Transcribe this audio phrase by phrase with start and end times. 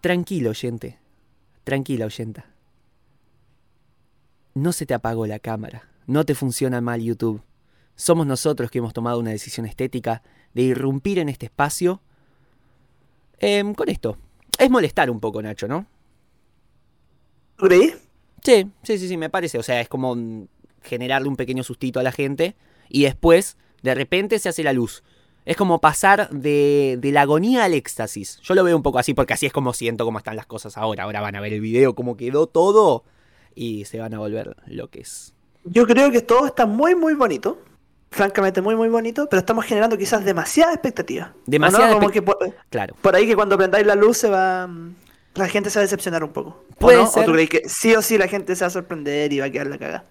[0.00, 0.98] Tranquilo, oyente.
[1.64, 2.46] Tranquila, oyenta.
[4.54, 5.88] No se te apagó la cámara.
[6.06, 7.42] No te funciona mal YouTube.
[7.94, 10.22] Somos nosotros que hemos tomado una decisión estética
[10.54, 12.00] de irrumpir en este espacio
[13.38, 14.16] em, con esto.
[14.58, 15.86] Es molestar un poco, Nacho, ¿no?
[17.56, 17.92] ¿Creí?
[18.42, 19.58] Sí, sí, sí, sí, me parece.
[19.58, 20.16] O sea, es como
[20.82, 22.54] generarle un pequeño sustito a la gente
[22.88, 25.02] y después, de repente, se hace la luz.
[25.46, 28.40] Es como pasar de, de, la agonía al éxtasis.
[28.42, 30.76] Yo lo veo un poco así porque así es como siento cómo están las cosas
[30.76, 31.04] ahora.
[31.04, 33.04] Ahora van a ver el video, cómo quedó todo
[33.54, 35.34] y se van a volver lo que es.
[35.64, 37.58] Yo creo que todo está muy, muy bonito.
[38.10, 39.28] Francamente, muy, muy bonito.
[39.28, 41.32] Pero estamos generando quizás demasiada expectativa.
[41.46, 42.10] Demasiada no?
[42.10, 42.96] Que por, Claro.
[43.00, 44.68] por ahí que cuando prendáis la luz se va.
[45.34, 46.64] La gente se va a decepcionar un poco.
[46.70, 47.06] ¿O Puede no?
[47.06, 47.22] ser.
[47.22, 49.46] ¿O tú crees que sí o sí la gente se va a sorprender y va
[49.46, 50.04] a quedar la cagada?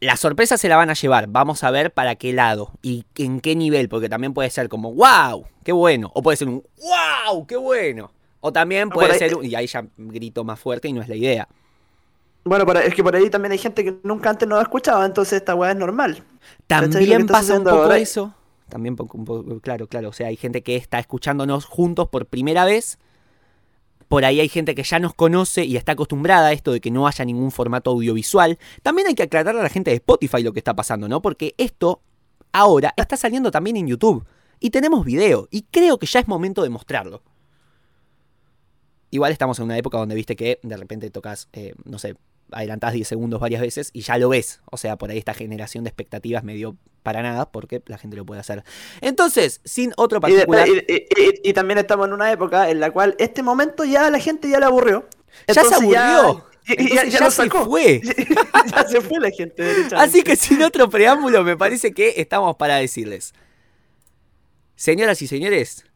[0.00, 1.26] La sorpresa se la van a llevar.
[1.28, 3.88] Vamos a ver para qué lado y en qué nivel.
[3.88, 6.10] Porque también puede ser como, wow, qué bueno.
[6.14, 8.12] O puede ser un, wow, qué bueno.
[8.40, 11.02] O también por puede ahí- ser, un- y ahí ya grito más fuerte y no
[11.02, 11.48] es la idea.
[12.44, 14.60] Bueno, por ahí- es que por ahí también hay gente que nunca antes no lo
[14.60, 16.22] ha escuchado, entonces esta weá es normal.
[16.68, 18.32] También pasa un poco ahora- eso.
[18.68, 20.10] También un poco, claro, claro.
[20.10, 22.98] O sea, hay gente que está escuchándonos juntos por primera vez.
[24.08, 26.90] Por ahí hay gente que ya nos conoce y está acostumbrada a esto de que
[26.90, 28.58] no haya ningún formato audiovisual.
[28.82, 31.20] También hay que aclararle a la gente de Spotify lo que está pasando, ¿no?
[31.20, 32.00] Porque esto
[32.52, 34.24] ahora está saliendo también en YouTube.
[34.60, 35.46] Y tenemos video.
[35.50, 37.22] Y creo que ya es momento de mostrarlo.
[39.10, 42.16] Igual estamos en una época donde viste que de repente tocas, eh, no sé,
[42.52, 44.60] adelantás 10 segundos varias veces y ya lo ves.
[44.70, 48.16] O sea, por ahí esta generación de expectativas me dio para nada porque la gente
[48.16, 48.64] lo puede hacer.
[49.00, 50.68] Entonces, sin otro Y, de- particular...
[50.68, 54.48] y- y- también estamos en una época en la cual este momento ya la gente
[54.48, 55.08] ya le aburrió.
[55.46, 56.44] Ya se aburrió.
[56.66, 58.00] Entonces ya, ya se fue.
[58.74, 59.86] ya se fue la gente.
[59.96, 63.32] Así que sin otro preámbulo, me parece que estamos para decirles.
[64.76, 65.86] Señoras y señores,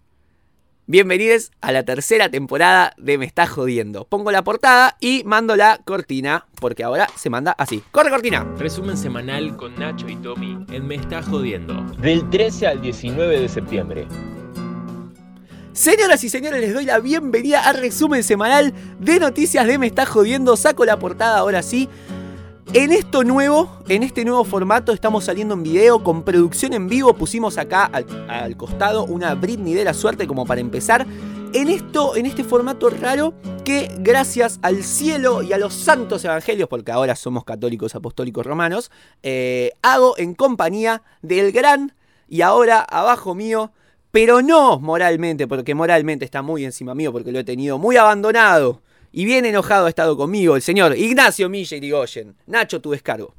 [0.92, 4.04] bienvenidos a la tercera temporada de Me Está Jodiendo.
[4.04, 7.82] Pongo la portada y mando la cortina, porque ahora se manda así.
[7.92, 8.46] ¡Corre cortina!
[8.58, 11.82] Resumen semanal con Nacho y Tommy en Me Está Jodiendo.
[11.96, 14.06] Del 13 al 19 de septiembre.
[15.72, 20.04] Señoras y señores, les doy la bienvenida al resumen semanal de noticias de Me Está
[20.04, 20.58] Jodiendo.
[20.58, 21.88] Saco la portada ahora sí.
[22.74, 27.12] En esto nuevo, en este nuevo formato, estamos saliendo en video con producción en vivo.
[27.12, 31.06] Pusimos acá al, al costado una Britney de la suerte como para empezar.
[31.52, 36.66] En esto, en este formato raro, que gracias al cielo y a los santos evangelios,
[36.66, 38.90] porque ahora somos católicos apostólicos romanos,
[39.22, 41.94] eh, hago en compañía del gran
[42.26, 43.72] y ahora abajo mío,
[44.12, 48.80] pero no moralmente, porque moralmente está muy encima mío, porque lo he tenido muy abandonado
[49.12, 52.34] y bien enojado ha estado conmigo el señor Ignacio Milla Irigoyen.
[52.46, 53.34] Nacho, tu descargo.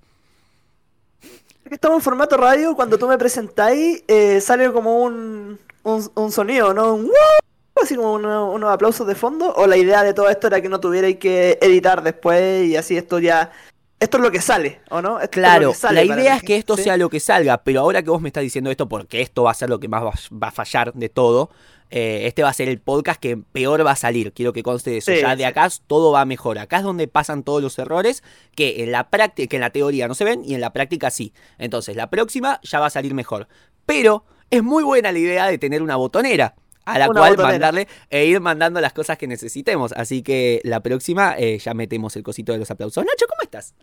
[1.70, 6.74] Estamos en formato radio, cuando tú me presentáis, eh, sale como un, un, un sonido,
[6.74, 6.94] ¿no?
[6.94, 7.10] Un
[7.82, 9.54] así como uno- unos aplausos de fondo.
[9.56, 12.96] O la idea de todo esto era que no tuvierais que editar después y así
[12.98, 13.52] esto ya.
[14.00, 15.20] Esto es lo que sale, ¿o no?
[15.22, 16.84] Esto Claro, la idea es que esto ¿sí?
[16.84, 19.52] sea lo que salga, pero ahora que vos me estás diciendo esto, porque esto va
[19.52, 21.50] a ser lo que más va a fallar de todo,
[21.96, 24.34] eh, este va a ser el podcast que peor va a salir.
[24.34, 25.12] Quiero que conste de eso.
[25.12, 25.44] Sí, ya de sí.
[25.44, 26.58] acá todo va mejor.
[26.58, 28.24] Acá es donde pasan todos los errores
[28.56, 31.12] que en la práctica, que en la teoría no se ven y en la práctica
[31.12, 31.34] sí.
[31.60, 33.48] Entonces, la próxima ya va a salir mejor.
[33.86, 36.56] Pero es muy buena la idea de tener una botonera.
[36.86, 37.52] A la Una cual botonera.
[37.54, 39.92] mandarle e ir mandando las cosas que necesitemos.
[39.92, 43.06] Así que la próxima eh, ya metemos el cosito de los aplausos.
[43.06, 43.76] Nacho, ¿cómo estás?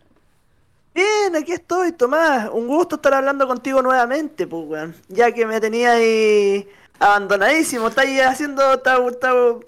[0.93, 2.49] Bien, aquí estoy, Tomás.
[2.51, 4.95] Un gusto estar hablando contigo nuevamente, pues, weón.
[5.07, 6.67] Ya que me tenía ahí
[6.99, 7.87] abandonadísimo.
[7.87, 8.61] Estáis haciendo.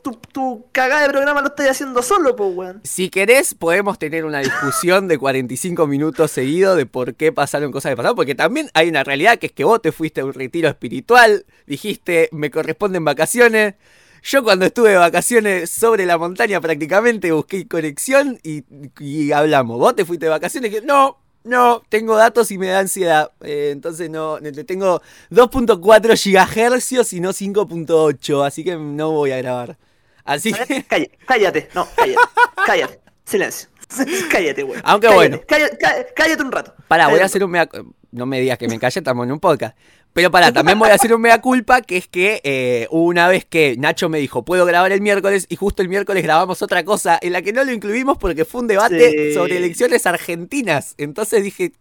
[0.02, 2.76] tu, tu cagada de programa lo estáis haciendo solo, pues.
[2.84, 7.92] Si querés, podemos tener una discusión de 45 minutos seguidos de por qué pasaron cosas
[7.92, 10.34] de pasado, porque también hay una realidad que es que vos te fuiste a un
[10.34, 13.76] retiro espiritual, dijiste, me corresponden vacaciones.
[14.26, 18.64] Yo cuando estuve de vacaciones sobre la montaña prácticamente busqué conexión y,
[19.00, 19.78] y hablamos.
[19.78, 23.32] Vos te fuiste de vacaciones y dije, no, no, tengo datos y me da ansiedad.
[23.42, 29.78] Eh, entonces no, tengo 2.4 gigahercios y no 5.8, así que no voy a grabar.
[30.24, 30.84] Así que...
[30.84, 32.20] Cállate, cállate, no, cállate,
[32.66, 33.00] cállate.
[33.26, 33.70] Silencio.
[34.32, 34.82] cállate, weón.
[34.86, 35.44] Aunque Cállate, bueno.
[35.48, 36.74] Cállate, cállate, un rato.
[36.88, 37.70] Pará, voy a hacer un mea...
[38.12, 39.76] No me digas que me calle, estamos en un podcast.
[40.14, 43.46] Pero pará, también voy a hacer un mea culpa, que es que eh, una vez
[43.46, 47.18] que Nacho me dijo, puedo grabar el miércoles, y justo el miércoles grabamos otra cosa
[47.20, 49.34] en la que no lo incluimos porque fue un debate Sí.
[49.34, 50.94] sobre elecciones argentinas.
[51.00, 51.74] Entonces dije,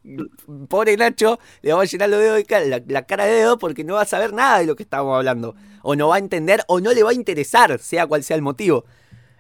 [0.69, 3.85] pobre Nacho, le vamos a llenar los dedos de la, la cara de dedo porque
[3.85, 5.55] no va a saber nada de lo que estábamos hablando.
[5.83, 8.43] O no va a entender, o no le va a interesar, sea cual sea el
[8.43, 8.87] motivo.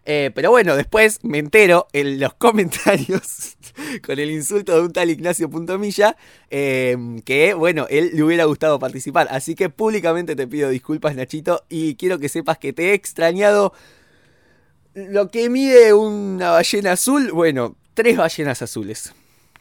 [0.04, 3.56] Eh, pero bueno, después me entero en los comentarios
[4.04, 6.16] con el insulto de un tal Ignacio.milla
[6.50, 9.28] eh, que, bueno, él le hubiera gustado participar.
[9.30, 13.72] Así que públicamente te pido disculpas, Nachito, y quiero que sepas que te he extrañado
[14.94, 19.14] lo que mide una ballena azul, bueno, tres ballenas azules.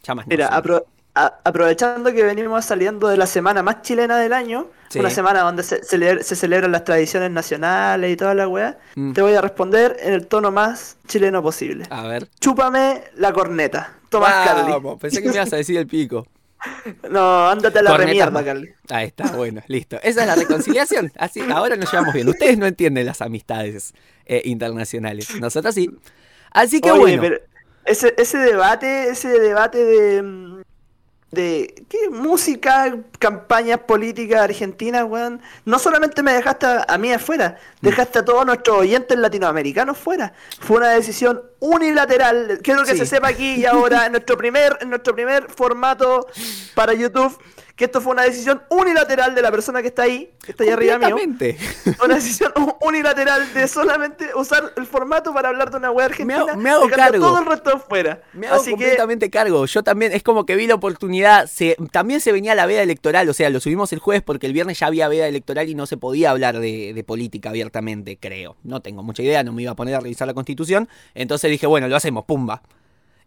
[0.04, 0.54] Ya más no Mira, sé.
[0.54, 0.86] apro-
[1.16, 5.00] a- aprovechando que venimos saliendo de la semana más chilena del año, Sí.
[5.00, 9.14] una semana donde se, cele- se celebran las tradiciones nacionales y toda la weá, Mm.
[9.14, 11.86] te voy a responder en el tono más chileno posible.
[11.90, 12.28] A ver.
[12.40, 13.94] Chúpame la corneta.
[14.10, 14.72] Tomás Carly.
[14.72, 16.26] Vamos, pensé que me ibas a decir el pico.
[17.10, 18.44] No, ándate a la remierda.
[18.46, 18.70] Carly.
[18.90, 19.98] Ahí está, bueno, listo.
[20.04, 21.12] Esa es la reconciliación.
[21.18, 22.30] Así, ahora nos llevamos bien.
[22.30, 23.94] Ustedes no entienden las amistades
[24.26, 25.34] eh, internacionales.
[25.40, 25.90] Nosotros sí.
[26.52, 27.22] Así que Oye, bueno.
[27.24, 27.38] pero
[27.86, 30.61] ese, ese debate, ese debate de, mm,
[31.32, 32.10] de ¿qué?
[32.10, 35.42] música, campañas políticas argentinas, weón.
[35.66, 37.86] No solamente me dejaste a, a mí afuera, Mm.
[37.86, 40.34] dejaste a todos nuestros oyentes latinoamericanos fuera.
[40.60, 42.60] Fue una decisión unilateral.
[42.62, 42.98] Quiero que Sí.
[43.00, 46.28] se sepa aquí y ahora en nuestro primer, en nuestro primer formato
[46.76, 47.38] para YouTube.
[47.74, 50.70] Que esto fue una decisión unilateral de la persona que está ahí, que está ahí
[50.70, 51.16] arriba mío.
[52.04, 56.40] Una decisión unilateral de solamente usar el formato para hablar de una web Me argentina.
[56.42, 57.26] hago- me hago dejando cargo.
[57.26, 58.22] todo el resto fuera.
[58.34, 59.66] Me hago Así que completamente cargo.
[59.66, 61.48] Yo también, es como que vi la oportunidad.
[61.48, 63.28] Se, también se venía la veda electoral.
[63.30, 65.88] O sea, lo subimos el jueves porque el viernes ya había veda electoral y no
[65.88, 68.58] se podía hablar de, de política abiertamente, creo.
[68.64, 70.88] No tengo mucha idea, no me iba a poner a revisar la constitución.
[71.16, 72.62] Entonces dije, bueno, lo hacemos, pumba.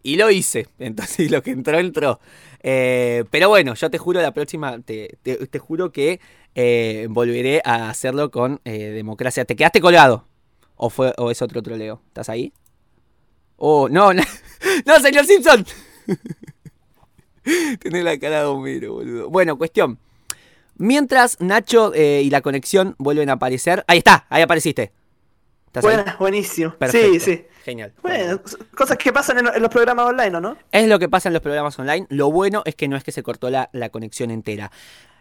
[0.03, 0.67] Y lo hice.
[0.79, 2.19] Entonces lo que entró, entró.
[2.61, 6.19] Eh, pero bueno, yo te juro la próxima, te, te- juro que
[6.55, 9.45] eh, volveré a hacerlo con eh, democracia.
[9.45, 10.25] ¿Te quedaste colgado?
[10.75, 12.01] ¿O, fue, ¿O es otro troleo?
[12.07, 12.51] ¿Estás ahí?
[13.57, 14.21] Oh, no, no,
[14.85, 15.65] no, señor Simpson.
[17.79, 19.29] Tiene la cara de Homero, boludo.
[19.29, 19.99] Bueno, cuestión.
[20.77, 23.83] Mientras Nacho y la conexión vuelven a aparecer.
[23.87, 24.91] Ahí está, ahí apareciste.
[25.79, 25.95] ¿Estás ahí?
[25.95, 26.71] buena, buenísimo.
[26.75, 27.13] Perfecto.
[27.13, 27.45] Sí, sí.
[27.63, 27.93] Genial.
[28.01, 28.39] Bueno,
[28.75, 30.57] cosas que pasan en, en los programas online, ¿o no?
[30.71, 32.05] Es lo que pasa en los programas online.
[32.09, 34.71] Lo bueno es que no es que se cortó la, la conexión entera.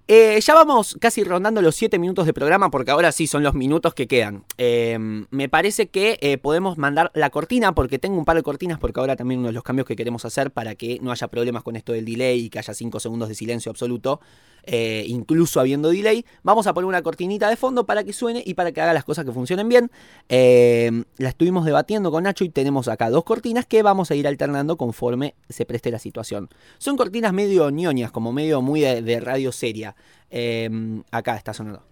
[0.07, 3.55] Eh, ya vamos casi rondando los 7 minutos de programa porque ahora sí son los
[3.55, 4.45] minutos que quedan.
[4.59, 4.99] Eh,
[5.31, 9.01] me parece que eh, podemos mandar la cortina porque tengo un par de cortinas porque
[9.01, 11.75] ahora también uno de los cambios que queremos hacer para que no haya problemas con
[11.75, 14.21] esto del delay y que haya 5 segundos de silencio absoluto,
[14.65, 18.53] eh, incluso habiendo delay, vamos a poner una cortinita de fondo para que suene y
[18.55, 19.91] para que haga las cosas que funcionen bien.
[20.29, 24.27] Eh, la estuvimos debatiendo con Nacho y tenemos acá dos cortinas que vamos a ir
[24.29, 26.51] alternando conforme se preste la situación.
[26.77, 29.94] Son cortinas medio ñoñas, como medio muy de radio seria.
[30.31, 31.83] Eh, acá está sonando.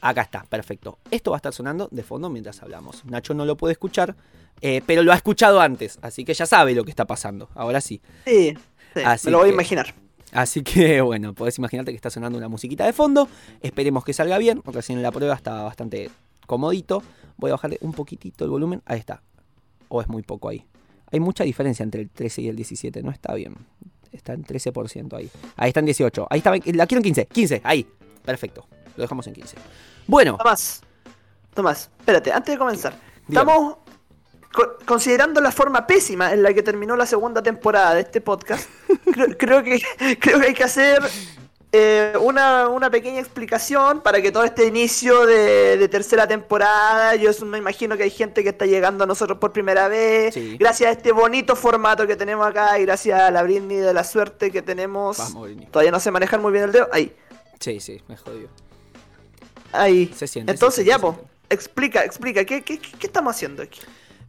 [0.00, 0.98] Acá está, perfecto.
[1.10, 3.04] Esto va a estar sonando de fondo mientras hablamos.
[3.04, 4.14] Nacho no lo puede escuchar,
[4.60, 7.48] eh, pero lo ha escuchado antes, así que ya sabe lo que está pasando.
[7.54, 8.00] Ahora sí.
[8.24, 8.54] Sí,
[8.94, 9.94] sí, Así me lo voy a imaginar.
[10.32, 13.28] Así que bueno, podés imaginarte que está sonando una musiquita de fondo.
[13.60, 14.62] Esperemos que salga bien.
[14.64, 16.10] Recién en la prueba estaba bastante
[16.46, 17.02] comodito.
[17.36, 18.82] Voy a bajarle un poquitito el volumen.
[18.84, 19.22] Ahí está.
[19.88, 20.64] O es muy poco ahí.
[21.10, 23.02] Hay mucha diferencia entre el 13 y el 17.
[23.02, 23.54] No está bien.
[24.12, 25.30] Está en 13% ahí.
[25.56, 26.26] Ahí está en 18.
[26.30, 26.50] Ahí está.
[26.52, 27.26] La quiero en 15.
[27.26, 27.60] 15.
[27.64, 27.86] Ahí.
[28.24, 28.66] Perfecto.
[28.96, 29.56] Lo dejamos en 15.
[30.06, 30.36] Bueno.
[30.36, 30.82] Tomás,
[31.54, 32.94] Tomás, espérate, antes de comenzar.
[33.26, 33.50] Dígame.
[33.50, 33.76] Estamos
[34.52, 38.68] co- considerando la forma pésima en la que terminó la segunda temporada de este podcast.
[39.12, 39.80] creo, creo que,
[40.18, 41.02] creo que hay que hacer
[41.72, 47.30] eh, una, una pequeña explicación para que todo este inicio de, de tercera temporada, yo
[47.44, 50.56] me imagino que hay gente que está llegando a nosotros por primera vez, Sí.
[50.58, 54.02] gracias a este bonito formato que tenemos acá y gracias a la Britney de la
[54.04, 55.18] suerte que tenemos.
[55.18, 55.50] Vamos.
[55.70, 56.88] Todavía no sé manejar muy bien el dedo.
[56.92, 57.14] Ahí,
[57.60, 58.00] Sí, sí.
[58.08, 58.48] Me jodió.
[59.72, 60.12] ahí.
[60.16, 61.18] Se siente, Entonces se ya, po,
[61.50, 63.80] explica, explica, ¿qué, qué, qué- qué estamos haciendo aquí?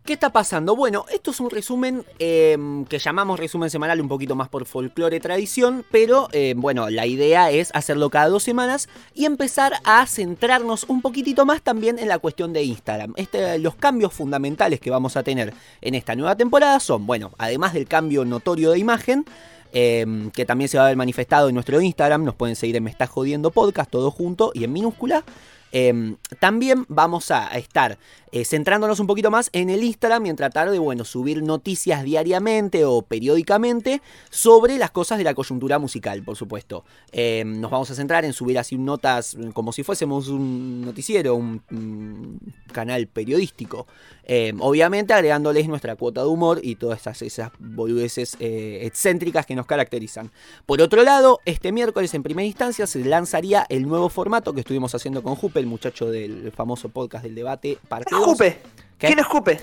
[0.09, 0.75] ¿Qué está pasando?
[0.75, 2.57] Bueno, esto es un resumen eh,
[2.89, 7.51] que llamamos resumen semanal un poquito más por folclore tradición, pero eh, bueno, la idea
[7.51, 12.17] es hacerlo cada dos semanas y empezar a centrarnos un poquitito más también en la
[12.17, 13.13] cuestión de Instagram.
[13.17, 17.73] Este, los cambios fundamentales que vamos a tener en esta nueva temporada son, bueno, además
[17.73, 19.25] del cambio notorio de imagen,
[19.73, 22.83] eh, que también se va a ver manifestado en nuestro Instagram, nos pueden seguir en
[22.83, 25.23] Me Está Jodiendo Podcast, todo junto y en minúscula.
[25.71, 27.97] Eh, también vamos a estar
[28.31, 32.03] eh, centrándonos un poquito más en el Instagram y en tratar de, bueno, subir noticias
[32.03, 36.85] diariamente o periódicamente sobre las cosas de la coyuntura musical, por supuesto.
[37.11, 42.39] Eh, nos vamos a centrar en subir así notas como si fuésemos un noticiero, un
[42.71, 43.87] canal periodístico.
[44.31, 49.55] Eh, obviamente agregándoles nuestra cuota de humor y todas esas, esas boludeces eh, excéntricas que
[49.55, 50.29] nos caracterizan.
[50.67, 54.93] Por otro lado, este miércoles en primera instancia se lanzaría el nuevo formato que estuvimos
[54.93, 58.31] haciendo con Jupe, el muchacho del famoso podcast del debate, parte ¿Quién es 2.
[58.31, 58.57] Jupe?
[58.99, 59.07] ¿Qué?
[59.07, 59.59] ¿Quién es Jupe?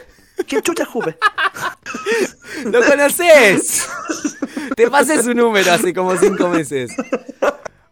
[0.48, 1.16] ¿Quién chucha es Jupe?
[2.64, 3.88] ¡Lo conoces!
[4.74, 6.90] Te pasé su número hace como cinco meses.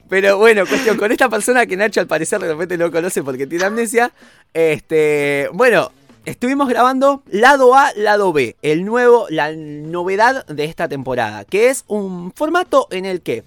[0.08, 3.46] Pero bueno, cuestión, con esta persona que Nacho al parecer de repente no conoce porque
[3.46, 4.12] tiene amnesia,
[4.52, 5.92] este, bueno,
[6.24, 11.84] estuvimos grabando lado A, lado B, el nuevo, la novedad de esta temporada, que es
[11.86, 13.44] un formato en el que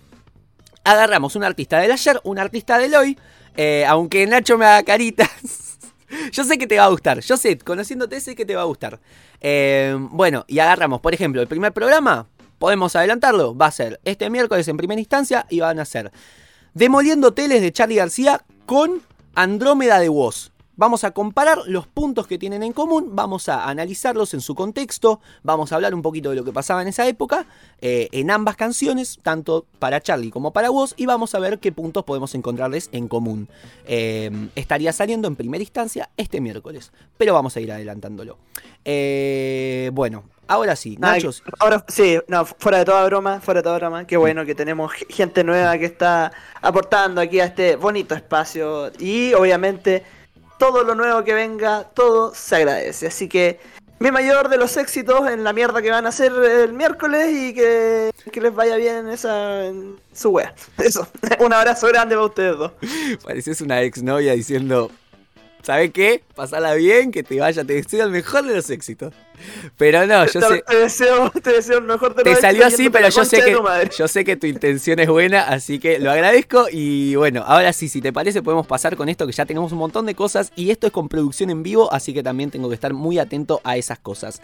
[0.83, 3.17] agarramos un artista del ayer, un artista del hoy,
[3.55, 5.29] eh, aunque Nacho me haga caritas,
[6.31, 7.19] Yo sé que te va a gustar.
[7.19, 8.99] Yo sé, conociéndote, sé que te va a gustar.
[9.41, 12.27] Eh, bueno, y agarramos, por ejemplo, el primer programa.
[12.59, 13.55] Podemos adelantarlo.
[13.55, 16.11] Va a ser este miércoles en primera instancia y van a ser
[16.73, 19.01] Demoliendo Teles de Charlie García con
[19.35, 20.51] Andrómeda de Woz.
[20.77, 25.19] Vamos a comparar los puntos que tienen en común, vamos a analizarlos en su contexto,
[25.41, 27.47] vamos a hablar un poquito de lo que pasaba en esa época,
[27.81, 31.71] eh, en ambas canciones, tanto para Charlie como para vos, y vamos a ver qué
[31.71, 33.49] puntos podemos encontrarles en común.
[33.87, 38.37] Eh, estaría saliendo en primera instancia este miércoles, pero vamos a ir adelantándolo.
[38.85, 41.41] Eh, bueno, ahora sí, Nada, Nachos.
[41.57, 44.91] Ahora sí, no, fuera de toda broma, fuera de toda broma, qué bueno que tenemos
[45.09, 46.31] gente nueva que está
[46.61, 50.03] aportando aquí a este bonito espacio y obviamente
[50.57, 53.07] todo lo nuevo que venga, todo se agradece.
[53.07, 53.59] Así que
[53.99, 57.53] mi mayor de los éxitos en la mierda que van a hacer el miércoles y
[57.53, 60.53] que, que les vaya bien en esa en su wea.
[60.77, 61.07] Eso,
[61.39, 62.71] un abrazo grande para ustedes dos.
[63.23, 64.91] Pareces una exnovia diciendo,
[65.61, 66.23] ¿sabe qué?
[66.35, 69.13] Pasala bien, que te vaya, te deseo el mejor de los éxitos.
[69.77, 70.63] Pero no, yo te, sé...
[70.67, 73.15] te deseo, te deseo el mejor de Te los salió éxitos así, yéndote a pero
[73.15, 77.15] yo sé que yo sé que tu intención es buena, así que lo agradezco y
[77.15, 80.05] bueno, ahora sí, si te parece podemos pasar con esto que ya tenemos un montón
[80.05, 82.93] de cosas y esto es con producción en vivo, así que también tengo que estar
[82.93, 84.41] muy atento a esas cosas.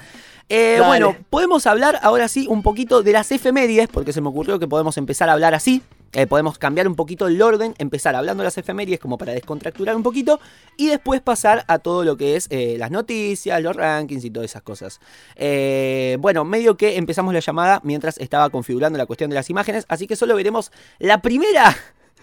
[0.50, 4.60] Eh, bueno, podemos hablar ahora sí un poquito de las efemérides, porque se me ocurrió
[4.60, 5.82] que podemos empezar a hablar así.
[6.16, 9.96] Eh, podemos cambiar un poquito el orden, empezar hablando de las efemérides como para descontracturar
[9.96, 10.40] un poquito
[10.78, 14.52] y después pasar a todo lo que es eh, las noticias, los rankings y todas
[14.52, 15.00] esas cosas.
[15.36, 19.86] Eh, bueno, medio que empezamos la llamada mientras estaba configurando la cuestión de las imágenes,
[19.88, 21.76] así que solo veremos la primera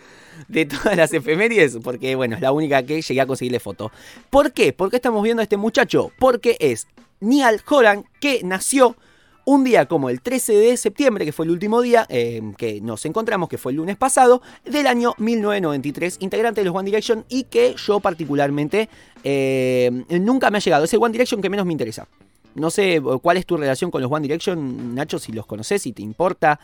[0.48, 3.90] de todas las efemérides, porque bueno, es la única que llegué a conseguirle foto.
[4.30, 4.72] ¿Por qué?
[4.72, 6.12] ¿Por qué estamos viendo a este muchacho?
[6.16, 6.86] Porque es
[7.18, 8.96] Niall Horan, que nació
[9.44, 13.04] un día como el 13 de septiembre, que fue el último día eh, que nos
[13.06, 17.44] encontramos, que fue el lunes pasado, del año 1993, integrante de los One Direction y
[17.44, 18.88] que yo particularmente
[19.24, 20.84] eh, nunca me ha llegado.
[20.84, 22.06] Es el One Direction que menos me interesa.
[22.54, 25.92] No sé cuál es tu relación con los One Direction, Nacho, si los conoces, si
[25.92, 26.58] te importa.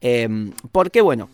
[0.00, 0.28] Eh,
[0.72, 1.28] porque bueno,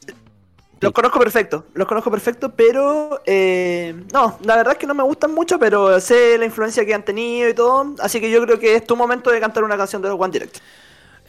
[0.80, 5.02] Los conozco perfecto, los conozco perfecto, pero eh, no, la verdad es que no me
[5.02, 8.58] gustan mucho, pero sé la influencia que han tenido y todo, así que yo creo
[8.58, 10.58] que es tu momento de cantar una canción de los One Direct.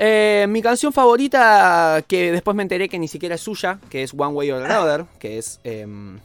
[0.01, 4.13] Eh, mi canción favorita, que después me enteré que ni siquiera es suya, que es
[4.13, 6.17] One Way or Another, que es em,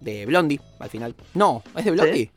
[0.00, 1.14] de Blondie, al final.
[1.34, 2.30] No, es de Blondie.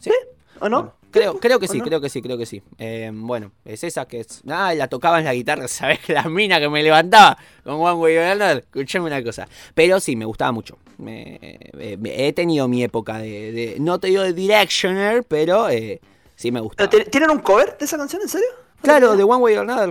[0.00, 0.10] ¿Sí?
[0.58, 0.76] ¿O no?
[0.82, 1.84] Bueno, creo, creo que ¿O sí, no?
[1.84, 2.62] creo que sí, creo que sí.
[2.78, 4.42] Em, bueno, es esa que es.
[4.48, 6.00] Ah, la tocaba en la guitarra, ¿sabes?
[6.08, 8.58] La mina que me levantaba con One Way or Another.
[8.58, 9.46] Escuchame una cosa.
[9.74, 10.78] Pero sí, me gustaba mucho.
[10.98, 15.68] Me- eh, me- he tenido mi época de, de- No te digo de Directioner, pero
[15.68, 16.00] eh,
[16.34, 16.90] sí me gustaba.
[16.90, 18.48] ¿Pero ti- ¿Tienen un cover de esa canción, en serio?
[18.82, 19.88] Claro, de One Way or Another.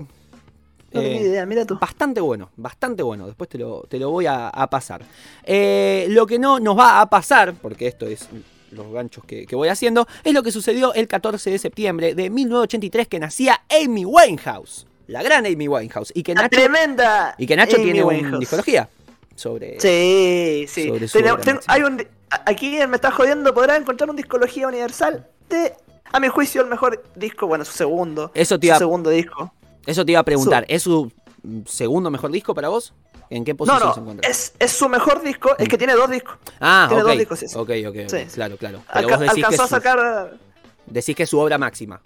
[0.93, 1.77] No tenía Eh, idea, mira tú.
[1.79, 3.25] Bastante bueno, bastante bueno.
[3.27, 5.01] Después te lo, te lo voy a, a pasar.
[5.43, 8.27] Eh, lo que no nos va a pasar, porque esto es
[8.71, 12.29] los ganchos que, que voy haciendo, es lo que sucedió el 14 de septiembre de
[12.29, 14.85] 1983 que nacía Amy Winehouse.
[15.07, 16.11] La gran Amy Winehouse.
[16.15, 17.35] Y que Nacho, tremenda.
[17.37, 18.87] y que Nacho Amy tiene una discología
[19.35, 19.79] sobre...
[19.79, 20.87] Sí, sí.
[21.07, 22.05] sobre ten- hay un,
[22.45, 25.73] aquí Me Está Jodiendo podrá encontrar un discología universal de,
[26.11, 28.31] a mi juicio, el mejor disco, bueno, su segundo.
[28.33, 29.53] Eso te su iba, segundo disco.
[29.85, 30.65] eso te iba a preguntar.
[30.67, 31.11] ¿Es su
[31.43, 32.93] mm, segundo mejor disco para vos?
[33.29, 34.29] ¿En qué No, posición se encuentra?
[34.29, 36.37] es, es su mejor disco, es que tiene dos discos.
[36.59, 38.25] ah, tiene dos discos, sí, ok, ok, Sí.
[38.33, 38.81] claro, claro.
[38.93, 40.37] Pero Alca- vos decís que, alcanzó a su, sacar...
[40.85, 42.01] decís que es su obra máxima.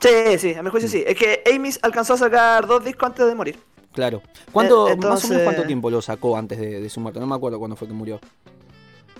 [0.00, 1.04] Sí, sí, a mi juicio sí.
[1.06, 3.58] Es que Amy alcanzó a sacar dos discos antes de morir.
[3.92, 4.22] Claro.
[4.52, 7.18] ¿Cuánto, Eh, Más o menos entonces- cuánto tiempo lo sacó antes de, de su muerte?
[7.20, 8.20] No me acuerdo cuándo fue que murió.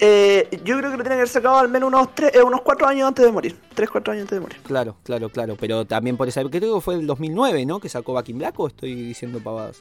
[0.00, 2.60] Eh, yo creo que lo tiene que haber sacado al menos unos, tres, eh, unos
[2.62, 3.56] cuatro años antes de morir.
[3.74, 4.58] Tres, cuatro años antes de morir.
[4.62, 5.56] Claro, claro, claro.
[5.58, 7.80] Pero también por esa época, creo que fue el 2009, ¿no?
[7.80, 9.80] Que sacó Back in Black o estoy diciendo pavadas.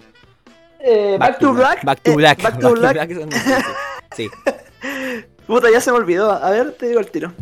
[0.80, 1.84] Eh, Back, to Black.
[1.84, 2.42] Back to eh, Black.
[2.42, 3.10] Back to Black.
[4.16, 4.30] sí, sí.
[5.48, 6.30] Puta, ya se me olvidó.
[6.32, 7.34] A ver, te digo el tiro.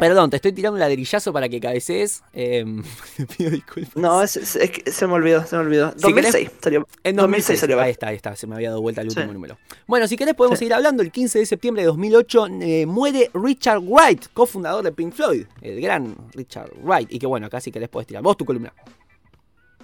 [0.00, 2.22] Perdón, te estoy tirando un ladrillazo para que cabecees.
[2.32, 2.64] Eh,
[3.16, 3.96] te pido disculpas.
[3.96, 5.92] No, es, es- es que se me olvidó, se me olvidó.
[5.96, 6.86] Si 2006 salió.
[7.04, 7.20] En 2006
[7.58, 8.34] 2006 salió Ahí está, ahí está.
[8.36, 9.32] Se me había dado vuelta el último Sí.
[9.32, 9.58] número.
[9.86, 10.64] Bueno, si querés podemos Sí.
[10.64, 11.02] seguir hablando.
[11.02, 15.44] El 15 de septiembre de 2008 eh, muere Richard Wright, cofundador de Pink Floyd.
[15.60, 17.12] El gran Richard Wright.
[17.12, 18.22] Y que bueno, acá si querés podés tirar.
[18.24, 18.72] Vos tu columna.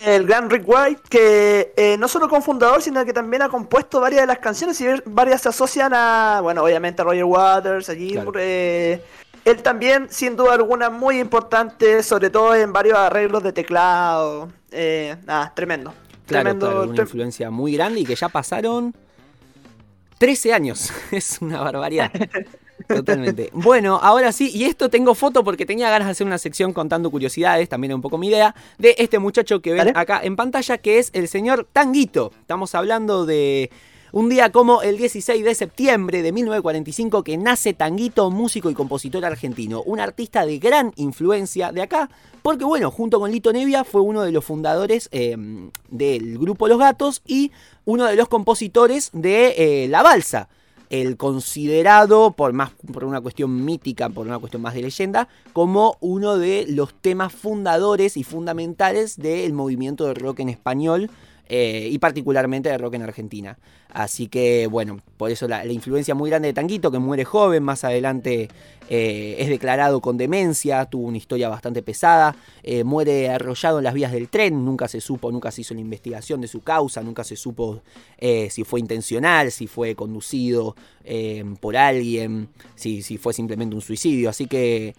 [0.01, 4.23] El gran Rick White, que eh, no solo confundador, sino que también ha compuesto varias
[4.23, 8.33] de las canciones y varias se asocian a, bueno, obviamente a Roger Waters, a Gilmour.
[8.33, 8.39] Claro.
[8.41, 9.03] eh,
[9.45, 14.51] él también, sin duda alguna, muy importante, sobre todo en varios arreglos de teclado.
[14.71, 15.95] Eh, nada, tremendo.
[16.27, 16.67] Claro, tremendo.
[16.67, 18.95] claro, una influencia muy grande y que ya pasaron
[20.19, 20.93] 13 años.
[21.11, 22.13] es una barbaridad.
[22.87, 23.51] Totalmente.
[23.53, 27.11] Bueno, ahora sí, y esto tengo foto porque tenía ganas de hacer una sección contando
[27.11, 30.79] curiosidades, también es un poco mi idea, de este muchacho que ven acá en pantalla,
[30.79, 32.33] que es el señor Tanguito.
[32.41, 33.71] Estamos hablando de
[34.11, 39.25] Un día como el 16 de septiembre de 1945 que nace Tanguito, músico y compositor
[39.25, 42.09] argentino, un artista de gran influencia de acá,
[42.43, 45.37] porque bueno, junto con Lito Nevia fue uno de los fundadores eh,
[45.91, 47.53] del grupo Los Gatos y
[47.85, 50.49] uno de los compositores de eh, La Balsa
[50.91, 55.97] el considerado, por, más, por una cuestión mítica, por una cuestión más de leyenda, como
[56.01, 61.11] uno de los temas fundadores y fundamentales del movimiento de rock en español
[61.51, 63.59] eh, y particularmente de rock en Argentina.
[63.91, 67.85] Así que bueno, por eso la, influencia muy grande de Tanguito, que muere joven, más
[67.85, 68.51] adelante
[68.91, 73.95] eh, es declarado con demencia, tuvo una historia bastante pesada, eh, muere arrollado en las
[73.95, 77.25] vías del tren, nunca se supo, nunca se hizo la investigación de su causa, nunca
[77.25, 77.81] se supo
[78.21, 80.77] si fue intencional, si fue conducido
[81.61, 84.29] por alguien, si, si fue simplemente un suicidio.
[84.29, 84.95] Así que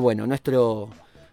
[0.00, 0.88] bueno, nuestro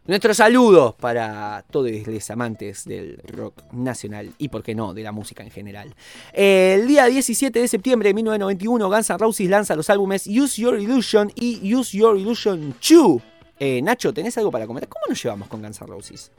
[0.08, 5.12] nuestro saludo para todos los amantes del rock nacional y, por qué no, de la
[5.12, 5.94] música en general.
[6.34, 10.80] El día 17 de septiembre de 1991, Guns N' Roses lanza los álbumes Use Your
[10.80, 13.22] Illusion y Use Your Illusion 2.
[13.60, 14.88] Eh, Nacho, ¿tenés algo para comentar?
[14.88, 16.32] ¿Cómo nos llevamos con Guns N' Roses?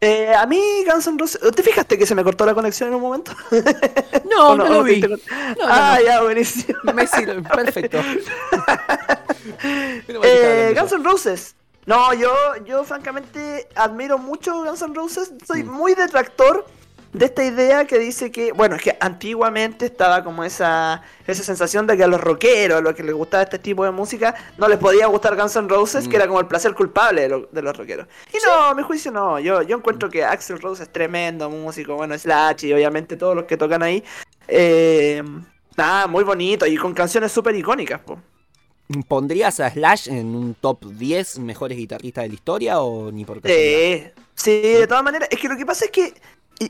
[0.00, 1.40] Eh, a mí Guns N' Roses...
[1.54, 3.32] ¿Te fijaste que se me cortó la conexión en un momento?
[4.30, 5.02] No, no, lo vi.
[5.64, 6.78] ah, ya, buenísimo.
[6.84, 7.98] Perfecto.
[10.22, 11.56] eh, Guns N' Roses
[11.88, 12.30] no, yo,
[12.66, 15.32] yo francamente admiro mucho Guns N' Roses.
[15.46, 15.70] Soy mm.
[15.70, 16.66] muy detractor
[17.14, 21.86] de esta idea que dice que, bueno, es que antiguamente estaba como esa, esa sensación
[21.86, 24.68] de que a los rockeros, a los que les gustaba este tipo de música, no
[24.68, 26.20] les podía gustar Guns N' Roses, que mm.
[26.20, 28.06] era como el placer culpable de, los rockeros.
[28.34, 31.94] Y no, a mi juicio no, yo, yo encuentro que Axel Rose es tremendo músico,
[31.96, 34.04] bueno, Slash y obviamente todos los que tocan ahí.
[34.46, 35.22] Eh,
[35.74, 38.18] nada, muy bonito y con canciones súper icónicas, pues.
[39.06, 43.42] ¿Pondrías a Slash en un top 10 mejores guitarristas de la historia o ni por
[43.42, 44.12] qué?
[44.34, 45.28] Sí, sí, de todas maneras.
[45.30, 46.14] Es que lo que pasa es que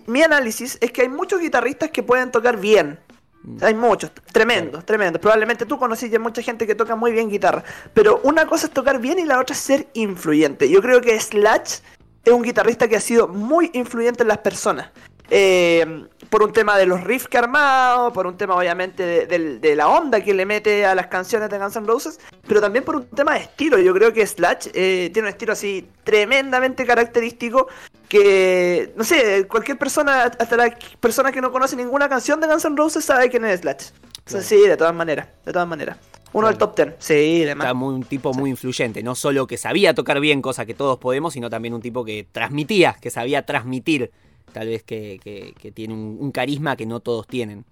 [0.06, 2.98] mi análisis es que hay muchos guitarristas que pueden tocar bien.
[3.44, 3.58] Mm.
[3.62, 5.20] Hay muchos, tremendos, tremendos.
[5.20, 7.62] Probablemente tú conoces ya mucha gente que toca muy bien guitarra.
[7.94, 10.68] Pero una cosa es tocar bien y la otra es ser influyente.
[10.68, 11.78] Yo creo que Slash
[12.24, 14.90] es un guitarrista que ha sido muy influyente en las personas.
[15.30, 19.76] Eh, por un tema de los riffs que ha armado, por un tema obviamente de,
[19.76, 22.96] la onda que le mete a las canciones de Guns N' Roses, pero también por
[22.96, 23.78] un tema de estilo.
[23.78, 27.68] Yo creo que Slash eh, tiene un estilo así tremendamente característico
[28.08, 32.64] que, no sé, cualquier persona, hasta la persona que no conoce ninguna canción de Guns
[32.64, 33.90] N' Roses sabe quién es Slash.
[34.26, 35.96] sí, de todas maneras, de todas maneras.
[36.32, 37.68] Uno del top ten, sí, además.
[37.68, 41.32] Está un tipo muy influyente, no solo que sabía tocar bien, cosa que todos podemos,
[41.32, 44.10] sino también un tipo que transmitía, que sabía transmitir
[44.52, 47.64] tal vez que, tiene un, carisma que no todos tienen.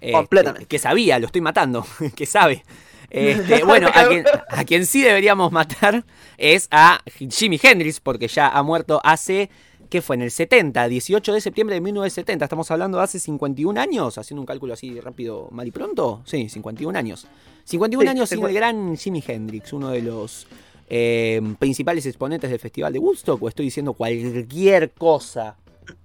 [0.00, 0.66] Este, Completamente.
[0.66, 2.64] Que, sabía, lo estoy matando, que sabe.
[3.10, 6.04] Este, bueno, a quien, sí deberíamos matar
[6.36, 7.00] es a
[7.30, 9.50] Jimi Hendrix, porque ya ha muerto hace,
[9.88, 10.16] ¿qué fue?
[10.16, 12.44] En el 70, 18 de septiembre de 1970.
[12.44, 16.22] Estamos hablando de hace 51 años, haciendo un cálculo así rápido, mal y pronto.
[16.24, 17.26] Sí, 51 años.
[17.64, 20.46] 51 años sin el gran Jimi Hendrix, uno de los
[20.88, 25.56] eh, principales exponentes del Festival de Woodstock, o estoy diciendo cualquier cosa.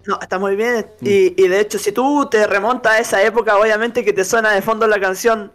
[0.06, 0.88] No, está muy bien.
[1.02, 1.08] Mm.
[1.08, 4.62] Y, de hecho, si tú te remontas a esa época, obviamente que te suena de
[4.62, 5.52] fondo la canción.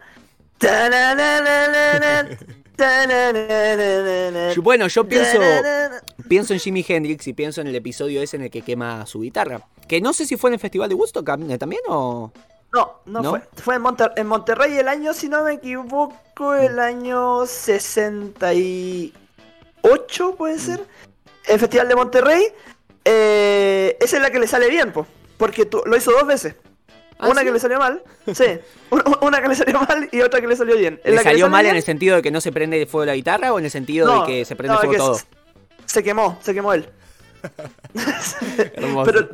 [4.62, 5.38] Bueno, yo pienso,
[6.28, 9.20] pienso en Jimi Hendrix y pienso en el episodio ese en el que quema su
[9.20, 9.60] guitarra.
[9.88, 12.30] Que no sé si fue en el Festival de Woodstock eh, también o...
[12.72, 13.42] No, no, fue.
[13.56, 13.82] Fue en,
[14.16, 20.84] en, Monterrey el año, si no me equivoco, el año 68, puede ser.
[21.46, 22.42] El Festival de Monterrey.
[23.04, 26.54] Eh, esa es la que le sale bien, po, porque tú, lo hizo dos veces.
[27.18, 28.02] ¿Ah, una que le salió mal,
[28.34, 28.58] sí.
[29.20, 31.00] Una, que le salió mal y otra que le salió bien.
[31.04, 33.52] ¿Le salió mal en el sentido de que no se prende de fuego la guitarra
[33.52, 35.20] o en el sentido de que se prende fuego todo?
[35.86, 36.88] Se, quemó, se quemó él.
[39.04, 39.28] pero,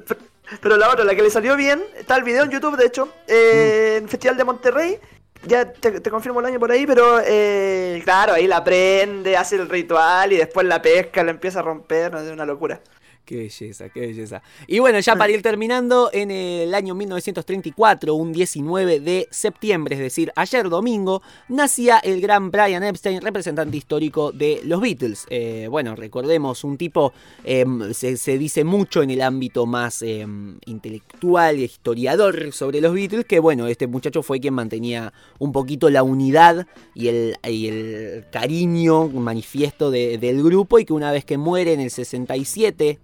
[0.61, 3.09] pero, la otra, la que le salió bien, está el video en YouTube, de hecho,
[3.28, 4.98] eh, en Festival de Monterrey.
[5.46, 9.70] Ya te, confirmo el año por ahí, pero eh, claro, ahí la prende, hace el
[9.70, 12.80] ritual y después la pesca, la empieza a romper, es una locura.
[13.24, 14.42] Qué belleza, qué belleza.
[14.66, 20.00] Y bueno, ya para ir terminando, en el año 1934, un 19 de septiembre, es
[20.00, 25.26] decir, ayer domingo, nacía el gran Brian Epstein, representante histórico de los Beatles.
[25.30, 27.12] Eh, bueno, recordemos, un tipo,
[27.44, 33.26] em, se, dice mucho en el ámbito más em, intelectual y historiador sobre los Beatles,
[33.26, 39.09] que bueno, este muchacho fue quien mantenía un poquito la unidad y el, el cariño
[39.09, 42.98] manifiesto del grupo y que una vez que muere en el 67,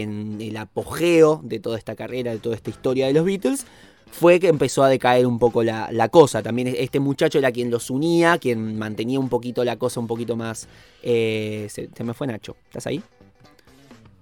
[0.00, 3.66] en el apogeo de toda esta carrera, de toda esta historia de los Beatles,
[4.10, 6.42] fue que empezó a decaer un poco la, cosa.
[6.42, 10.36] También este muchacho era quien los unía, quien mantenía un poquito la cosa un poquito
[10.36, 10.68] más...
[11.02, 12.56] Eh, se, me fue Nacho.
[12.66, 13.02] ¿Estás ahí?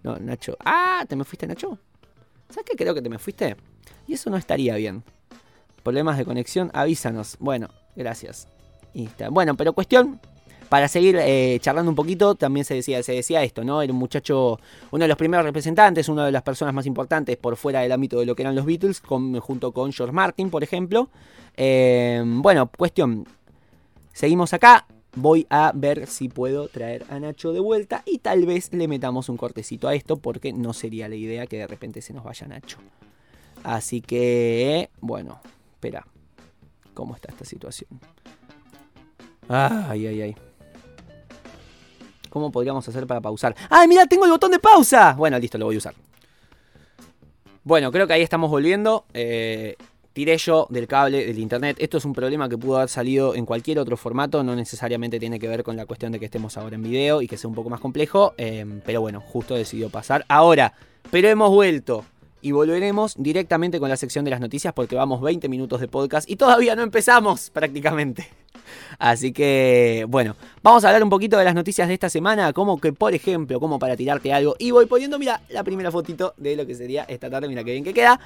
[0.03, 0.57] No, Nacho.
[0.65, 1.79] Ah, ¿te me fuiste Nacho?
[2.49, 3.57] ¿Sabes qué creo que te me fuiste?
[4.07, 5.05] Y eso no estaría bien.
[5.83, 7.37] Problemas de conexión, avísanos.
[7.39, 8.49] Bueno, gracias.
[8.95, 9.29] Está.
[9.29, 10.21] Bueno, pero cuestión,
[10.71, 13.83] para seguir eh, charlando un poquito, también se decía, esto, ¿no?
[13.83, 14.61] Era un muchacho,
[14.93, 18.21] uno de los primeros representantes, una de las personas más importantes por fuera del ámbito
[18.21, 21.09] de lo que eran los Beatles, junto con George Martin, por ejemplo.
[21.57, 23.27] Eh, bueno, cuestión,
[24.13, 24.87] seguimos acá.
[25.17, 29.29] Voy a ver si puedo traer a Nacho de vuelta y tal vez le metamos
[29.29, 32.47] un cortecito a esto porque no sería la idea que de repente se nos vaya
[32.47, 32.79] Nacho.
[33.65, 35.41] Así que, bueno,
[35.73, 36.07] espera.
[36.95, 37.91] ¿Cómo está esta situación?
[39.49, 40.50] Ay, ay, ay.
[42.31, 43.55] ¿Cómo podríamos hacer para pausar?
[43.69, 45.15] ¡Ay, mira, tengo el botón de pausa!
[45.19, 45.95] Bueno, listo, lo voy a usar.
[47.63, 49.05] Bueno, creo que ahí estamos volviendo.
[49.13, 49.77] Eh,
[50.13, 51.77] tiré yo del cable del internet.
[51.79, 54.43] Esto es un problema que pudo haber salido en cualquier otro formato.
[54.43, 57.29] No necesariamente tiene que ver con la cuestión de que estemos ahora en video y
[57.29, 58.35] que sea un poco más complejo.
[58.39, 60.25] eh, pero bueno, justo decidió pasar.
[60.29, 60.73] Ahora,
[61.11, 62.05] pero hemos vuelto.
[62.43, 66.29] Y volveremos directamente con la sección de las noticias porque vamos 20 minutos de podcast
[66.31, 68.27] y todavía no empezamos prácticamente.
[68.99, 72.81] Así que, bueno, vamos a hablar un poquito de las noticias de esta semana, como
[72.81, 74.57] que, por ejemplo, como para tirarte algo.
[74.59, 77.73] Y voy poniendo, mira, la primera fotito de lo que sería esta tarde, mira qué
[77.73, 78.21] bien que queda.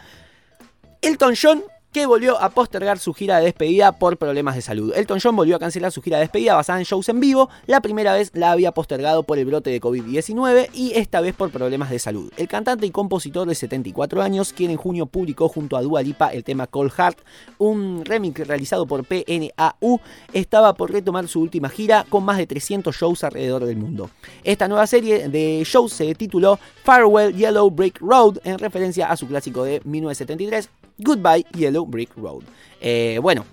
[1.01, 1.63] Elton John,
[1.95, 4.93] que volvió a postergar su gira de despedida por problemas de salud.
[4.97, 7.51] Elton John volvió a cancelar su gira de despedida basada en shows en vivo.
[7.67, 11.53] La primera vez la había postergado por el brote de COVID-19 y esta vez por
[11.53, 12.33] problemas de salud.
[12.37, 16.33] El cantante y compositor de 74 años, quien en junio publicó junto a Dua Lipa
[16.33, 17.19] el tema Cold Heart,
[17.59, 20.01] un remix realizado por PNAU,
[20.33, 24.11] estaba por retomar su última gira con más de 300 shows alrededor del mundo.
[24.43, 29.29] Esta nueva serie de shows se tituló Farewell Yellow Brick Road en referencia a su
[29.29, 32.43] clásico de 1973, Goodbye Yellow Brick Road.
[32.81, 33.45] Eh, bueno,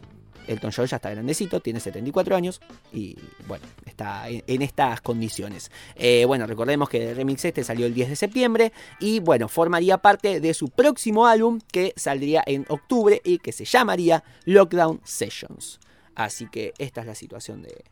[0.48, 3.16] Elton John ya está grandecito, tiene 74 años y
[3.48, 5.72] bueno, está en, en estas condiciones.
[5.96, 9.98] Eh, bueno, recordemos que el remix este salió el 10 de septiembre y bueno, formaría
[10.00, 15.80] parte de su próximo álbum que saldría en octubre y que se llamaría Lockdown Sessions.
[16.16, 17.84] Así que esta es la situación de,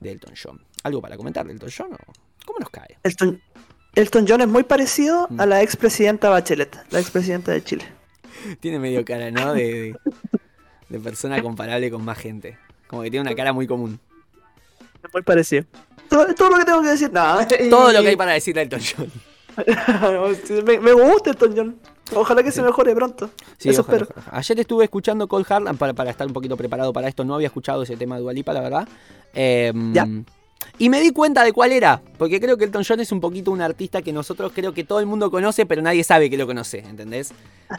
[0.00, 0.64] de Elton John.
[0.84, 1.92] ¿Algo para comentar de Elton John?
[1.92, 2.12] o
[2.46, 2.96] ¿Cómo nos cae?
[3.02, 3.42] Elton,
[3.94, 5.40] Elton John es muy parecido Mm.
[5.40, 7.84] a la expresidenta Bachelet, la expresidenta de Chile.
[8.60, 9.52] Tiene medio cara, ¿no?
[9.54, 9.96] De, de,
[10.88, 12.58] de persona comparable con más gente.
[12.86, 14.00] Como que tiene una cara muy común.
[15.12, 15.64] Muy parecido.
[16.08, 17.46] Todo, todo lo que tengo que decir, nada.
[17.70, 19.12] Todo lo que hay para decirle a Elton John.
[20.66, 21.76] me, me gusta Elton John.
[22.14, 23.28] Ojalá que se mejore pronto.
[23.58, 24.14] Sí, Eso ojalá, espero.
[24.18, 24.38] ojalá.
[24.38, 27.24] Ayer estuve escuchando Cold Heart para, para estar un poquito preparado para esto.
[27.24, 28.88] No había escuchado ese tema de Dualipa, la verdad.
[29.34, 30.08] Eh, Ya.
[30.78, 32.00] Y me di cuenta de cuál era.
[32.18, 35.00] Porque creo que Elton John es un poquito un artista que nosotros creo que todo
[35.00, 36.78] el mundo conoce, pero nadie sabe que lo conoce.
[36.80, 37.32] ¿Entendés?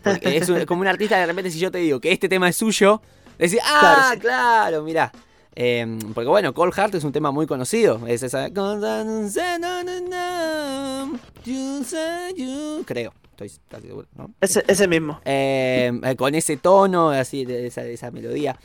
[0.03, 2.49] Porque es un- como un artista de repente, si yo te digo que este tema
[2.49, 3.01] es suyo,
[3.37, 4.19] decís, ah, sí.
[4.19, 5.11] claro, mirá.
[5.55, 7.99] Eh, porque bueno, Cold Heart es un tema muy conocido.
[8.07, 8.49] Es esa.
[12.85, 13.13] Creo.
[13.31, 14.31] Estoy casi seguro, ¿no?
[14.41, 15.19] Ese, ese mismo.
[15.23, 18.59] Eh, eh, con ese tono, así, de esa, de esa melodía.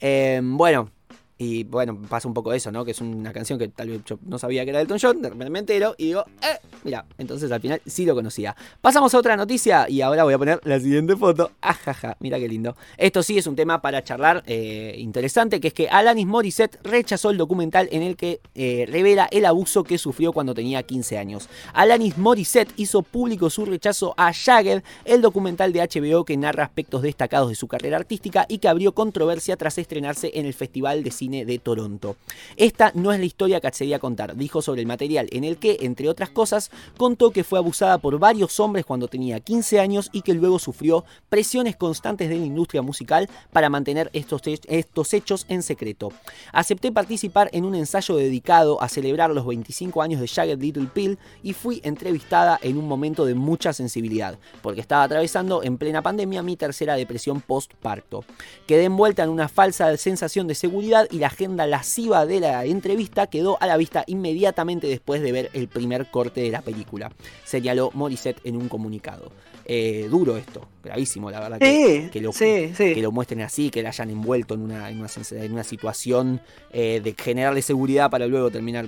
[0.00, 0.90] Eh, bueno,
[1.38, 2.84] y bueno, pasa un poco eso, ¿no?
[2.84, 5.30] Que es una canción que tal vez yo no sabía que era Elton John, de
[5.30, 8.54] repente me entero y digo, eh, mira, entonces al final sí lo conocía.
[8.80, 11.50] Pasamos a otra noticia y ahora voy a poner la siguiente foto.
[11.60, 12.76] Ajaja, mira qué lindo.
[12.96, 17.30] Esto sí es un tema para charlar eh, interesante, que es que Alanis Morissette rechazó
[17.30, 21.48] el documental en el que eh, revela el abuso que sufrió cuando tenía 15 años.
[21.72, 27.02] Alanis Morissette hizo público su rechazo a Jagged, el documental de HBO que narra aspectos
[27.02, 31.10] destacados de su carrera artística y que abrió controversia tras estrenarse en el Festival de
[31.10, 32.16] Cine de Toronto.
[32.56, 35.56] Esta no es la historia que accedía a contar, dijo sobre el material en el
[35.56, 40.10] que, entre otras cosas, contó que fue abusada por varios hombres cuando tenía 15 años
[40.12, 45.46] y que luego sufrió presiones constantes de la industria musical para mantener estos, estos hechos
[45.48, 46.12] en secreto.
[46.52, 51.18] Acepté participar en un ensayo dedicado a celebrar los 25 años de Jagged Little Pill
[51.42, 56.42] y fui entrevistada en un momento de mucha sensibilidad, porque estaba atravesando en plena pandemia
[56.42, 58.24] mi tercera depresión postparto.
[58.66, 63.28] Quedé envuelta en una falsa sensación de seguridad y la agenda lasciva de la entrevista
[63.28, 67.12] quedó a la vista inmediatamente después de ver el primer corte de la película,
[67.44, 69.30] señaló Morissette en un comunicado.
[69.64, 71.58] Eh, duro esto, gravísimo, la verdad.
[71.60, 72.94] que- Sí, que lo, sí, sí.
[72.94, 75.62] que lo muestren así, que la hayan envuelto en una, en una, sens- en una
[75.62, 76.40] situación
[76.72, 78.86] eh, de generarle seguridad para luego terminar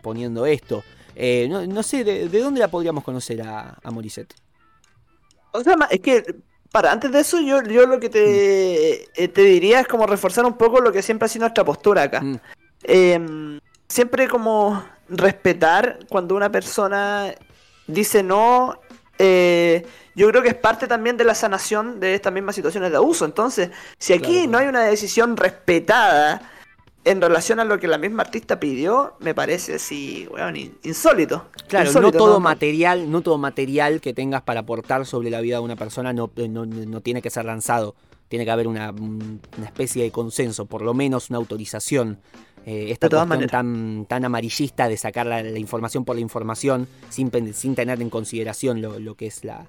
[0.00, 0.82] poniendo esto.
[1.14, 4.34] Eh, no, no sé, de, de dónde la podríamos conocer a, a Morissette?
[5.52, 6.24] O sea, es que,
[6.72, 10.44] para, antes de eso, yo, yo lo que te, eh, te diría es como reforzar
[10.46, 12.20] un poco lo que siempre ha sido nuestra postura acá.
[12.20, 12.36] Mm,
[12.84, 17.32] Em, siempre como respetar cuando una persona
[17.86, 18.80] dice no.
[19.18, 22.96] eh, yo creo que es parte también de la sanación de estas mismas situaciones de
[22.96, 23.24] abuso.
[23.24, 24.50] Entonces, si aquí Claro.
[24.50, 26.50] no hay una decisión respetada
[27.04, 31.46] en relación a lo que la misma artista pidió, me parece así, in- insólito.
[31.68, 35.56] Claro, Insólito, no todo material, no todo material que tengas para aportar sobre la vida
[35.56, 37.94] de una persona no, no, no tiene que ser lanzado.
[38.28, 42.18] tiene que haber una, una especie de consenso, por lo menos una autorización.
[42.64, 43.50] Eh, esta cuestión maneras.
[43.50, 48.08] tan, tan amarillista de sacar la, la información por la información sin, sin tener en
[48.08, 49.66] consideración lo, lo que es la,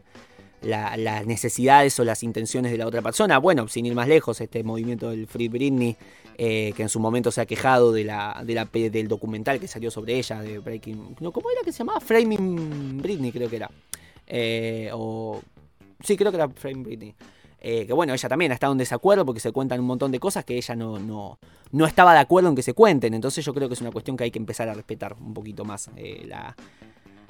[0.64, 3.38] la- las necesidades o las intenciones de la otra persona.
[3.38, 5.96] Bueno, sin ir más lejos, este movimiento del Free Britney,
[6.38, 9.68] eh, que en su momento se ha quejado de la, de la del documental que
[9.68, 11.16] salió sobre ella, de Breaking.
[11.20, 12.00] No, ¿Cómo era que se llamaba?
[12.00, 13.70] Framing Britney, creo que era.
[14.28, 15.42] Eh, o.
[16.04, 17.14] Sí, creo que era Framing Britney.
[17.66, 20.20] Eh, que bueno, ella también ha estado en desacuerdo porque se cuentan un montón de
[20.20, 21.40] cosas que ella no, no,
[21.72, 23.14] no estaba de acuerdo en que se cuenten.
[23.14, 25.64] Entonces yo creo que es una cuestión que hay que empezar a respetar un poquito
[25.64, 26.56] más eh, la-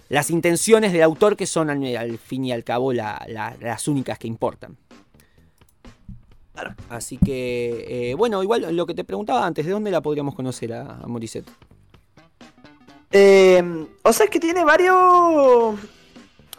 [0.09, 3.87] las intenciones del autor que son al, al fin y al cabo la- la- las
[3.87, 4.77] únicas que importan.
[6.89, 10.71] Así que, eh, bueno, igual lo que te preguntaba antes, ¿de dónde la podríamos conocer
[10.73, 11.49] a, a Morissette?
[13.11, 15.75] Eh, o sea, es que tiene varios.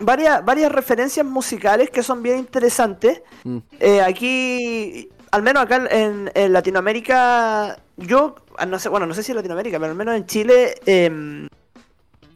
[0.01, 3.23] Varias, varias referencias musicales que son bien interesantes.
[3.45, 9.15] Mm, Eh, aquí, al menos acá en, en Latinoamérica, yo, ah, no sé, bueno, no
[9.15, 11.47] sé si en Latinoamérica, pero al menos en Chile, eh,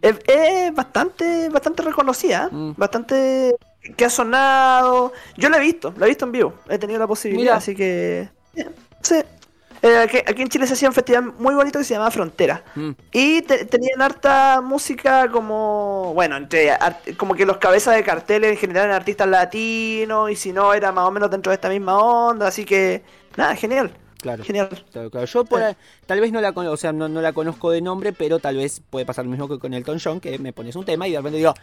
[0.03, 2.75] es, es bastante, bastante reconocida, Mm.
[2.77, 3.55] bastante
[3.97, 5.13] que ha sonado.
[5.37, 7.57] Yo la he visto, la he visto en vivo, he tenido la posibilidad, Mira.
[7.57, 8.69] así que, eh,
[9.03, 9.17] sí.
[9.81, 12.65] Eh, aquí, aquí en Chile se hacía un festival muy bonito que se llamaba Frontera.
[12.75, 18.03] mm, Y te- tenían harta música como, bueno, entre art- como que los cabezas de
[18.03, 21.55] carteles en general eran artistas latinos y si no era más o menos dentro de
[21.55, 23.03] esta misma onda, así que
[23.37, 24.45] nada, genial, claro.
[24.45, 24.69] genial.
[24.93, 25.27] Claro, claro.
[25.27, 25.63] Yo por
[26.07, 28.81] tal vez no la, o sea, no, no la conozco de nombre, pero tal vez
[28.91, 31.19] puede pasar lo mismo que con Elton John, que me pones un tema y de
[31.19, 31.55] repente digo,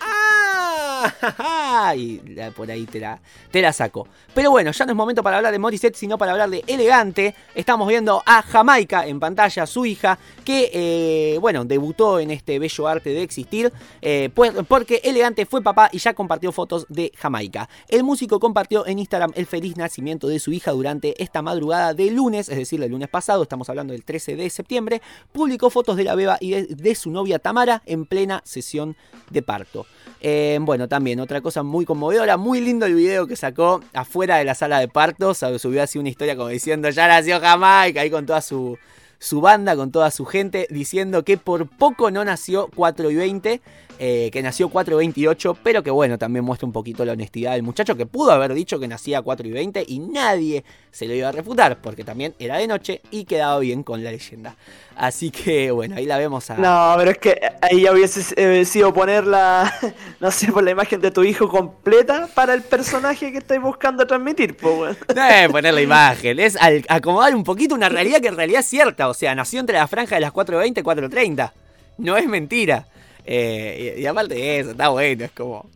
[0.00, 1.63] ¡ah!
[1.96, 2.18] Y
[2.54, 4.06] por ahí te la, te la saco.
[4.34, 7.34] Pero bueno, ya no es momento para hablar de Morissette, sino para hablar de Elegante.
[7.54, 12.88] Estamos viendo a Jamaica en pantalla, su hija, que, eh, bueno, debutó en este bello
[12.88, 17.68] arte de existir, eh, pues, porque Elegante fue papá y ya compartió fotos de Jamaica.
[17.88, 22.10] El músico compartió en Instagram el feliz nacimiento de su hija durante esta madrugada de
[22.10, 26.04] lunes, es decir, el lunes pasado, estamos hablando del 13 de septiembre, publicó fotos de
[26.04, 28.96] la beba y de, de su novia Tamara en plena sesión
[29.30, 29.86] de parto.
[30.26, 34.44] Eh, bueno, también otra cosa muy conmovedora, muy lindo el video que sacó afuera de
[34.44, 38.26] la sala de partos, subió así una historia como diciendo, ya nació Jamaica, ahí con
[38.26, 38.78] toda su,
[39.18, 43.60] su banda, con toda su gente, diciendo que por poco no nació 4 y 20,
[43.98, 47.52] eh, que nació 4 y 28, pero que bueno, también muestra un poquito la honestidad
[47.52, 51.14] del muchacho, que pudo haber dicho que nacía 4 y 20 y nadie se lo
[51.14, 54.56] iba a refutar, porque también era de noche y quedaba bien con la leyenda.
[54.96, 56.56] Así que bueno, ahí la vemos a...
[56.56, 59.72] No, pero es que ahí ya hubiese eh, sido poner la,
[60.20, 64.06] no sé, por la imagen de tu hijo completa para el personaje que estáis buscando
[64.06, 64.96] transmitir, pues.
[65.14, 68.60] No es poner la imagen, es al- acomodar un poquito una realidad que en realidad
[68.60, 69.08] es cierta.
[69.08, 71.52] O sea, nació entre la franja de las 4.20 y 4.30.
[71.98, 72.86] No es mentira.
[73.24, 75.68] Eh, y, y aparte de eso, está bueno, es como.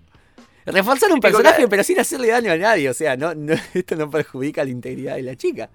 [0.67, 2.91] Reforzar un personaje, pero sin hacerle daño a nadie.
[2.91, 5.71] O sea, no, no- esto no perjudica la integridad de la chica.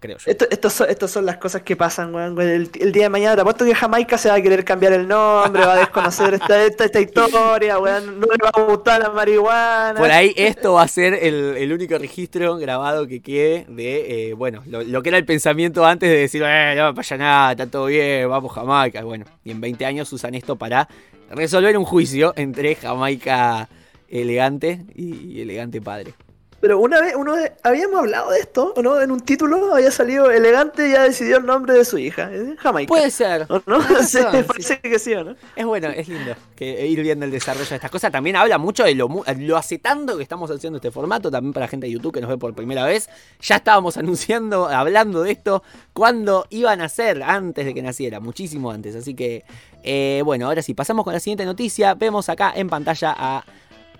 [0.00, 0.30] Creo yo.
[0.30, 2.40] Esto, estos son, estos son las cosas que pasan, weón.
[2.40, 5.08] El, el día de mañana te apuesto que Jamaica se va a querer cambiar el
[5.08, 8.20] nombre, va a desconocer esta, esta, esta historia, weón.
[8.20, 9.98] No le va a gustar la marihuana.
[9.98, 14.34] Por ahí esto va a ser el, el único registro grabado que quede de, eh,
[14.34, 17.66] bueno, lo, lo que era el pensamiento antes de decir, eh, no pasa nada, está
[17.66, 19.02] todo bien, vamos Jamaica.
[19.02, 20.88] Bueno, y en 20 años usan esto para
[21.30, 23.68] resolver un juicio entre Jamaica
[24.08, 26.14] elegante y, y elegante padre.
[26.60, 29.00] Pero una vez, uno habíamos hablado de esto, ¿o no?
[29.00, 32.28] En un título había salido elegante y ya decidió el nombre de su hija.
[32.32, 32.56] ¿eh?
[32.58, 32.88] Jamaica.
[32.88, 33.46] Puede ser.
[33.48, 33.78] ¿O no?
[33.86, 34.42] Tienes Sí, razón, sí.
[34.42, 35.36] parece que sí, ¿o no?
[35.54, 38.10] Es bueno, es lindo que ir viendo el desarrollo de estas cosas.
[38.10, 41.30] También habla mucho de lo, lo hace tanto que estamos haciendo este formato.
[41.30, 43.08] También para la gente de YouTube que nos ve por primera vez.
[43.40, 48.70] Ya estábamos anunciando, hablando de esto cuando iban a ser, antes de que naciera, muchísimo
[48.72, 48.96] antes.
[48.96, 49.44] Así que,
[49.84, 51.94] eh, bueno, ahora sí, pasamos con la siguiente noticia.
[51.94, 53.44] Vemos acá en pantalla a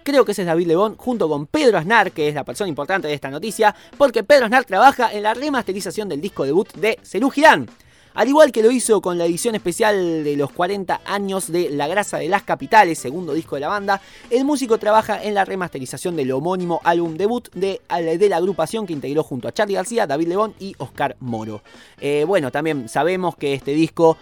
[0.08, 3.06] Creo que ese es David Lebón junto con Pedro Aznar, que es la persona importante
[3.06, 7.28] de esta noticia, porque Pedro Aznar trabaja en la remasterización del disco debut de Serú
[7.28, 7.68] Girán.
[8.14, 11.88] Al igual que lo hizo con la edición especial de los 40 años de La
[11.88, 16.16] Grasa de las Capitales, segundo disco de la banda, el músico trabaja en la remasterización
[16.16, 20.28] del homónimo álbum debut de, de la agrupación que integró junto a Charlie García, David
[20.28, 21.60] Lebón y Oscar Moro.
[22.00, 24.16] Eh, bueno, también sabemos que este disco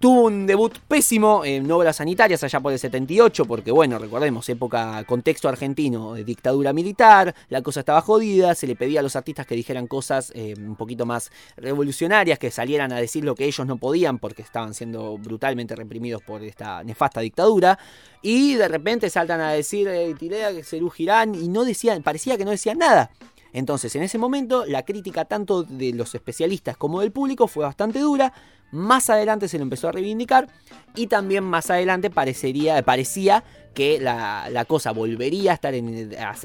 [0.00, 5.04] Tuvo un debut pésimo en obras sanitarias allá por el 78, porque bueno, recordemos, época,
[5.04, 9.46] contexto argentino, de dictadura militar, la cosa estaba jodida, se le pedía a los artistas
[9.46, 13.66] que dijeran cosas eh, un poquito más revolucionarias, que salieran a decir lo que ellos
[13.66, 17.78] no podían porque estaban siendo brutalmente reprimidos por esta nefasta dictadura,
[18.22, 22.38] y de repente saltan a decir, eh, tiré a Serú Girán, y no decían, parecía
[22.38, 23.10] que no decían nada.
[23.52, 27.98] Entonces, en ese momento, la crítica tanto de los especialistas como del público fue bastante
[27.98, 28.32] dura.
[28.72, 30.46] Más adelante se lo empezó a reivindicar
[30.94, 33.42] y también más adelante parecería, parecía
[33.74, 35.74] que la, la cosa volvería a estar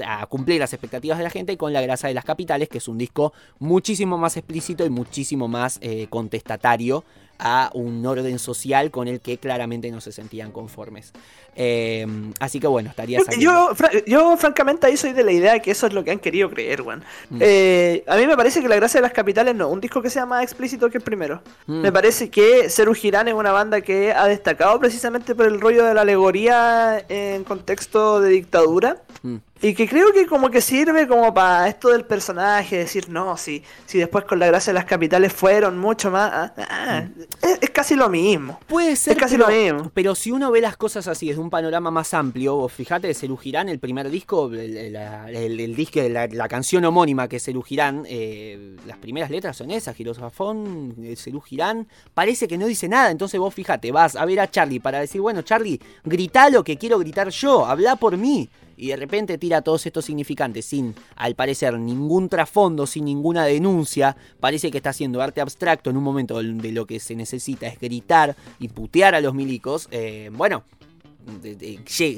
[0.04, 2.88] a cumplir las expectativas de la gente con La Grasa de las Capitales, que es
[2.88, 7.04] un disco muchísimo más explícito y muchísimo más eh, contestatario
[7.38, 11.12] a un orden social con el que claramente no se sentían conformes.
[11.58, 12.06] Eh,
[12.38, 13.44] así que bueno, estaría saliendo.
[13.68, 16.10] Yo, fra- yo, francamente, ahí soy de la idea de que eso es lo que
[16.10, 17.02] han querido creer, weón.
[17.30, 17.38] Mm.
[17.40, 20.10] Eh, a mí me parece que La Gracia de las Capitales no, un disco que
[20.10, 21.40] sea más explícito que el primero.
[21.66, 21.80] Mm.
[21.80, 25.84] Me parece que Seru Girán es una banda que ha destacado precisamente por el rollo
[25.86, 28.98] de la alegoría en contexto de dictadura.
[29.22, 29.36] Mm.
[29.62, 33.62] Y que creo que como que sirve como para esto del personaje, decir, no, si,
[33.86, 36.30] si después con la gracia de las capitales fueron mucho más...
[36.30, 37.04] ah, ah,
[37.42, 38.60] es, es casi lo mismo.
[38.66, 39.90] Puede ser, casi pero, lo mismo.
[39.94, 43.38] pero si uno ve las cosas así desde un panorama más amplio, vos fíjate, Serú
[43.38, 47.42] Girán, el primer disco, el, el- el- el disco, la, la canción homónima que es
[47.42, 52.66] Serú Girán, eh, las primeras letras son esas, Girosafón, eh, Serú Girán, parece que no
[52.66, 56.50] dice nada, entonces vos fíjate, vas a ver a Charlie para decir, bueno, Charlie, grita
[56.50, 58.50] lo que quiero gritar yo, habla por mí.
[58.76, 64.16] Y de repente tira todos estos significantes sin, al parecer, ningún trasfondo, sin ninguna denuncia.
[64.40, 67.78] Parece que está haciendo arte abstracto en un momento donde lo que se necesita es
[67.78, 69.88] gritar y putear a los milicos.
[69.90, 70.64] Eh, bueno,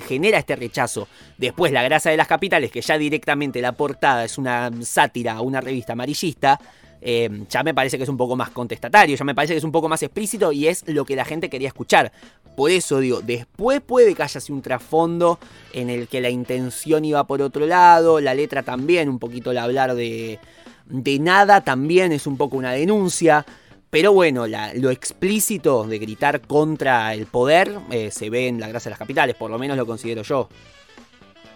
[0.00, 1.08] genera este rechazo.
[1.36, 5.40] Después La Grasa de las Capitales, que ya directamente la portada es una sátira a
[5.40, 6.60] una revista amarillista.
[7.00, 9.64] Eh, ya me parece que es un poco más contestatario, ya me parece que es
[9.64, 12.12] un poco más explícito y es lo que la gente quería escuchar.
[12.56, 15.38] Por eso digo, después puede que haya así un trasfondo
[15.72, 19.58] en el que la intención iba por otro lado, la letra también, un poquito el
[19.58, 20.38] hablar de,
[20.86, 23.46] de nada también es un poco una denuncia.
[23.90, 28.90] Pero bueno, lo explícito de gritar contra el poder eh, se ve en la Gracia
[28.90, 30.48] de las Capitales, por lo menos lo considero yo.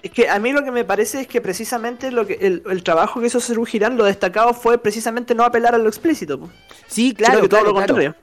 [0.02, 2.82] Es que a mí lo que me parece es que precisamente lo que el, el
[2.82, 6.40] trabajo que hizo Seru Girán, lo destacado fue precisamente no apelar a lo explícito.
[6.40, 6.50] po.
[6.88, 7.86] Sí, claro, que todo lo claro.
[7.86, 8.16] contrario.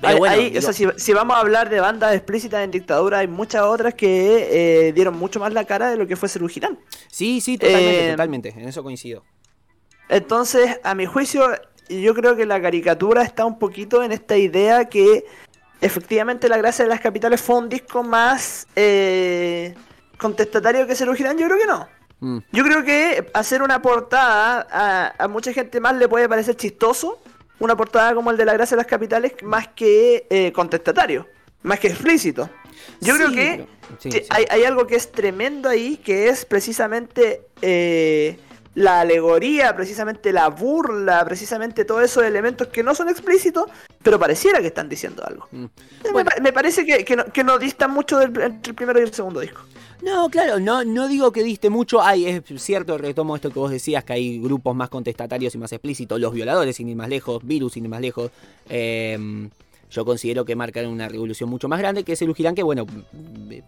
[0.00, 2.64] Pero Hay- bueno, hay- digo- o sea, si, si vamos a hablar de bandas explícitas
[2.64, 6.16] en dictadura, hay muchas otras que eh, dieron mucho más la cara de lo que
[6.16, 6.78] fue Girán.
[7.10, 9.22] Sí, sí, totalmente, Eh, totalmente, en eso coincido.
[10.08, 11.48] Entonces, a mi juicio,
[11.88, 15.24] yo creo que la caricatura está un poquito en esta idea que
[15.80, 19.74] efectivamente La Gracia de las Capitales fue un disco más eh,
[20.20, 21.38] contestatario que Seru Girán.
[21.38, 21.88] Yo creo que no.
[22.20, 26.56] Mm, Yo creo que hacer una portada a, a mucha gente más le puede parecer
[26.56, 27.20] chistoso.
[27.58, 31.26] Una portada como el de La Gracia de las Capitales, más que eh, contestatario,
[31.62, 32.48] más que explícito.
[33.00, 33.66] Yo Sí, creo que
[33.98, 34.22] sí, Sí.
[34.30, 38.38] Hay, hay algo que es tremendo ahí, que es precisamente eh,
[38.74, 43.66] la alegoría, precisamente la burla, precisamente todos esos elementos que no son explícitos,
[44.02, 45.46] pero pareciera que están diciendo algo.
[45.50, 45.64] mm.
[46.12, 46.30] Bueno.
[46.30, 49.02] pa- Me, parece que, que no, que no distan mucho del, entre el primero y
[49.02, 49.60] el segundo disco.
[50.02, 52.00] No, claro, no, no digo que diste mucho.
[52.00, 55.72] Hay, es cierto, retomo esto que vos decías, que hay grupos más contestatarios y más
[55.72, 56.18] explícitos.
[56.18, 58.30] Los violadores, sin ir más lejos, Virus, sin ir más lejos.
[58.68, 59.18] Eh,
[59.90, 62.86] yo considero que marcan una revolución mucho más grande, que es el Ujirán, que bueno,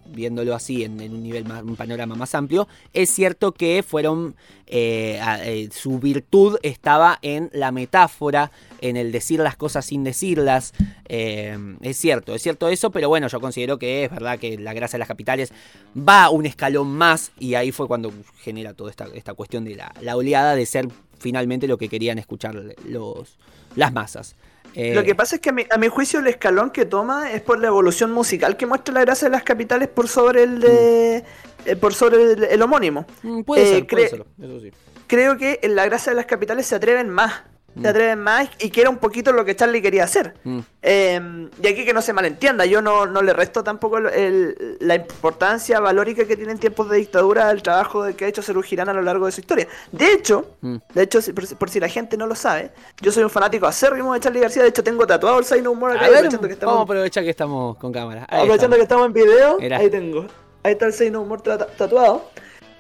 [0.07, 5.21] viéndolo así en, un nivel más, un panorama más amplio, es cierto que fueron, eh,
[5.45, 10.73] eh, su virtud estaba en la metáfora, en el decir las cosas sin decirlas.
[11.09, 14.73] Eh, es cierto, es cierto eso, pero bueno, yo considero que es verdad que la
[14.73, 15.53] gracia de las capitales
[15.97, 19.93] va un escalón más y ahí fue cuando genera toda esta, esta cuestión de la,
[20.01, 22.55] la oleada de ser finalmente lo que querían escuchar
[22.87, 23.39] los,
[23.77, 24.37] las masas.
[24.75, 27.31] Eh, Lo que pasa es que a mi, a mi juicio el escalón que toma
[27.33, 30.61] es por la evolución musical que muestra la gracia de las capitales por sobre el
[30.61, 31.25] de...
[31.67, 33.07] eh, por sobre el, el homónimo.
[33.23, 34.73] mm, puede eh, ser, puede cre- ser, eso sí.
[35.07, 37.43] creo que en la gracia de las capitales se atreven más.
[37.81, 40.35] Se atreven más y que era un poquito lo que Charlie quería hacer.
[40.45, 40.59] Mm.
[40.83, 44.77] Eh, y aquí que no se malentienda, yo no, no le resto tampoco el- el-
[44.81, 48.63] la importancia valórica que tiene en tiempos de dictadura el trabajo que ha hecho Serú
[48.63, 49.67] Girán a lo largo de su historia.
[49.91, 50.77] De hecho, Mm.
[50.95, 53.67] de hecho, por, si- por si la gente no lo sabe, yo soy un fanático
[53.67, 56.75] acérrimo de Charlie García, de hecho tengo tatuado el No More acá, aprovechando que estamos,
[56.75, 58.27] vamos a aprovechar que estamos con cámara.
[58.29, 59.07] Ahí aprovechando que estamos.
[59.07, 59.79] en video, Era.
[59.79, 60.27] ahí tengo.
[60.63, 62.31] Ahí está el More tra- tatuado.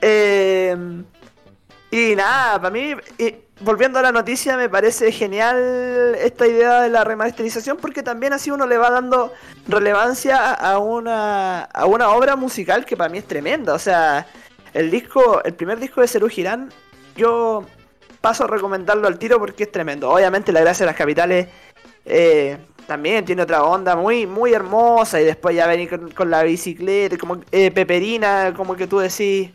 [0.01, 0.77] Eh,
[1.93, 6.89] y nada, para mí, y volviendo a la noticia, me parece genial esta idea de
[6.89, 9.31] la remasterización porque también así uno le va dando
[9.69, 13.75] relevancia a una, a una obra musical que para mí es tremenda.
[13.75, 14.27] O sea,
[14.73, 16.73] el disco, el primer disco de Serú Girán,
[17.15, 17.67] yo
[18.23, 20.09] paso a recomendarlo al tiro porque es tremendo.
[20.09, 21.49] Obviamente la gracia de las capitales
[22.07, 26.43] eh, también tiene otra onda muy, muy hermosa y después ya venir con, con la
[26.43, 29.51] bicicleta, como eh, Peperina, como que tú decís.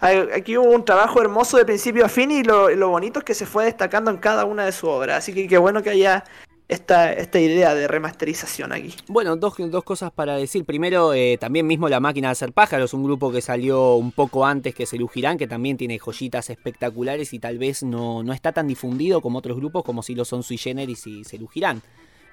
[0.00, 3.34] Aquí hubo un trabajo hermoso de principio a fin y lo, lo bonito es que
[3.34, 5.18] se fue destacando en cada una de sus obras.
[5.18, 6.24] Así que qué bueno que haya
[6.70, 8.94] esta, esta idea de remasterización aquí.
[9.08, 10.64] Bueno, dos, dos cosas para decir.
[10.64, 14.46] Primero, eh, también mismo La Máquina de Hacer Pájaros, un grupo que salió un poco
[14.46, 18.52] antes que Cerú Girán, que también tiene joyitas espectaculares y tal vez no, no está
[18.52, 21.82] tan difundido como otros grupos como si lo son Sui Generis y Cerú Girán.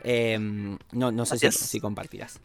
[0.04, 2.40] Em, no, no sé si, si, compartirás.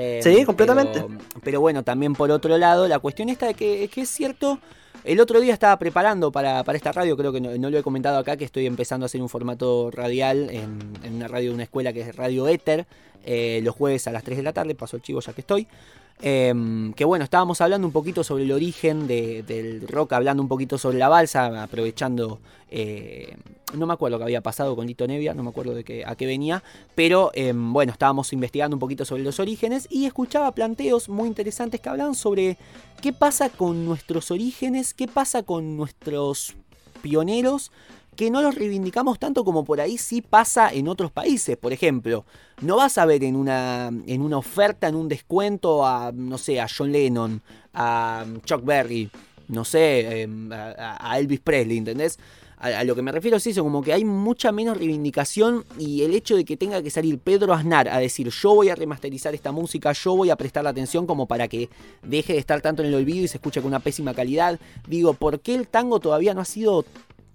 [0.00, 1.04] Em, sí, completamente.
[1.42, 4.60] Pero, bueno, también por otro lado, la cuestión esta de que, que es cierto
[5.04, 8.36] el otro día estaba preparando para, esta radio, creo que no, lo he comentado acá,
[8.36, 12.00] que estoy empezando a hacer un formato radial en, una radio de una escuela que
[12.00, 12.86] es Radio Éter,
[13.24, 15.66] eh, los jueves a las 3 de la tarde, paso el chivo ya que estoy.
[16.20, 20.76] Em, que bueno, estábamos hablando un poquito sobre el origen del rock, hablando un poquito
[20.76, 22.40] sobre la balsa, aprovechando,
[22.70, 23.36] eh,
[23.74, 26.16] no me acuerdo qué había pasado con Lito Nevia, no me acuerdo de qué, a
[26.16, 26.64] qué venía,
[26.96, 31.80] pero em, bueno, estábamos investigando un poquito sobre los orígenes y escuchaba planteos muy interesantes
[31.80, 32.58] que hablaban sobre
[33.00, 36.56] qué pasa con nuestros orígenes, qué pasa con nuestros
[37.00, 37.70] pioneros
[38.18, 41.56] que no los reivindicamos tanto como por ahí sí pasa en otros países.
[41.56, 42.24] Por ejemplo,
[42.62, 46.60] no vas a ver en una, en una oferta, en un descuento a, no sé,
[46.60, 47.40] a John Lennon,
[47.72, 49.08] a Chuck Berry,
[49.46, 52.18] no sé, em, a, Elvis Presley, ¿entendés?
[52.56, 56.12] A, lo que me refiero es eso, como que hay mucha menos reivindicación y el
[56.12, 59.52] hecho de que tenga que salir Pedro Aznar a decir yo voy a remasterizar esta
[59.52, 61.68] música, yo voy a prestar la atención como para que
[62.02, 64.58] deje de estar tanto en el olvido y se escuche con una pésima calidad.
[64.88, 66.84] Digo, ¿por qué el tango todavía no ha sido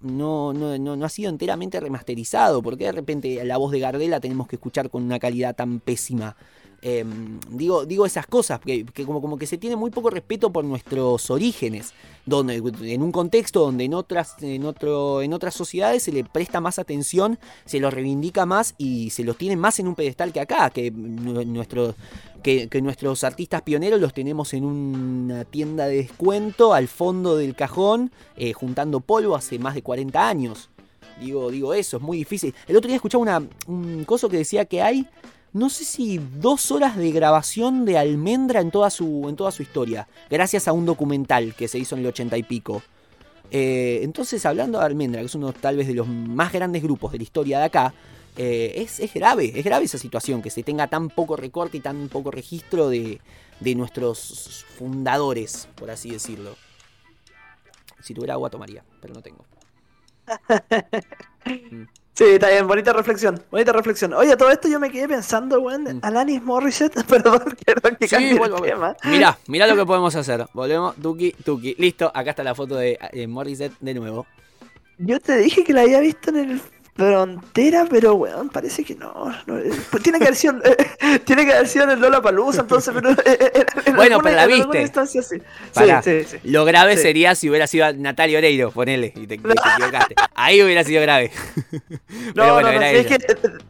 [0.04, 2.62] no, no, no, ha sido enteramente remasterizado.
[2.62, 6.36] porque de repente la voz de Gardela tenemos que escuchar con una calidad tan pésima?
[6.86, 10.66] Em, digo, digo esas cosas, que, como, como que se tiene muy poco respeto por
[10.66, 11.94] nuestros orígenes,
[12.26, 16.60] donde, en un contexto donde en otras, en, otro, en otras sociedades se le presta
[16.60, 20.40] más atención, se los reivindica más y se los tiene más en un pedestal que
[20.40, 21.94] acá, que, nuestro,
[22.42, 28.12] que, nuestros artistas pioneros los tenemos en una tienda de descuento al fondo del cajón,
[28.36, 30.68] eh, juntando polvo hace más de 40 años.
[31.18, 32.54] Digo, digo eso, es muy difícil.
[32.66, 35.08] El otro día escuchaba una, un coso que decía que hay
[35.54, 39.62] no sé si dos horas de grabación de Almendra en toda su, en toda su
[39.62, 42.82] historia, gracias a un documental que se hizo en el ochenta y pico.
[43.52, 47.12] Eh, entonces, hablando de Almendra, que es uno tal vez de los más grandes grupos
[47.12, 47.94] de la historia de acá,
[48.36, 51.80] eh, es, es, grave, es grave esa situación, que se tenga tan poco recorte y
[51.80, 53.20] tan poco registro de,
[53.60, 56.56] de nuestros fundadores, por así decirlo.
[58.02, 59.44] Si tuviera agua tomaría, pero no tengo.
[61.70, 61.84] Mm.
[62.14, 64.12] Sí, está bien, bonita reflexión, bonita reflexión.
[64.14, 65.98] Oye, todo esto yo me quedé pensando, weón, mm.
[66.02, 68.96] Alanis Morissette, perdón, perdón que cambie el tema.
[69.04, 70.46] Mirá, mirá lo que podemos hacer.
[70.52, 71.74] Volvemos, tuki, tuki.
[71.76, 74.26] Listo, acá está la foto de eh, Morissette de nuevo.
[74.98, 76.60] Yo te dije que la había visto en el
[76.94, 79.30] frontera, pero weón, parece que no.
[79.48, 82.60] Eh, pues tiene que haber sido, eh, tiene que haber sido en el Lola Palusa,
[82.60, 84.86] entonces, pero eh, Bueno, pero la viste.
[85.06, 85.40] Sí.
[86.02, 90.14] Sí, sí, Lo grave sería si hubiera sido Natalia Oreiro, ponele, y te, equivocaste.
[90.34, 91.32] Ahí hubiera sido grave.
[92.34, 93.18] no, no, no, es que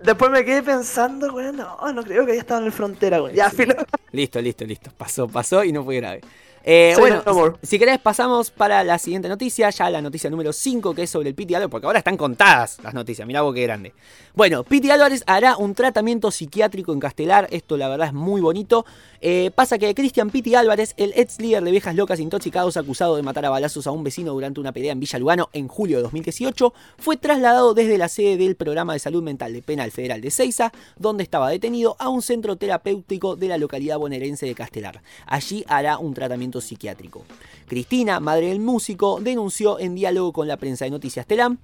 [0.03, 3.35] después me quedé pensando, weón, no, no creo que haya estado en el frontera, weón.
[3.35, 3.75] Ya, filo.
[4.13, 4.91] Listo, listo, listo.
[4.97, 6.21] Pasó, pasó y no fue grave.
[6.67, 7.23] Eh, bueno,
[7.63, 11.29] si querés pasamos para la siguiente noticia, ya la noticia número 5 que es sobre
[11.29, 13.93] el Piti Álvarez, porque ahora están contadas las noticias, mirá vos qué grande.
[14.35, 18.87] Bueno, Piti Álvarez hará un tratamiento psiquiátrico en Castelar, esto la verdad es muy bonito.
[19.21, 23.23] Eh, pasa que Cristian Piti Álvarez, el ex líder de Viejas Locas Intoxicados, acusado de
[23.23, 26.03] matar a balazos a un vecino durante una pelea en Villa Lugano en julio de
[26.03, 30.31] 2018, fue trasladado desde la sede del programa de salud mental de Penal Federal de
[30.31, 35.03] Ceiza, donde estaba detenido, a un centro terapéutico de la localidad bonaerense de Castelar.
[35.27, 37.25] Allí hará un tratamiento psiquiátrico.
[37.67, 41.59] Cristina, madre del músico, denunció en diálogo con la prensa de Noticias Telam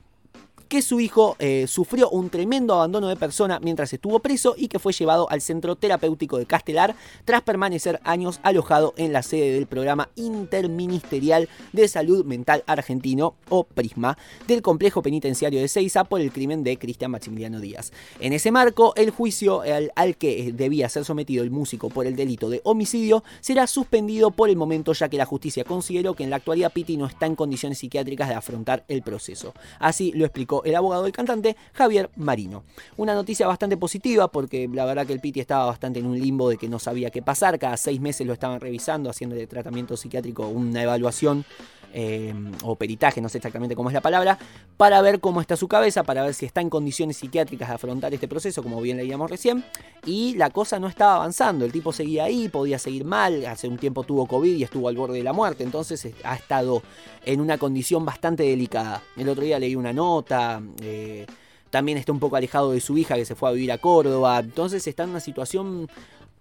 [0.71, 4.79] que su hijo eh, sufrió un tremendo abandono de persona mientras estuvo preso y que
[4.79, 6.95] fue llevado al centro terapéutico de Castelar
[7.25, 13.65] tras permanecer años alojado en la sede del programa interministerial de salud mental argentino o
[13.65, 14.17] PRISMA
[14.47, 17.93] del complejo penitenciario de Ceiza por el crimen de Cristian Maximiliano Díaz.
[18.21, 22.15] En ese marco, el juicio al, al que debía ser sometido el músico por el
[22.15, 26.31] delito de homicidio será suspendido por el momento ya que la justicia consideró que en
[26.31, 29.53] la actualidad Piti no está en condiciones psiquiátricas de afrontar el proceso.
[29.81, 32.65] Así lo explicó el abogado del cantante Javier Marino.
[32.97, 36.49] Una noticia bastante positiva porque la verdad que el Piti estaba bastante en un limbo
[36.49, 39.97] de que no sabía qué pasar, cada seis meses lo estaban revisando, haciendo de tratamiento
[39.97, 41.45] psiquiátrico una evaluación
[41.93, 44.39] eh, o peritaje, no sé exactamente cómo es la palabra,
[44.77, 48.15] para ver cómo está su cabeza, para ver si está en condiciones psiquiátricas de afrontar
[48.15, 49.65] este proceso, como bien leíamos recién,
[50.05, 53.79] y la cosa no estaba avanzando, el tipo seguía ahí, podía seguir mal, hace un
[53.79, 56.83] tiempo tuvo COVID y estuvo al borde de la muerte, entonces ha estado
[57.25, 59.03] en una condición bastante delicada.
[59.17, 61.27] El otro día leí una nota, eh,
[61.71, 64.39] también está un poco alejado de su hija que se fue a vivir a Córdoba,
[64.41, 65.89] entonces está en una situación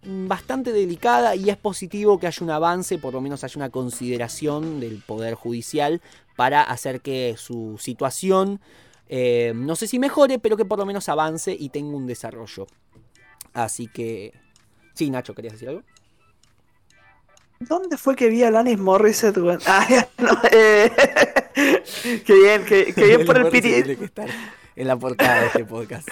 [0.03, 4.79] bastante delicada y es positivo que haya un avance, por lo menos haya una consideración
[4.79, 6.01] del Poder Judicial
[6.35, 8.59] para hacer que su situación
[9.11, 12.67] Eh, no sé si mejore, pero que por lo menos avance y tenga un desarrollo.
[13.53, 14.33] Así que...
[14.93, 15.81] Sí, Nacho, ¿querías decir algo?
[17.59, 19.37] ¿Dónde fue que vi a Alanis Morissette?
[19.65, 20.91] Ah, no, eh...
[22.25, 23.73] qué bien, qué, qué bien por el piti.
[24.75, 26.07] en la portada de este podcast.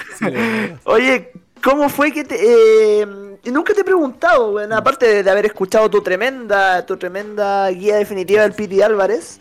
[0.85, 1.31] Oye,
[1.63, 2.35] ¿cómo fue que te...
[2.39, 3.05] eh,
[3.45, 8.43] nunca te he preguntado, weón, aparte de, haber escuchado tu tremenda, tu tremenda guía definitiva
[8.43, 9.39] del Piti Álvarez,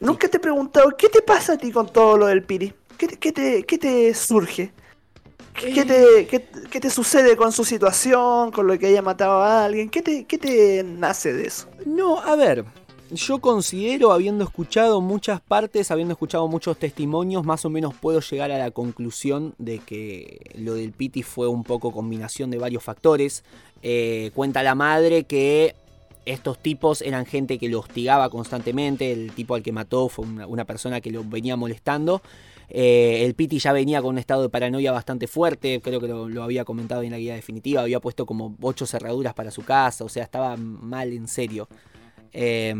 [0.00, 2.72] nunca te he preguntado, ¿qué te pasa a ti con todo lo del Piti?
[2.96, 4.72] ¿Qué te, qué te, qué te surge?
[5.54, 9.42] ¿Qué, qué te, qué, qué te sucede con su situación, con lo que haya matado
[9.42, 9.88] a alguien?
[9.88, 11.66] ¿Qué te, qué te nace de eso?
[11.86, 12.64] No, a ver,
[13.10, 18.50] yo considero, habiendo escuchado muchas partes, habiendo escuchado muchos testimonios, más o menos puedo llegar
[18.50, 23.44] a la conclusión de que lo del Piti fue un poco combinación de varios factores.
[23.82, 25.74] Eh, cuenta la madre que
[26.24, 30.64] estos tipos eran gente que lo hostigaba constantemente, el tipo al que mató fue una,
[30.64, 32.22] persona que lo venía molestando.
[32.68, 36.28] Eh, el Piti ya venía con un estado de paranoia bastante fuerte, creo que lo,
[36.28, 40.04] lo había comentado en la guía definitiva, había puesto como ocho cerraduras para su casa,
[40.04, 41.68] o sea, estaba mal en serio.
[42.32, 42.74] Eh,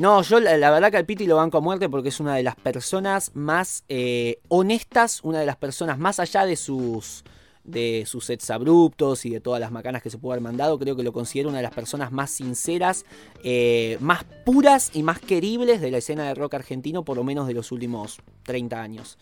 [0.00, 2.34] no, yo la, la verdad que al Piti lo banco a muerte porque es una
[2.34, 7.22] de las personas más eh, honestas, una de las personas más allá de sus
[7.64, 10.96] de sus sets abruptos y de todas las macanas que se pudo haber mandado, creo
[10.96, 13.04] que lo considero una de las personas más sinceras,
[13.44, 17.46] eh, más puras y más queribles de la escena de rock argentino, por lo menos
[17.46, 19.18] de los últimos 30 años.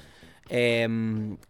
[0.51, 0.89] Eh,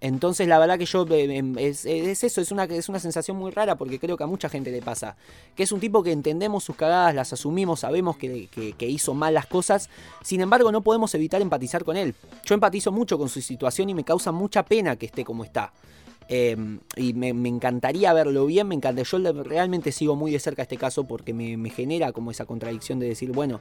[0.00, 3.52] entonces la verdad que yo eh, es, es eso, es una, es una sensación muy
[3.52, 5.16] rara porque creo que a mucha gente le pasa.
[5.54, 8.48] Que es un tipo que entendemos sus cagadas, las asumimos, sabemos que,
[8.80, 9.88] hizo mal las cosas,
[10.22, 12.14] sin embargo no podemos evitar empatizar con él.
[12.44, 15.72] Yo empatizo mucho con su situación y me causa mucha pena que esté como está.
[16.30, 19.02] Y me, encantaría verlo bien, me encanta.
[19.02, 22.98] Yo realmente sigo muy de cerca este caso porque me, me genera como esa contradicción
[22.98, 23.60] de decir, bueno,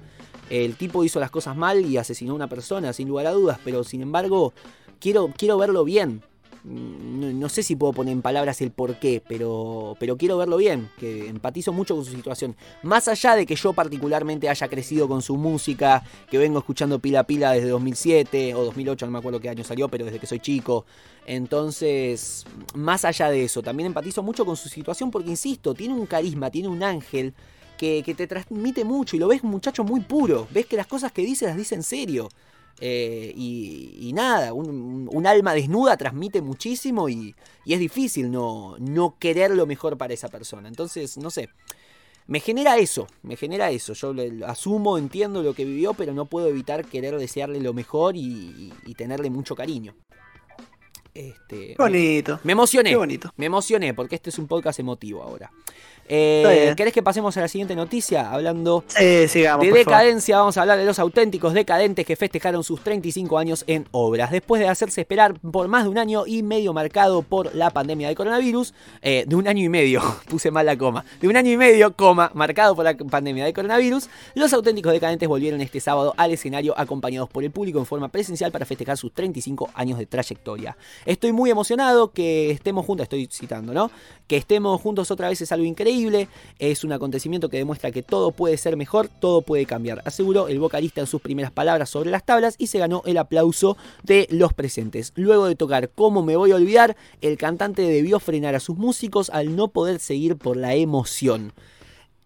[0.49, 3.59] el tipo hizo las cosas mal y asesinó a una persona, sin lugar a dudas,
[3.63, 4.53] pero sin embargo,
[4.99, 6.21] quiero, quiero verlo bien.
[6.63, 10.37] Mm, No, no sé si puedo poner en palabras el por qué, pero, pero quiero
[10.37, 12.55] verlo bien, que empatizo mucho con su situación.
[12.83, 17.21] Más allá de que yo particularmente haya crecido con su música, que vengo escuchando pila
[17.21, 20.27] a pila desde 2007 o 2008, no me acuerdo qué año salió, pero desde que
[20.27, 20.85] soy chico.
[21.25, 22.45] Entonces,
[22.75, 26.49] más allá de eso, también empatizo mucho con su situación porque, insisto, tiene un carisma,
[26.49, 27.33] tiene un ángel
[27.77, 30.47] que, que te transmite mucho y lo ves un muchacho muy puro.
[30.51, 32.29] Ves que las cosas que dice las dice en serio.
[32.79, 39.15] Eh, y, y nada, un, alma desnuda transmite muchísimo y, y es difícil no, no
[39.19, 40.67] querer lo mejor para esa persona.
[40.67, 41.49] Entonces, no sé,
[42.27, 43.93] me genera eso, me genera eso.
[43.93, 48.15] Yo le- asumo, entiendo lo que vivió, pero no puedo evitar querer desearle lo mejor
[48.15, 49.95] y, tenerle mucho cariño.
[51.13, 52.39] Este, bonito.
[52.43, 52.91] me emocioné.
[52.91, 53.33] Qué bonito.
[53.37, 55.51] Me emocioné porque este es un podcast emotivo ahora.
[56.09, 56.73] Eh.
[56.75, 58.31] ¿Querés que pasemos a la siguiente noticia?
[58.31, 59.65] Hablando Sí, sigamos.
[59.65, 59.85] de favor.
[59.85, 64.31] decadencia, vamos a hablar de los auténticos decadentes que festejaron sus 35 años en obras.
[64.31, 68.07] Después de hacerse esperar por más de un año y medio marcado por la pandemia
[68.07, 71.51] de coronavirus, eh, de un año y medio, puse mal la coma, de un año
[71.51, 76.13] y medio, coma, marcado por la pandemia de coronavirus, los auténticos decadentes volvieron este sábado
[76.17, 80.05] al escenario acompañados por el público en forma presencial para festejar sus 35 años de
[80.05, 80.77] trayectoria.
[81.05, 83.91] Estoy muy emocionado que estemos juntos, estoy citando, ¿no?
[84.27, 85.96] Que estemos juntos otra vez es algo increíble,
[86.59, 90.59] es un acontecimiento que demuestra que todo puede ser mejor, todo puede cambiar, aseguró el
[90.59, 94.53] vocalista en sus primeras palabras sobre las tablas y se ganó el aplauso de los
[94.53, 95.13] presentes.
[95.15, 96.95] Luego de tocar ¿Cómo me voy a olvidar?
[97.21, 101.53] El cantante debió frenar a sus músicos al no poder seguir por la emoción.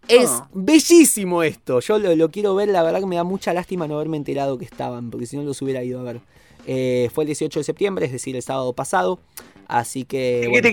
[0.08, 0.48] Es Ah.
[0.52, 1.80] bellísimo esto.
[1.80, 2.68] Yo lo, lo quiero ver.
[2.68, 5.42] La verdad que me da mucha lástima no haberme enterado que estaban, porque si no
[5.44, 6.20] los hubiera ido a ver.
[6.66, 9.20] Eh, fue el 18 de septiembre, es decir, el sábado pasado.
[9.68, 10.46] Así que.
[10.50, 10.68] bueno.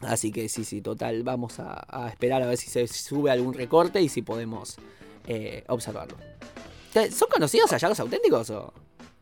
[0.00, 1.22] Así que sí, sí, total.
[1.22, 4.76] Vamos a, a esperar a ver si se sube algún recorte y si podemos
[5.26, 6.16] eh, observarlo.
[6.92, 8.50] ¿Te- ¿Son conocidos allá los auténticos?
[8.50, 8.72] O?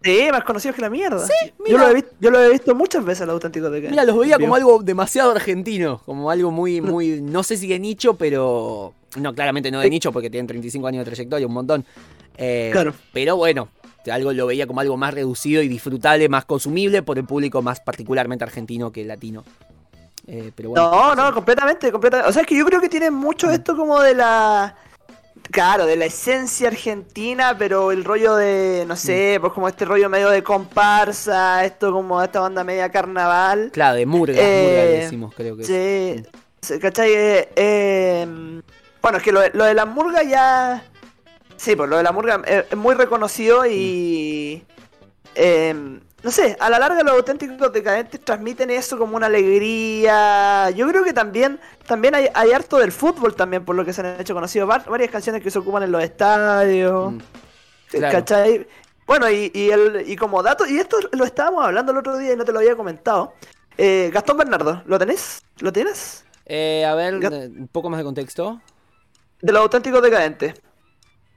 [0.03, 1.27] Sí, más conocidos que la mierda.
[1.27, 1.79] Sí, yo, mira.
[1.85, 4.39] lo he visto, yo lo he visto muchas veces al auténtico de Mira, los veía
[4.39, 8.93] como algo demasiado argentino, como algo muy, muy, no sé si de nicho, pero...
[9.17, 11.85] No, claramente no de nicho porque tienen 35 años de trayectoria, un montón.
[12.37, 12.93] Eh, Claro.
[13.13, 13.69] Pero bueno,
[14.13, 17.81] algo lo veía como algo más reducido y disfrutable, más consumible por el público más
[17.81, 19.45] particularmente argentino que latino.
[20.27, 20.91] Eh, pero bueno.
[20.91, 22.31] No, no, completamente, completamente.
[22.31, 24.75] O sea, es que yo creo que tiene mucho esto como de la.
[25.51, 30.09] Claro, de la esencia argentina, pero el rollo de, no sé, pues como este rollo
[30.09, 33.71] medio de comparsa, esto como esta banda media carnaval.
[33.73, 36.25] Claro, de murga, Eh, murga le decimos, creo que Sí,
[36.63, 37.13] sí, ¿cachai?
[37.13, 38.27] Eh, eh,
[39.03, 40.83] bueno, es que lo, de- lo de la murga ya...
[41.57, 44.65] Sí, pues lo de la murga es, es muy reconocido y...
[45.35, 50.71] eh, no sé, a la larga los auténticos decadentes transmiten eso como una alegría.
[50.71, 54.01] Yo creo que también también hay, hay harto del fútbol también, por lo que se
[54.01, 54.67] han hecho conocidos.
[54.67, 57.13] var- varias canciones que se ocupan en los estadios.
[57.13, 57.19] Mm,
[57.91, 58.19] claro.
[58.19, 58.67] ¿Cachai?
[59.07, 62.33] Bueno, y, y, el, y como dato, y esto lo estábamos hablando el otro día
[62.33, 63.35] y no te lo había comentado.
[63.77, 65.43] Eh, Gastón Bernardo, ¿lo tenés?
[65.59, 66.25] ¿Lo tienes?
[66.47, 68.61] Eh, a ver, eh, un poco más de contexto.
[69.43, 70.55] De los auténticos decadentes.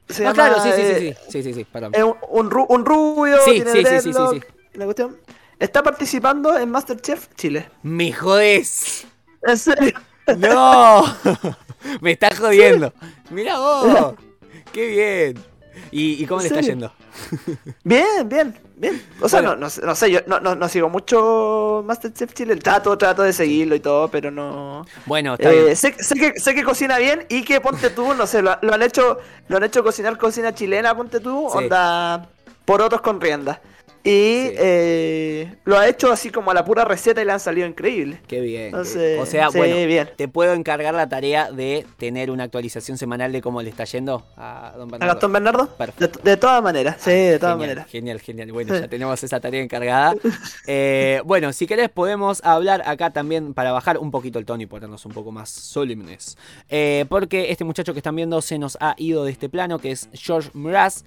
[0.07, 1.67] Se Ah, llama, claro, sí, sí, eh, sí, sí, sí, sí, sí.
[1.91, 4.41] Es un, un ru- un rubio, Sí, tiene sí, sí, sí, sí.
[4.78, 5.17] La cuestión.
[5.59, 7.69] Está participando en Masterchef Chile.
[7.84, 9.05] ¡Me jodés!
[9.43, 9.93] ¿En serio?
[10.38, 11.03] ¡No!
[12.01, 12.93] Me estás jodiendo.
[13.32, 14.13] Mira vos.
[14.71, 15.43] ¡Qué bien!
[15.91, 16.91] ¿Y, y cómo le ¿En está yendo?
[17.84, 19.01] Bien, bien, bien.
[19.21, 19.55] O sea, Bueno.
[19.55, 22.55] no, no, sé- no sé, yo no, no, no sigo mucho Masterchef Chile.
[22.57, 24.86] Trato, trato de seguirlo y todo, pero no.
[25.05, 25.75] Bueno, está Eh, bien.
[25.75, 28.73] sé, sé que, sé que cocina bien y que ponte tú, no sé, lo, lo
[28.73, 29.17] han hecho,
[29.47, 31.57] lo han hecho cocinar cocina chilena, ponte tú, Sí.
[31.57, 32.30] onda
[32.65, 33.61] porotos con rienda.
[34.08, 34.53] Y Sí.
[34.58, 38.20] eh, lo ha hecho así como a la pura receta y le han salido increíbles.
[38.28, 38.68] Qué bien.
[38.68, 40.10] Entonces, o sea, sí, bueno, bien.
[40.16, 44.26] te puedo encargar la tarea de tener una actualización semanal de cómo le está yendo
[44.38, 45.14] a Don ¿A Bernardo.
[45.14, 45.66] Gastón Bernardo?
[45.66, 46.20] De, Perfecto.
[46.24, 47.88] de todas maneras, sí, de todas maneras.
[47.89, 48.51] Genial, genial.
[48.53, 50.16] Bueno, ya tenemos esa tarea encargada.
[50.70, 54.66] Eh, bueno, si querés podemos hablar acá también para bajar un poquito el tono y
[54.66, 56.38] ponernos un poco más solemnes.
[56.70, 59.91] Eh, porque este muchacho que están viendo se nos ha ido de este plano, que
[59.91, 61.03] es George Mraz,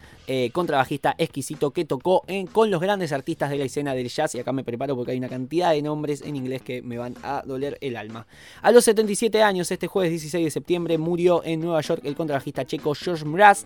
[0.52, 4.34] contrabajista exquisito que tocó en- con los grandes artistas de la escena del jazz.
[4.34, 7.14] Y acá me preparo porque hay una cantidad de nombres en inglés que me van
[7.22, 8.26] a doler el alma.
[8.62, 12.64] A los 77 años, este jueves 16 de septiembre, murió en Nueva York el contrabajista
[12.64, 13.64] checo George Mraz,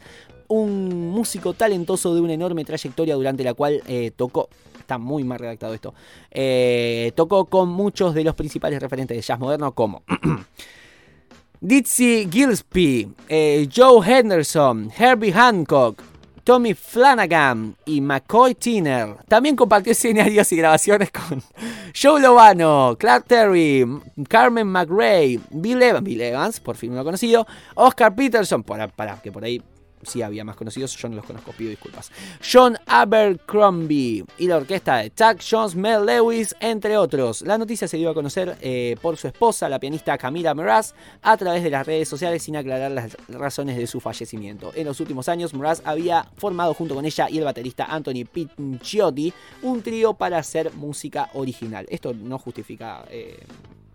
[0.49, 4.49] un músico talentoso de una enorme trayectoria durante la cual eh, tocó.
[4.79, 5.95] Está muy mal redactado esto.
[6.31, 10.03] eh, tocó con muchos de los principales referentes de jazz moderno como
[11.61, 16.03] Dizzy Gillespie, eh, Joe Henderson, Herbie Hancock,
[16.45, 19.17] Tommy Flanagan y McCoy Tyner.
[19.29, 21.43] También compartió escenarios y grabaciones con
[22.01, 23.87] Joe Lovano, Clark Terry,
[24.29, 29.33] Carmen McRae, Bill Evans, Bill Evans, por fin uno conocido, Oscar Peterson, para, para que
[29.33, 29.63] por ahí
[30.07, 32.11] sí había más conocidos, yo no los conozco, pido disculpas.
[32.41, 37.43] John Abercrombie y la orquesta de Chuck Jones, Mel Lewis, entre otros.
[37.43, 41.37] La noticia se dio a conocer eh, por su esposa, la pianista Camila Mraz, a
[41.37, 44.73] través de las redes sociales sin aclarar las razones de su fallecimiento.
[44.75, 49.33] En los últimos años, Mraz había formado junto con ella y el baterista Anthony Picciotti
[49.63, 51.87] un trío para hacer música original.
[51.89, 53.39] Esto no justifica eh,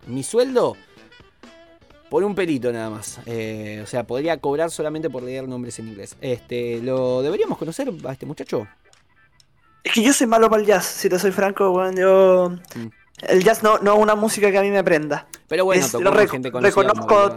[0.06, 0.76] mi sueldo.
[2.10, 3.20] Por un pelito nada más.
[3.26, 6.16] Eh, o sea, podría cobrar solamente por leer nombres en inglés.
[6.20, 8.66] Este, ¿Lo deberíamos conocer a este muchacho?
[9.84, 12.50] Es que yo soy malo para el jazz, si te soy franco, weón, yo...
[12.74, 12.86] Mm.
[13.28, 15.26] El jazz no, no es una música que a mí me aprenda.
[15.46, 17.34] Pero bueno, Es- lo rec- gente reconozco-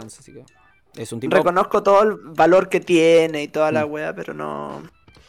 [0.96, 1.36] es un tipo.
[1.36, 3.90] Reconozco todo el valor que tiene y toda la Mm.
[3.92, 4.82] wea, pero no...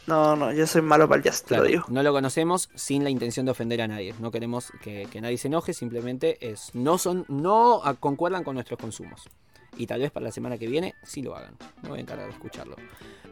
[0.06, 1.84] No, no, yo soy malo para el jazz, te lo digo.
[1.88, 4.14] no lo conocemos sin la intención de ofender a nadie.
[4.20, 8.78] No queremos que, que nadie se enoje, simplemente es no son no concuerdan con nuestros
[8.78, 9.28] consumos.
[9.76, 11.56] Y tal vez para la semana que viene sí lo hagan.
[11.82, 12.76] Me voy a encargar de escucharlo.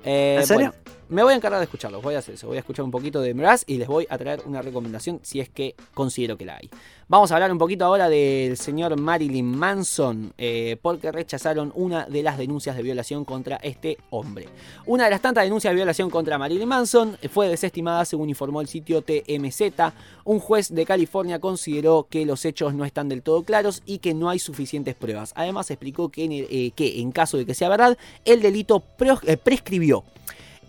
[0.05, 0.73] Eh, ¿En serio?
[0.75, 2.01] bueno, me voy a encargar de escucharlo.
[2.01, 2.47] Voy a hacer eso.
[2.49, 5.41] Voy a escuchar un poquito de Mraz y les voy a traer una recomendación si
[5.41, 6.71] es que considero que la hay.
[7.07, 12.23] Vamos a hablar un poquito ahora del señor Marilyn Manson, eh, porque rechazaron una de
[12.23, 14.49] las denuncias de violación contra este hombre.
[14.87, 18.69] Una de las tantas denuncias de violación contra Marilyn Manson fue desestimada según informó el
[18.69, 19.93] sitio TMZ.
[20.25, 24.15] Un juez de California consideró que los hechos no están del todo claros y que
[24.15, 25.33] no hay suficientes pruebas.
[25.37, 28.83] Además explicó que en, el- eh, que en caso de que sea verdad, el delito
[29.27, 29.37] eh,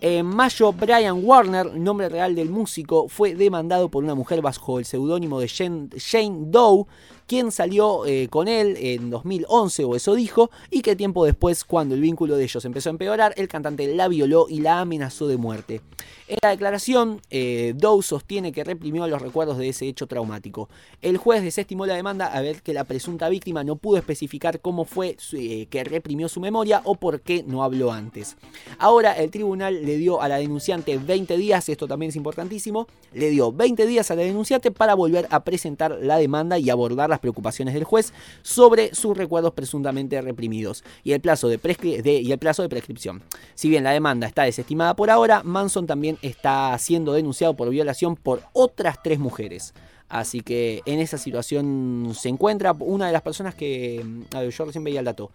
[0.02, 4.86] En mayo, Brian Warner, nombre real del músico, fue demandado por una mujer bajo el
[4.86, 6.86] seudónimo de Jane Doe,
[7.28, 11.96] quien salió eh, con él en 2011, o eso dijo, y que tiempo después, cuando
[11.96, 15.38] el vínculo de ellos empezó a empeorar, el cantante la violó y la amenazó de
[15.38, 15.82] muerte.
[16.28, 20.70] En la declaración, eh, Doe sostiene que reprimió los recuerdos de ese hecho traumático.
[21.02, 24.86] El juez desestimó la demanda a ver que la presunta víctima no pudo especificar cómo
[24.86, 28.38] fue eh, que reprimió su memoria o por qué no habló antes.
[28.80, 33.30] Ahora el tribunal le dio a la denunciante 20 días, esto también es importantísimo, le
[33.30, 37.20] dio 20 días a la denunciante para volver a presentar la demanda y abordar las
[37.22, 38.14] preocupaciones del juez
[38.44, 42.70] sobre sus recuerdos presuntamente reprimidos y el plazo de, prescri- de- y el plazo de
[42.70, 43.24] prescripción.
[43.56, 48.16] Si bien la demanda está desestimada por ahora, Manson también está siendo denunciado por violación
[48.16, 49.74] por otras tres mujeres.
[50.08, 54.06] Así que en esa situación se encuentra una de las personas que...
[54.36, 55.32] A ver, yo recién veía el dato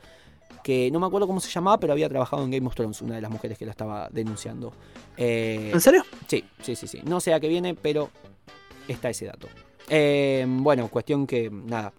[0.62, 3.14] que no me acuerdo cómo se llamaba, pero había trabajado en Game of Thrones, una
[3.14, 4.72] de las mujeres que lo estaba denunciando.
[5.16, 6.04] Eh, ¿En serio?
[6.28, 7.00] sí, sí, sí, sí.
[7.04, 8.10] No sé a qué viene, pero
[8.86, 9.48] está ese dato.
[9.90, 11.92] Eh, bueno, cuestión que, nada.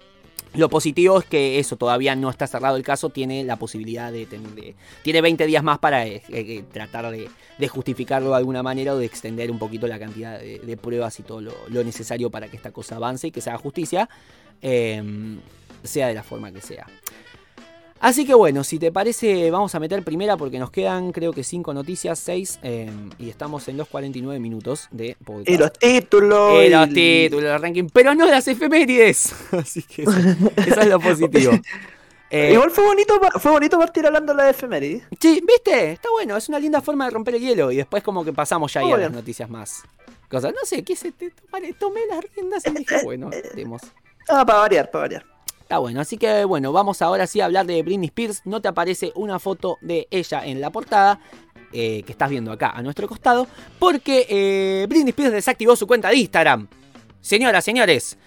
[0.54, 4.26] Lo positivo es que eso todavía no está cerrado el caso, tiene la posibilidad de
[4.26, 4.50] tener.
[4.52, 7.30] de- tiene 20 días más para eh, eh, tratar de,
[7.70, 11.42] justificarlo de alguna manera o de extender un poquito la cantidad de, pruebas y todo
[11.42, 14.10] lo, necesario para que esta cosa avance y que se haga justicia,
[14.62, 15.02] eh,
[15.84, 16.88] sea de la forma que sea.
[18.02, 21.43] Así que bueno, si te parece, vamos a meter primera porque nos quedan creo que
[21.43, 22.89] cinco noticias, seis, eh,
[23.20, 25.49] y estamos en los 49 minutos de podcast.
[25.49, 26.64] Y los títulos.
[26.64, 29.36] Y los títulos, el ranking, pero no las efemérides.
[29.52, 30.12] Así que eso,
[30.58, 31.54] eso es lo positivo.
[32.34, 35.06] Eh, Igual fue bonito, fue bonito partir hablando de la efeméride.
[35.20, 35.91] Sí, ¿viste?
[35.91, 38.72] Está bueno, es una linda forma de romper el hielo y después como que pasamos
[38.72, 39.84] ya ahí Muy a las noticias más.
[40.30, 43.82] Cosas, no sé, quise, te, tomé, tomé las riendas y dije, bueno, demos.
[44.30, 45.31] Ah, para variar, para variar.
[45.72, 48.41] Está bueno, así que bueno, vamos ahora sí a hablar de Britney Spears.
[48.43, 51.22] No te aparece una foto de ella en la portada,
[51.72, 53.47] eh, que estás viendo acá a nuestro costado,
[53.80, 56.67] porque eh, Britney Spears desactivó su cuenta de Instagram.
[57.22, 58.17] Señoras, señores,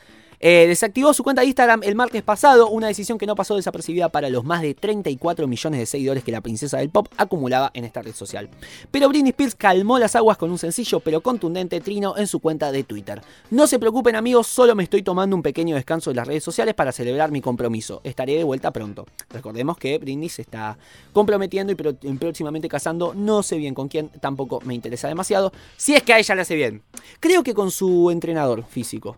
[0.47, 4.11] eh, desactivó su cuenta de Instagram el martes pasado, una decisión que no pasó desapercibida
[4.11, 7.87] para los más de 34 millones de seguidores que la princesa del pop acumulaba en
[7.87, 8.51] esta red social.
[8.91, 12.73] Pero Britney Spears calmó las aguas con un sencillo pero contundente trino en su cuenta
[12.73, 13.23] de Twitter.
[13.51, 16.75] No se preocupen amigos, solo me estoy tomando un pequeño descanso de las redes sociales
[16.75, 18.03] para celebrar mi compromiso.
[18.05, 19.07] Estaré de vuelta pronto.
[19.31, 20.77] Recordemos que Britney se está
[21.15, 21.75] comprometiendo y
[22.17, 26.19] próximamente casando, no sé bien con quién, tampoco me interesa demasiado, si es que a
[26.19, 26.83] ella le hace bien.
[27.19, 29.17] Creo que con su entrenador físico.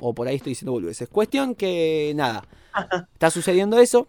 [0.00, 1.08] O por ahí estoy diciendo boludeces.
[1.08, 2.44] Cuestión que nada,
[3.14, 4.08] está sucediendo eso.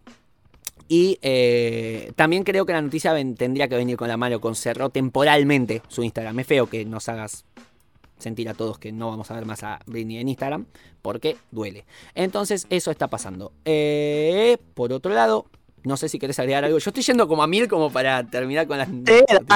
[0.90, 4.56] Y eh, también creo que la noticia ven- tendría que venir con la mano con
[4.56, 6.40] cerró temporalmente su Instagram.
[6.40, 7.44] Es feo que nos hagas
[8.18, 10.66] sentir a todos que no vamos a ver más a Britney en Instagram
[11.02, 11.86] porque duele.
[12.16, 13.52] Entonces eso está pasando.
[13.66, 15.46] Eh, por otro lado,
[15.88, 16.78] no sé si querés agregar algo.
[16.78, 19.04] Yo estoy yendo como a mil como para terminar con las Sí,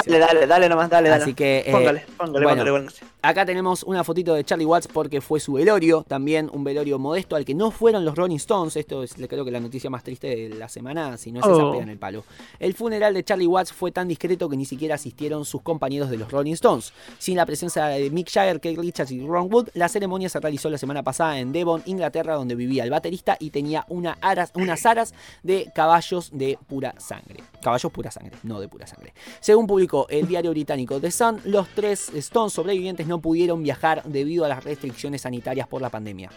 [0.06, 1.22] dale, dale, dale nomás, dale, dale.
[1.22, 2.88] Así que eh, Póngale, póngale, bueno, póngale.
[3.24, 7.36] Acá tenemos una fotito de Charlie Watts porque fue su velorio, también un velorio modesto
[7.36, 8.76] al que no fueron los Rolling Stones.
[8.76, 11.54] Esto es creo que la noticia más triste de la semana, si no es esa
[11.64, 11.72] Oh.
[11.72, 12.24] pegan el palo.
[12.58, 16.16] El funeral de Charlie Watts fue tan discreto que ni siquiera asistieron sus compañeros de
[16.16, 16.92] los Rolling Stones.
[17.18, 20.68] Sin la presencia de Mick Jagger, Keith Richards y Ron Wood, la ceremonia se realizó
[20.70, 24.84] la semana pasada en Devon, Inglaterra, donde vivía el baterista y tenía una aras- unas
[24.86, 27.42] aras de caballos de pura sangre.
[27.62, 29.14] Caballos pura sangre, no de pura sangre.
[29.40, 34.44] Según publicó el diario británico The Sun, los tres Stones sobrevivientes no pudieron viajar debido
[34.44, 36.30] a las restricciones sanitarias por la pandemia.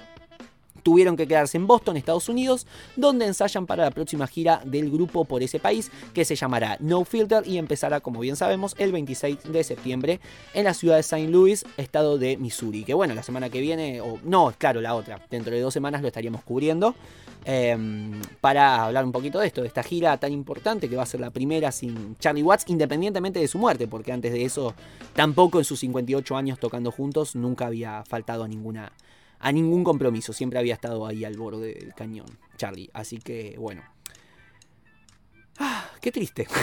[0.83, 5.25] Tuvieron que quedarse en Boston, Estados Unidos, donde ensayan para la próxima gira del grupo
[5.25, 9.51] por ese país, que se llamará No Filter y empezará, como bien sabemos, el 26
[9.51, 10.19] de septiembre
[10.53, 11.27] en la ciudad de St.
[11.27, 12.83] Louis, estado de Missouri.
[12.83, 16.03] Que bueno, la semana que viene, o no, claro, la otra, dentro de dos semanas
[16.03, 16.93] lo estaríamos cubriendo.
[17.45, 21.05] Em, para hablar un poquito de esto, de esta gira tan importante que va a
[21.05, 24.73] ser la primera sin Charlie Watts, independientemente de su muerte, porque antes de eso,
[25.13, 28.91] tampoco en sus 58 años tocando juntos, nunca había faltado a ninguna
[29.39, 32.25] a ningún compromiso, siempre había estado ahí al borde del cañón,
[32.57, 32.89] Charlie.
[32.93, 33.83] Así que, bueno.
[35.59, 36.47] Ah, qué triste.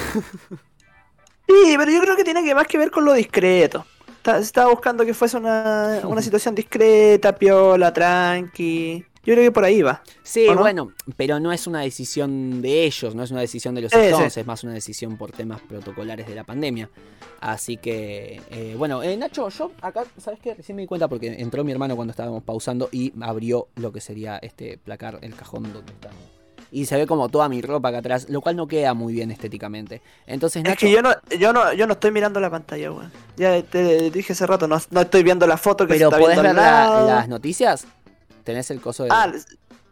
[1.49, 3.85] Sí, pero yo creo que tiene que más que ver con lo discreto.
[4.23, 9.05] Ta- Estaba buscando que fuese una, una situación discreta, piola, tranqui.
[9.25, 10.03] Yo creo que por ahí va.
[10.25, 13.93] Sí, bueno, pero no es una decisión de ellos, no es una decisión de los
[13.93, 13.99] sí.
[13.99, 16.91] Stones, es más una decisión por temas protocolares de la pandemia.
[17.41, 20.55] Así que, eh, bueno, eh, Nacho, yo acá, ¿sabes qué?
[20.55, 24.01] Recién me di cuenta porque entró mi hermano cuando estábamos pausando y abrió lo que
[24.01, 26.11] sería este placar, el cajón donde está.
[26.73, 29.31] Y se ve como toda mi ropa acá atrás, lo cual no queda muy bien
[29.31, 30.01] estéticamente.
[30.27, 33.13] Entonces, Es Nacho, que yo no, yo no, yo no estoy mirando la pantalla, weón.
[33.37, 36.19] Ya te dije hace rato, no, no estoy viendo la foto que pero se está
[36.19, 37.87] ¿podés viendo ver la- las noticias?
[38.45, 39.11] ¿Tenés el coso de.?
[39.13, 39.31] Ah,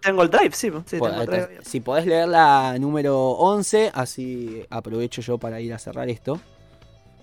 [0.00, 1.64] tengo el drive, sí, sí, tengo el entonces, drive.
[1.64, 6.40] si podés leer la número 11, así aprovecho yo para ir a cerrar esto.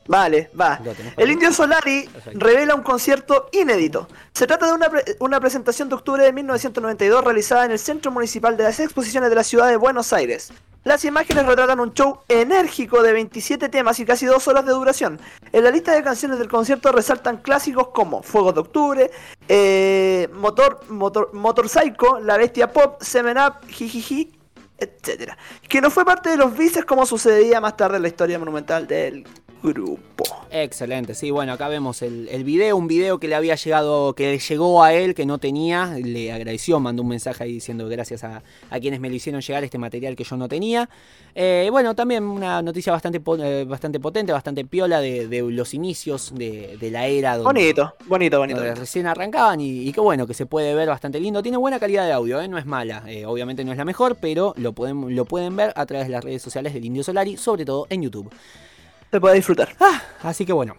[0.08, 0.80] Vale, va.
[1.18, 1.32] El.
[1.32, 2.40] Indio Solari Perfecto.
[2.40, 4.08] revela un concierto inédito.
[4.34, 8.12] Se trata de una, pre- una presentación de octubre de 1992 realizada en el Centro
[8.12, 10.52] Municipal de las Exposiciones de la Ciudad de Buenos Aires.
[10.84, 15.20] Las imágenes retratan un show enérgico de 27 temas y casi dos horas de duración.
[15.52, 19.12] En la lista de canciones del concierto resaltan clásicos como Fuegos de Octubre,
[19.50, 24.32] eh, Motor, Motor, Motorcycle, La Bestia Pop, Semen Up, Jijiji,
[24.78, 25.34] etc.
[25.68, 28.88] Que no fue parte de los vices como sucedía más tarde en la historia monumental
[28.88, 29.26] del
[29.64, 30.26] grupo.
[30.50, 34.32] Excelente, sí, bueno, acá vemos el, el video, un video que le había llegado, que
[34.32, 38.24] le llegó a él, que no tenía, le agradeció, mandó un mensaje ahí diciendo gracias
[38.24, 40.90] a, a quienes me lo hicieron llegar este material que yo no tenía.
[41.36, 46.34] Eh, bueno, también una noticia bastante, eh, bastante potente, bastante piola de, de los inicios
[46.34, 48.60] de, de la era donde, Bonito, bonito, bonito.
[48.60, 51.44] donde recién arrancaban y, y que bueno, que se puede ver bastante lindo.
[51.44, 52.48] Tiene buena calidad de audio, ¿eh?
[52.48, 53.04] no es mala.
[53.08, 56.14] Eh, obviamente no es la mejor, pero lo pueden, lo pueden ver a través de
[56.14, 58.32] las redes sociales del Indio Solari, sobre todo en YouTube.
[59.12, 59.76] Se puede disfrutar.
[59.80, 60.76] Ah, así que bueno.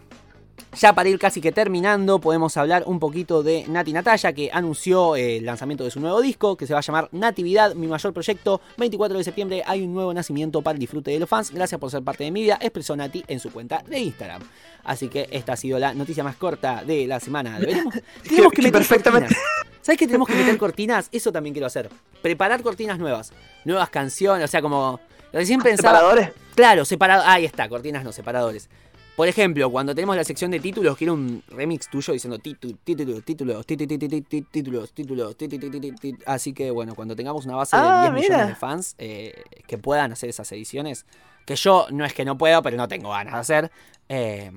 [0.79, 5.15] Ya para ir casi que terminando, podemos hablar un poquito de Nati Natalia, que anunció
[5.15, 8.13] eh, el lanzamiento de su nuevo disco, que se va a llamar Natividad, mi mayor
[8.13, 8.61] proyecto.
[8.77, 11.49] 24 de septiembre hay un nuevo nacimiento para el disfrute de los fans.
[11.49, 14.43] Gracias por ser parte de mi vida, expresó Nati en su cuenta de Instagram.
[14.83, 17.57] Así que esta ha sido la noticia más corta de la semana.
[18.23, 19.43] Tenemos que que meter perfectamente- cortinas.
[19.81, 21.09] ¿Sabes que tenemos que meter cortinas?
[21.11, 21.89] Eso también quiero hacer.
[22.21, 23.31] Preparar cortinas nuevas.
[23.65, 24.99] Nuevas canciones, o sea, como.
[25.33, 25.97] Recién pensaba.
[25.99, 26.31] ¿Separadores?
[26.55, 27.23] Claro, separado.
[27.25, 28.69] Ahí está, cortinas no, separadores.
[29.15, 33.25] Por ejemplo, cuando tenemos la sección de títulos, quiero un remix tuyo diciendo títulos, títulos,
[33.25, 36.19] títulos, títulos, títulos.
[36.25, 38.47] Así que bueno, cuando tengamos una base de Ah, 10 millones mira.
[38.47, 41.05] de fans eh, que puedan hacer esas ediciones,
[41.45, 43.71] que yo no es que no puedo, pero no tengo ganas de hacer,
[44.07, 44.51] eh,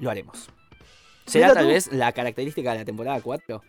[0.00, 0.50] lo haremos.
[1.26, 3.62] ¿Será tal vez la característica de la temporada 4?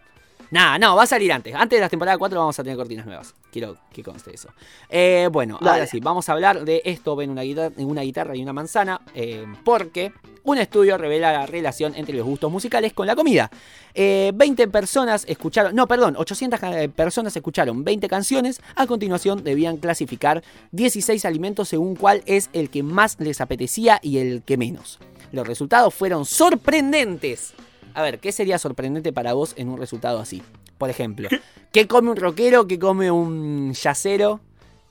[0.52, 1.54] Nah, no, va a salir antes.
[1.54, 3.36] Antes de la temporada 4 vamos a tener cortinas nuevas.
[3.52, 4.50] Quiero que conste eso.
[4.90, 8.42] Eh, bueno, ahora sí, vamos a hablar de esto ven una guitarra, una guitarra y
[8.42, 9.00] una manzana.
[9.14, 10.12] eh, porque
[10.44, 13.52] un estudio revela la relación entre los gustos musicales con la comida.
[13.94, 18.60] Eh, 20 personas escucharon, no, perdón, 800 ca- eh, personas escucharon 20 canciones.
[18.76, 24.18] A continuación debían clasificar 16 alimentos según cuál es el que más les apetecía y
[24.18, 24.98] el que menos.
[25.32, 27.54] Los resultados fueron sorprendentes.
[27.94, 30.44] A ver, ¿qué sería sorprendente para vos en un resultado así?
[30.78, 31.30] Por ejemplo,
[31.72, 32.68] ¿qué come un rockero?
[32.68, 34.40] ¿Qué come un yacero?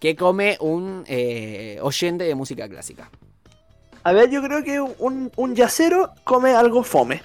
[0.00, 3.10] ¿Qué come un eh, oyente de música clásica?
[4.04, 7.22] A ver, yo creo que un, un yacero come algo fome.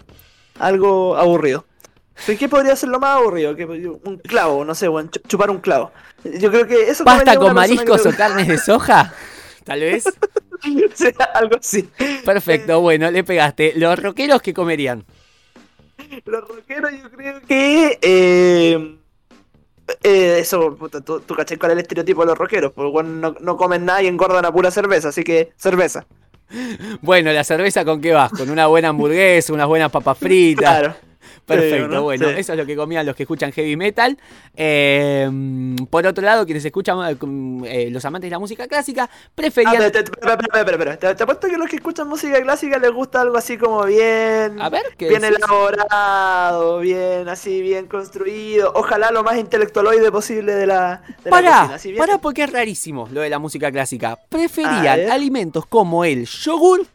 [0.60, 1.66] Algo aburrido.
[2.26, 3.56] ¿Pero ¿Qué podría ser lo más aburrido?
[3.56, 5.92] Que un clavo, no sé, bueno, chupar un clavo.
[6.24, 9.14] Yo creo que eso ¿Pasta con que mariscos o carnes de soja?
[9.64, 10.06] Tal vez.
[10.94, 11.90] Sí, algo así.
[12.24, 13.74] Perfecto, bueno, le pegaste.
[13.76, 15.04] ¿Los rockeros qué comerían?
[16.26, 18.00] Los rockeros yo creo que...
[18.02, 18.98] Eh,
[20.04, 22.72] eh, eso, puta, tú, tú cachai cuál es el estereotipo de los rockeros.
[22.72, 26.06] Pues bueno, no, no comen nada y engordan a pura cerveza, así que cerveza.
[27.02, 28.32] Bueno, ¿la cerveza con qué vas?
[28.32, 30.64] ¿Con una buena hamburguesa, unas buenas papas fritas?
[30.64, 30.96] Claro.
[31.46, 32.36] Perfecto, bueno, Sí.
[32.38, 34.18] eso es lo que comían los que escuchan heavy metal.
[34.56, 35.30] Eh,
[35.90, 36.98] por otro lado, quienes escuchan
[37.66, 39.76] eh, los amantes de la música clásica Ah, preferían...
[39.78, 44.62] pero, te- apuesto que los que escuchan música clásica les gusta algo así como bien...
[44.62, 45.38] A ver, ¿qué Bien decís?
[45.38, 48.72] elaborado, bien así, bien construido.
[48.76, 51.76] Ojalá lo más intelectualoide posible de la, de la cocina.
[51.76, 54.18] así bien- pará porque es rarísimo lo de la música clásica.
[54.30, 56.86] Preferían alimentos como el yogur,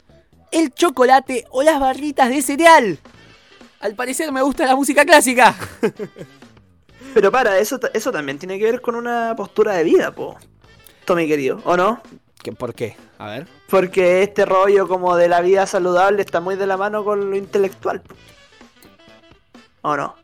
[0.51, 2.99] el chocolate o las barritas de cereal.
[3.81, 5.55] Al parecer me gusta la música clásica.
[7.15, 10.37] Pero para, eso, eso también tiene que ver con una postura de vida, po.
[11.05, 12.03] Tommy querido, ¿o no?
[12.43, 12.97] ¿Qué, ¿Por qué?
[13.19, 13.49] A ver.
[13.69, 17.37] Porque este rollo como de la vida saludable está muy de la mano con lo
[17.37, 18.01] intelectual.
[18.03, 18.15] po.
[19.83, 20.15] ¿O no?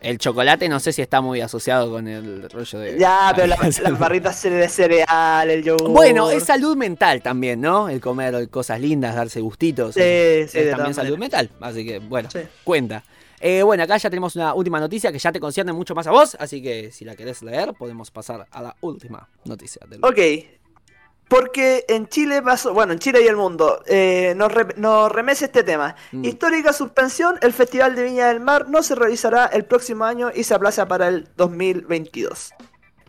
[0.00, 2.98] El chocolate no sé si está muy asociado con el rollo de...
[2.98, 3.46] Ya, pero
[3.82, 5.90] las barritas de cereal, el yogur.
[5.90, 7.88] Bueno, es salud mental también, ¿no?
[7.88, 9.94] El comer cosas lindas, darse gustitos.
[9.94, 11.50] Sí, es, sí, es también salud mental.
[11.60, 12.40] Así que, bueno, Sí.
[12.64, 13.02] cuenta.
[13.40, 16.10] Eh, bueno, acá ya tenemos una última noticia que ya te concierne mucho más a
[16.10, 16.36] vos.
[16.40, 20.18] Así que si la querés leer, podemos pasar a la última noticia del Ok.
[21.28, 25.44] Porque en Chile pasó, bueno, en Chile y el mundo, eh, nos, re- nos remece
[25.46, 25.94] este tema.
[26.12, 26.24] Mm.
[26.24, 30.44] Histórica suspensión, el Festival de Viña del Mar no se realizará el próximo año y
[30.44, 32.52] se aplaza para el 2022.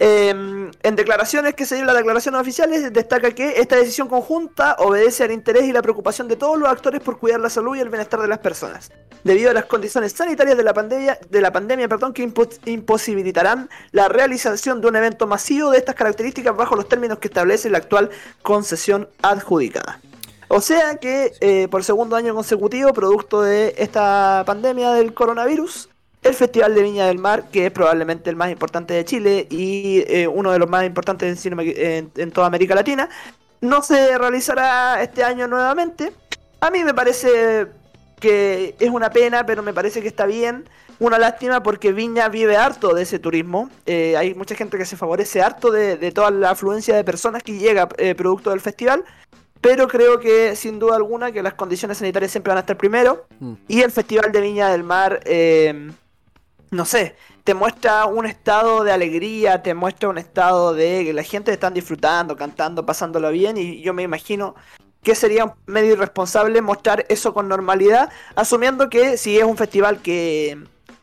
[0.02, 4.78] Eh, en declaraciones que se dio en las declaraciones oficiales, destaca que esta decisión conjunta
[4.80, 7.82] obedece al interés y la preocupación de todos los actores por cuidar la salud y
[7.82, 8.92] el bienestar de las personas,
[9.26, 13.70] debido a las condiciones sanitarias de la pandemia, de la pandemia perdón, que impo- imposibilitarán
[13.92, 17.80] la realización de un evento masivo de estas características bajo los términos que establece la
[17.80, 18.10] actual
[18.42, 20.00] concesión adjudicada.
[20.48, 25.90] O sea que eh, por segundo año consecutivo, producto de esta pandemia del coronavirus,
[26.22, 30.04] el Festival de Viña del Mar, que es probablemente el más importante de Chile y
[30.08, 33.10] eh, uno de los más importantes en, cine- en- en toda América Latina,
[33.62, 36.12] no se realizará este año nuevamente.
[36.62, 37.68] A mí me parece
[38.20, 40.66] que es una pena, pero me parece que está bien.
[41.00, 43.70] Una lástima porque Viña vive harto de ese turismo.
[43.86, 47.42] Eh, hay mucha gente que se favorece harto de, de toda la afluencia de personas
[47.44, 49.06] que llega eh, producto del festival.
[49.62, 53.26] Pero creo que sin duda alguna que las condiciones sanitarias siempre van a estar primero.
[53.40, 53.54] Mm.
[53.70, 55.90] Y el Festival de Viña del Mar, eh,
[56.72, 61.24] no sé, te muestra un estado de alegría, te muestra un estado de que la
[61.24, 63.58] gente están disfrutando, cantando, pasándolo bien.
[63.58, 64.56] Y yo me imagino
[65.02, 70.58] que sería medio irresponsable mostrar eso con normalidad, asumiendo que si es un festival que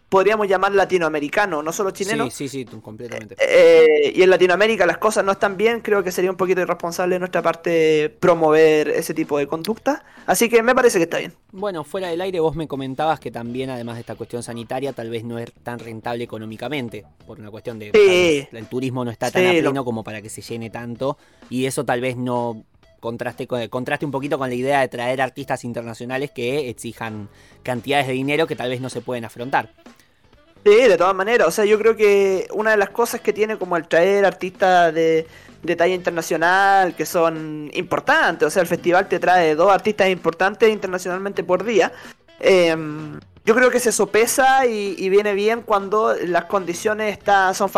[0.09, 2.31] podríamos llamar latinoamericano, no solo chileno.
[2.31, 3.37] Sí, sí, sí, completamente.
[3.41, 7.17] eh, y en Latinoamérica las cosas no están bien, creo que sería un poquito irresponsable
[7.17, 10.05] de nuestra parte promover ese tipo de conducta.
[10.27, 11.33] Así que me parece que está bien.
[11.53, 15.11] Bueno, fuera del aire vos me comentabas que también, además de esta cuestión sanitaria, tal
[15.11, 17.87] vez no es tan rentable económicamente, por una cuestión de...
[17.87, 17.93] Sí.
[17.93, 20.43] tal vez el turismo no está tan Sí, a lo- pleno como para que se
[20.43, 21.19] llene tanto,
[21.51, 22.65] y eso tal vez no
[23.01, 27.29] contraste, con- contraste un poquito con la idea de traer artistas internacionales que exijan
[27.63, 29.73] cantidades de dinero que tal vez no se pueden afrontar.
[30.65, 31.47] Sí, de todas maneras.
[31.47, 34.93] O sea, yo creo que una de las cosas que tiene como el traer artistas
[34.93, 35.27] de,
[35.63, 38.49] de talla internacional que son importantes.
[38.49, 41.93] O sea, el festival te trae dos artistas importantes internacionalmente por día.
[42.41, 42.75] eh,
[43.47, 47.71] yo creo que se sopesa y, y viene bien cuando las condiciones están, son,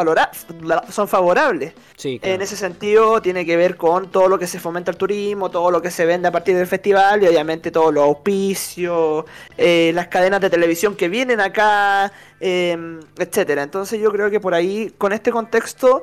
[0.89, 1.75] son favorables.
[1.95, 2.35] Sí, claro.
[2.35, 5.71] En ese sentido, tiene que ver con todo lo que se fomenta el turismo, todo
[5.71, 9.27] lo que se vende a partir del festival y obviamente todos los auspicios,
[9.59, 12.11] eh, las cadenas de televisión que vienen acá,
[12.41, 13.63] eh, etcétera.
[13.63, 16.03] Entonces, yo creo que por ahí, con este contexto,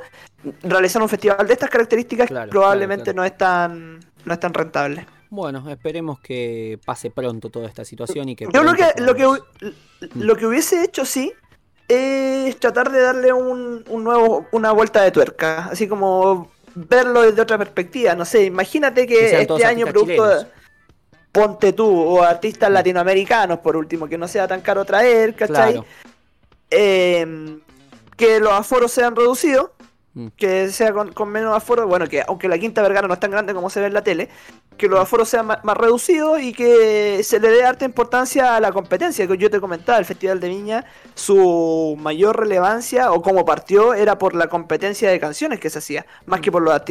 [0.61, 3.18] realizar un festival de estas características Claro, probablemente claro.
[3.18, 5.07] no es tan no es tan rentable.
[5.36, 8.48] Bueno, esperemos que pase pronto toda esta situación y que.
[8.54, 9.44] Yo lo que, lo que, hu-
[10.16, 11.34] lo que hubiese hecho, sí,
[11.88, 15.66] es tratar de darle un, un nuevo, una vuelta de tuerca.
[15.66, 18.16] Así como verlo desde otra perspectiva.
[18.16, 20.48] No sé, imagínate Que este año producto de- chilenos.
[21.32, 25.74] Ponte tú, o artistas latinoamericanos, por último, que no sea tan caro traer, ¿cachai?
[25.74, 25.86] Claro.
[26.72, 27.58] Eh,
[28.16, 29.72] que los aforos sean reducidos,
[30.16, 30.28] Mm.
[30.38, 33.32] que sea con, con menos aforo, bueno, que aunque la Quinta Vergara no es tan
[33.32, 34.30] grande como se ve en la tele,
[34.78, 38.72] que los aforos sean más, reducidos y que se le dé harta importancia a la
[38.72, 40.86] competencia, que yo te comentaba, el Festival de Viña,
[41.16, 46.05] su mayor relevancia o como partió era por la competencia de canciones que se hacía,
[46.26, 46.82] más que por los,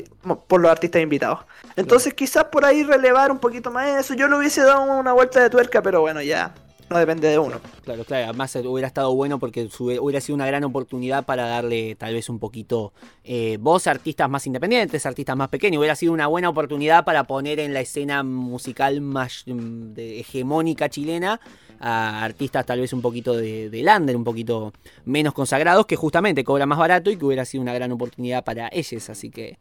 [0.47, 1.47] por los artistas invitados.
[1.77, 5.41] Entonces quizás por ahí relevar un poquito más eso, yo le hubiese dado una vuelta
[5.41, 6.55] de tuerca, pero bueno, ya,
[6.91, 7.61] no depende de uno.
[7.83, 8.25] Claro, claro.
[8.27, 12.29] Además eh, hubiera estado bueno porque hubiera sido una gran oportunidad para darle tal vez
[12.29, 12.93] un poquito
[13.25, 15.79] eh, voz a artistas más independientes, artistas más pequeños.
[15.79, 21.41] Hubiera sido una buena oportunidad para poner en la escena musical más mm, hegemónica chilena
[21.81, 24.73] a artistas tal vez un poquito de, de lander, un poquito
[25.05, 28.69] menos consagrados, que justamente cobran más barato y que hubiera sido una gran oportunidad para
[28.73, 29.11] ellos.
[29.11, 29.59] Así que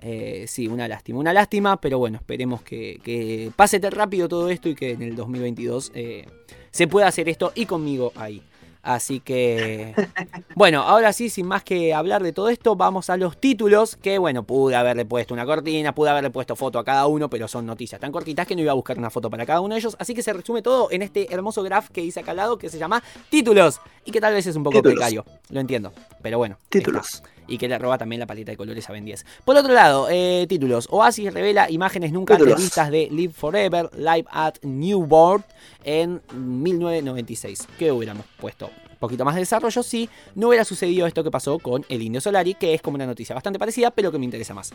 [0.00, 4.50] eh, sí, una lástima, una lástima, pero bueno, esperemos que, que pase tan rápido todo
[4.50, 6.26] esto y que en el 2022 eh,
[6.70, 8.42] se pueda hacer esto y conmigo ahí.
[8.86, 9.94] Así que,
[10.54, 14.18] bueno, ahora sí, sin más que hablar de todo esto, vamos a los títulos, que
[14.18, 17.66] bueno, pude haberle puesto una cortina, pude haberle puesto foto a cada uno, pero son
[17.66, 19.96] noticias tan cortitas que no iba a buscar una foto para cada uno de ellos,
[19.98, 22.68] así que se resume todo en este hermoso graph que hice acá al lado, que
[22.68, 24.94] se llama títulos, y que tal vez es un poco Títulos.
[24.94, 25.92] precario, lo entiendo,
[26.22, 26.56] pero bueno.
[26.68, 27.06] Títulos.
[27.06, 29.24] está y que le roba también la paleta de colores a Ben 10.
[29.44, 30.88] Por otro lado, eh, títulos.
[30.90, 32.62] Oasis revela imágenes nunca antes Títulos.
[32.62, 35.44] vistas de Live Forever, Live at Newport
[35.84, 37.68] en 1996.
[37.78, 38.66] ¿Qué hubiéramos puesto?
[38.66, 42.20] Un poquito más de desarrollo si no hubiera sucedido esto que pasó con el Indio
[42.20, 44.72] Solari, que es como una noticia bastante parecida, pero que me interesa más.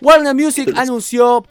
[0.00, 1.42] Warner Music anunció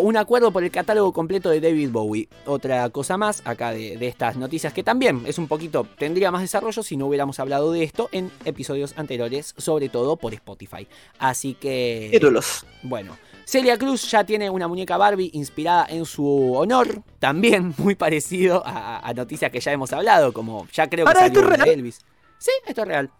[0.00, 2.28] un acuerdo por el catálogo completo de David Bowie.
[2.46, 6.42] Otra cosa más acá de, de estas noticias que también es un poquito, tendría más
[6.42, 10.88] desarrollo si no hubiéramos hablado de esto en episodios anteriores, sobre todo por Spotify.
[11.18, 12.08] Así que...
[12.10, 12.64] Títulos.
[12.82, 18.62] Bueno, Celia Cruz ya tiene una muñeca Barbie inspirada en su honor, también muy parecido
[18.64, 21.64] a, a noticias que ya hemos hablado, como ya creo que salió ¿esto es una
[21.64, 21.72] de?
[21.72, 22.00] Elvis.
[22.38, 23.10] Sí, esto es real.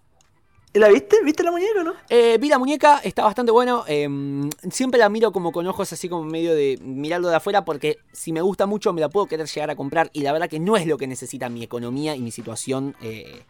[0.72, 1.16] ¿La viste?
[1.24, 1.94] ¿Viste la muñeca o no?
[2.08, 3.84] Eh, vi la muñeca, está bastante bueno.
[3.88, 4.08] eh,
[4.70, 8.32] siempre la miro como con ojos así como medio de mirarlo de afuera porque si
[8.32, 10.76] me gusta mucho me la puedo querer llegar a comprar y la verdad que no
[10.76, 13.42] es lo que necesita mi economía y mi situación eh,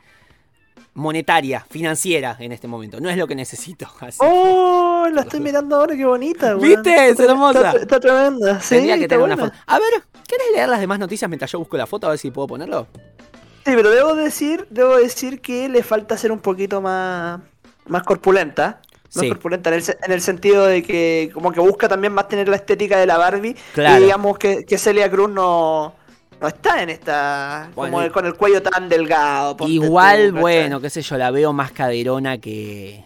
[0.95, 3.01] monetaria, financiera en este momento.
[3.01, 3.87] No es lo que necesito.
[4.01, 4.19] Así.
[4.21, 5.07] ¡Oh!
[5.13, 6.61] La estoy mirando ahora, qué bonita, weón.
[6.63, 7.11] ¿Viste?
[7.11, 7.69] Es hermosa.
[7.69, 8.61] Está, está tremenda.
[8.61, 9.53] Sí, Tendría que tener una foto.
[9.67, 12.07] A ver, ¿querés leer las demás noticias mientras yo busco la foto?
[12.07, 12.87] A ver si puedo ponerlo.
[13.71, 17.41] Sí, pero debo decir, debo decir que le falta ser un poquito más,
[17.87, 18.81] más corpulenta.
[19.15, 19.29] Más Sí.
[19.29, 22.49] corpulenta en el, se- en el sentido de que como que busca también más tener
[22.49, 23.55] la estética de la Barbie.
[23.75, 24.01] Claro.
[24.01, 25.95] Y digamos que, que Celia Cruz no,
[26.41, 27.71] no está en esta...
[27.77, 29.57] Bueno, como el- con el cuello tan delgado.
[29.69, 33.05] Igual, bueno, qué sé yo, la veo más caderona que,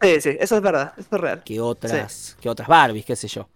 [0.00, 1.42] Sí, sí, eso es verdad, eso es real.
[1.44, 3.48] que otras que otras Barbies, qué sé yo.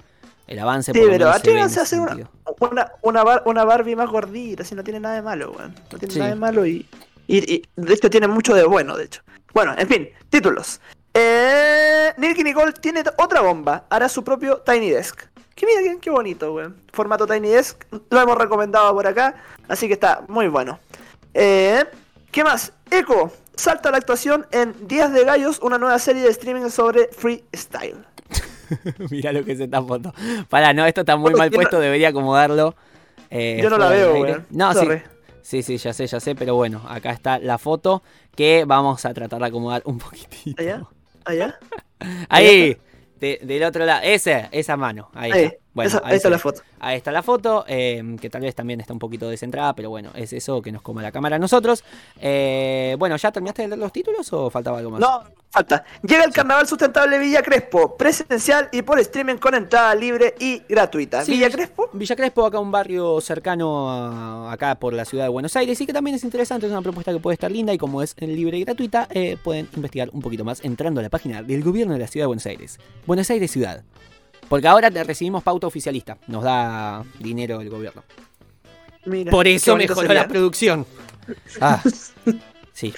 [0.51, 2.29] El avance Sí, por pero atrévanse a hacer una,
[2.61, 5.75] una, una, bar- una Barbie más gordita, si no tiene nada de malo, weón.
[5.93, 6.19] No tiene Sí.
[6.19, 6.87] nada de malo y,
[7.29, 9.23] y, y de hecho tiene mucho de bueno, de hecho.
[9.55, 10.81] Bueno, en fin, títulos.
[11.15, 15.23] Eh, Nicky Nicole tiene otra bomba, hará su propio Tiny Desk.
[15.55, 16.77] Que mira qué, qué bonito, weón.
[16.93, 19.37] Formato Tiny Desk, lo hemos recomendado por acá,
[19.69, 20.81] así que está muy bueno.
[21.33, 21.85] Eh,
[22.33, 22.73] ¿Qué más?
[22.91, 27.09] Echo salta a la actuación en Días de Gallos, una nueva serie de streaming sobre
[27.13, 28.05] freestyle.
[29.11, 30.13] Mira lo que es esta foto.
[30.49, 32.75] Para, no, esto está muy mal no- puesto, debería acomodarlo.
[33.31, 34.47] eh, Yo no la veo, weón.
[34.51, 34.79] No, sí.
[34.81, 35.03] Sorry.
[35.43, 38.03] Sí, sí, ya sé, ya sé, pero bueno, acá está la foto
[38.37, 40.61] que vamos a tratar de acomodar un poquitito.
[40.63, 40.83] ¿Allá?
[41.25, 41.59] ¿Allá?
[42.29, 42.77] Ahí,
[43.19, 45.57] de- del otro lado, ese, esa mano, ahí, Ahí, está.
[45.73, 46.63] Bueno, ahí está la foto.
[46.81, 50.11] Ahí está la foto, eh, que tal vez también está un poquito descentrada, pero bueno,
[50.17, 51.85] es eso que nos coma la cámara a nosotros.
[52.21, 55.01] Eh, bueno, ¿ya terminaste de leer los títulos o faltaba algo más?
[55.01, 55.85] No, falta.
[56.03, 61.25] Llega el Carnaval Sustentable Villa Crespo, presencial y por streaming con entrada libre y gratuita.
[61.25, 65.31] Sí, Villa Crespo, Villa Crespo, acá un barrio cercano a- acá por la ciudad de
[65.31, 67.79] Buenos Aires y que también es interesante, es una propuesta que puede estar linda y
[67.79, 71.45] como es libre y gratuita, eh, pueden investigar un poquito más entrando a la página
[71.45, 72.79] del gobierno de la ciudad de Buenos Aires.
[73.07, 73.85] Buenos Aires Ciudad.
[74.51, 78.03] Porque ahora recibimos pauta oficialista, nos da dinero el gobierno.
[79.05, 79.31] mira.
[79.31, 80.23] Por eso mejoró sería.
[80.23, 80.85] la producción.
[81.61, 81.81] Ah,
[82.73, 82.93] sí.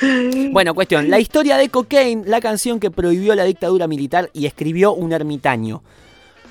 [0.53, 1.11] Bueno, cuestión.
[1.11, 5.83] La historia de Cocaine, la canción que prohibió la dictadura militar y escribió un ermitaño.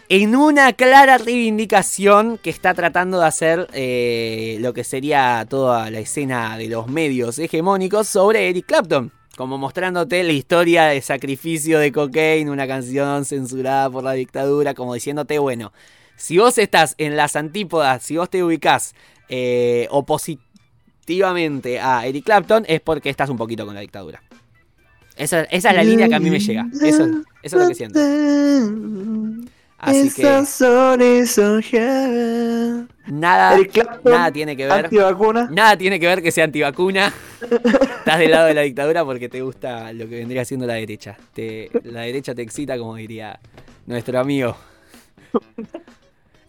[0.10, 6.00] En una clara reivindicación que está tratando de hacer eh, lo que sería toda la
[6.02, 9.12] escena de los medios hegemónicos sobre Eric Clapton.
[9.42, 14.94] Como mostrándote la historia de sacrificio de Cocaine, una canción censurada por la dictadura, como
[14.94, 15.74] diciéndote, bueno,
[16.16, 18.94] si vos estás en las antípodas, si vos te ubicás
[19.30, 24.22] eh, opositivamente a Eric Clapton, es porque estás un poquito con la dictadura.
[25.16, 26.68] Esa, esa es la línea que a mí me llega.
[26.80, 28.00] Eso, eso es lo que siento.
[29.84, 30.22] Así que
[33.08, 33.58] nada,
[34.12, 34.86] nada tiene que ver.
[34.86, 35.50] Antivacuna.
[35.52, 37.12] Nada tiene que ver que sea antivacuna.
[37.42, 41.18] Estás del lado de la dictadura porque te gusta lo que vendría siendo la derecha.
[41.34, 43.40] Te- la derecha te excita, como diría
[43.88, 44.56] nuestro amigo.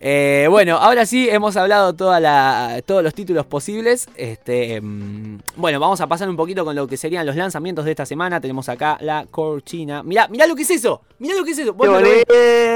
[0.04, 4.08] Eh, bueno, ahora sí hemos hablado toda la, todos los títulos posibles.
[4.16, 7.92] Este, mm, bueno, vamos a pasar un poquito con lo que serían los lanzamientos de
[7.92, 8.40] esta semana.
[8.40, 10.02] Tenemos acá la cortina.
[10.02, 11.02] Mirá, mirá lo que es eso.
[11.20, 11.76] Mirá lo que es eso.
[11.76, 12.06] Qué no lo.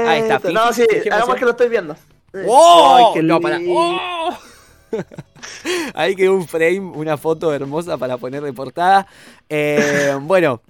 [0.09, 1.39] Ahí está, No, sí, hagamos ¿eh?
[1.39, 1.97] que lo estoy viendo.
[2.47, 2.95] ¡Oh!
[2.95, 3.73] Ay, qué No, lindo.
[3.75, 4.29] ¡Oh!
[5.95, 9.05] Ahí quedó un frame, una foto hermosa para poner de portada.
[9.49, 10.61] Eh, bueno,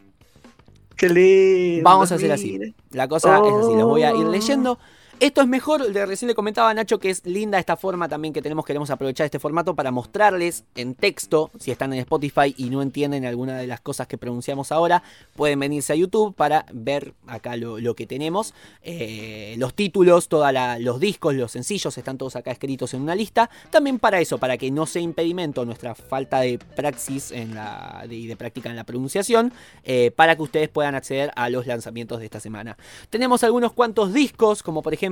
[0.96, 1.84] Qué lindo.
[1.84, 2.60] vamos a hacer así.
[2.90, 4.80] La cosa es así, los voy a ir leyendo.
[5.20, 8.42] Esto es mejor, le- recién le comentaba Nacho que es linda esta forma también que
[8.44, 12.84] tenemos, queremos aprovechar este formato para mostrarles en texto, si están en Spotify y no
[12.84, 15.02] entienden alguna de las cosas que pronunciamos ahora,
[15.36, 18.54] pueden venirse a YouTube para ver acá lo, que tenemos.
[18.84, 23.50] Eh, los títulos, todos los discos, los sencillos, están todos acá escritos en una lista.
[23.72, 28.16] También para eso, para que no sea impedimento nuestra falta de praxis en la, de,
[28.16, 29.52] y de práctica en la pronunciación,
[29.84, 32.78] eh, para que ustedes puedan acceder a los lanzamientos de esta semana.
[33.10, 35.07] Tenemos algunos cuantos discos, como por ejemplo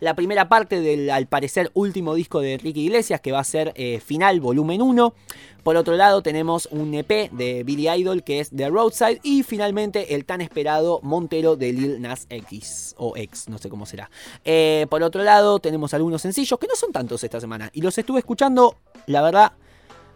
[0.00, 3.72] la primera parte del, al parecer, último disco de Ricky Iglesias, que va a ser
[3.76, 5.14] eh, Final, volumen 1.
[5.62, 9.20] Por otro lado, tenemos un EP de Billy Idol, que es The Roadside.
[9.22, 13.84] Y finalmente, el tan esperado Montero de Lil Nas X, o X, no sé cómo
[13.86, 14.10] será.
[14.44, 17.70] Eh, por otro lado, tenemos algunos sencillos, que no son tantos esta semana.
[17.74, 19.52] Y los estuve escuchando, la verdad,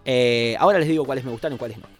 [0.04, 1.93] eh, ahora les digo cuáles me gustaron y cuáles no.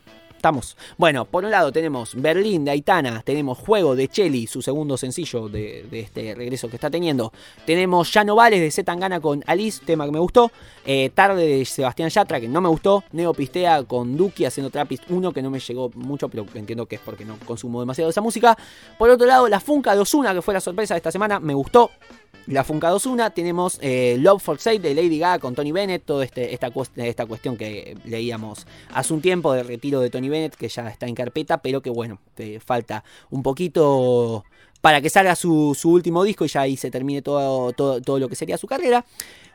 [0.99, 5.49] Bueno, por un lado tenemos Berlín de Aitana, tenemos Juego de Cheli, su segundo sencillo
[5.49, 7.33] de, este regreso que está teniendo.
[7.65, 10.53] Tenemos Ya no vales de Z Tangana con Alice, tema que me gustó.
[10.85, 13.05] Eh, Tarde de Sebastián Yatra, que no me gustó.
[13.13, 16.97] Neo Pistea con Duki haciendo Trappist 1, que no me llegó mucho, pero entiendo que
[16.97, 18.57] es porque no consumo demasiado esa música.
[18.99, 21.55] Por otro lado, La Funka de Ozuna, que fue la sorpresa de esta semana, me
[21.55, 21.91] gustó.
[22.47, 26.25] La Funka 21 tenemos eh, Love for Sale de Lady Gaga con Tony Bennett, toda
[26.25, 30.69] este, esta, esta cuestión que leíamos hace un tiempo del retiro de Tony Bennett, que
[30.69, 32.19] ya está en carpeta, pero que bueno,
[32.65, 34.45] falta un poquito
[34.83, 38.19] para que salga su, su último disco y ya ahí se termine todo, todo, todo
[38.19, 39.07] lo que sería su carrera.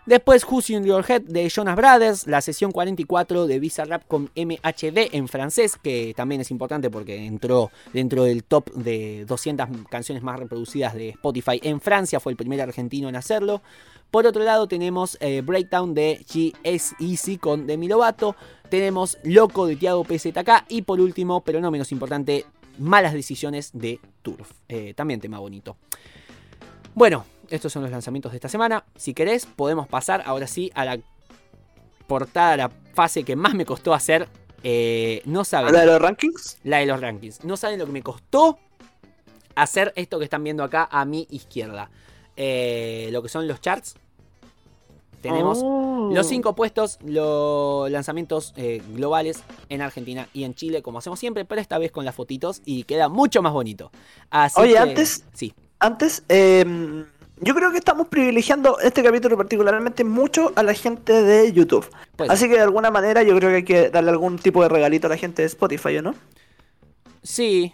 [0.09, 4.31] Después Who's in Your Head de Jonas Brothers, la sesión 44 de Visa Rap con
[4.35, 10.23] MHD en francés, que también es importante porque entró dentro del top de 200 canciones
[10.23, 13.61] más reproducidas de Spotify en Francia, fue el primer argentino en hacerlo.
[14.09, 18.35] Por otro lado tenemos eh, Breakdown de GS Easy con Demi Lovato,
[18.67, 22.47] tenemos Loco de Tiago PZK y por último, pero no menos importante,
[22.79, 25.77] Malas Decisiones de Turf, Eh, también tema bonito.
[26.95, 28.83] Bueno, estos son los lanzamientos de esta semana.
[28.95, 30.99] Si querés, podemos pasar ahora sí a la
[32.07, 34.27] portada, a la fase que más me costó hacer.
[34.63, 35.73] Eh, no saben.
[35.73, 36.57] ¿La de los rankings?
[36.63, 37.43] La de los rankings.
[37.45, 38.59] No saben lo que me costó
[39.55, 41.89] hacer esto que están viendo acá a mi izquierda.
[42.35, 43.95] Eh, lo que son los charts.
[45.21, 46.11] Tenemos Oh.
[46.13, 51.43] los cinco puestos, los lanzamientos eh, globales en Argentina y en Chile, como hacemos siempre,
[51.43, 53.91] pero esta vez con las fotitos y queda mucho más bonito.
[54.29, 55.53] Así Oye, que- antes- Sí.
[55.81, 57.05] Antes, eh,
[57.41, 61.85] yo creo que estamos privilegiando este capítulo particularmente mucho a la gente de YouTube.
[62.15, 64.69] Pues, Así que de alguna manera yo creo que hay que darle algún tipo de
[64.69, 66.15] regalito a la gente de Spotify, ¿o no?
[67.23, 67.73] sí.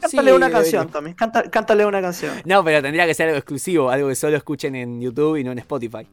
[0.00, 1.12] Cántale Sí, una canción, Tommy.
[1.14, 2.32] Canta- cántale una canción.
[2.46, 5.52] No, pero tendría que ser algo exclusivo, algo que solo escuchen en YouTube y no
[5.52, 6.06] en Spotify.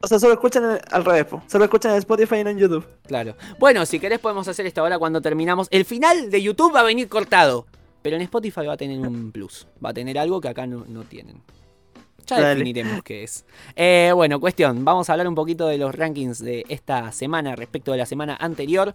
[0.00, 1.42] O sea, solo escuchan al revés, po.
[1.48, 2.86] solo escuchan en Spotify y no en YouTube.
[3.08, 3.34] Claro.
[3.58, 5.66] Bueno, si querés podemos hacer esto ahora cuando terminamos.
[5.72, 7.66] El final de YouTube va a venir cortado.
[8.02, 9.66] Pero en Spotify va a tener un plus.
[9.84, 11.42] Va a tener algo que acá no, no tienen.
[12.26, 12.48] Ya Dale.
[12.50, 13.44] definiremos qué es.
[13.76, 14.84] Eh, bueno, cuestión.
[14.84, 18.36] Vamos a hablar un poquito de los rankings de esta semana respecto de la semana
[18.40, 18.94] anterior.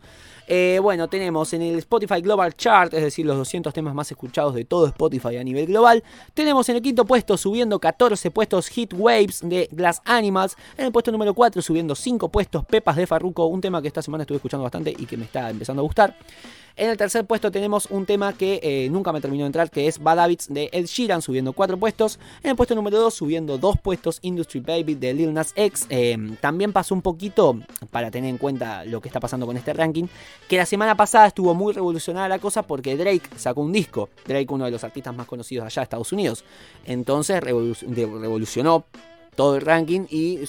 [0.54, 4.54] Eh, bueno, tenemos en el Spotify Global Chart, es decir, los 200 temas más escuchados
[4.54, 6.04] de todo Spotify a nivel global.
[6.34, 10.58] Tenemos en el quinto puesto, subiendo 14 puestos, Hit Waves de Glass Animals.
[10.78, 14.02] En el puesto número 4, subiendo 5 puestos, Pepas de Farruko, un tema que esta
[14.02, 16.18] semana estuve escuchando bastante y que me está empezando a gustar.
[16.76, 19.88] En el tercer puesto tenemos un tema que eh, nunca me terminó de entrar, que
[19.88, 22.18] es Bad Habits de Ed Sheeran, subiendo 4 puestos.
[22.44, 25.86] En el puesto número 2, subiendo dos puestos Industry Baby de Lil Nas X.
[25.90, 27.60] Eh, también pasó un poquito,
[27.92, 30.06] para tener en cuenta lo que está pasando con este ranking,
[30.48, 34.10] que la semana pasada estuvo muy revolucionada la cosa porque Drake sacó un disco.
[34.26, 36.44] Drake, uno de los artistas más conocidos allá de Estados Unidos.
[36.86, 38.86] Entonces revolucionó
[39.36, 40.40] todo el ranking y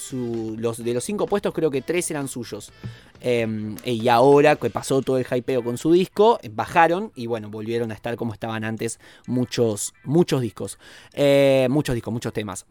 [0.57, 2.71] los, de los cinco puestos creo que tres eran suyos.
[3.21, 7.91] Em, y ahora que pasó todo el hypeo con su disco, bajaron y bueno, volvieron
[7.91, 10.77] a estar como estaban antes muchos, muchos discos.
[11.13, 12.65] Eh, muchos discos, muchos temas.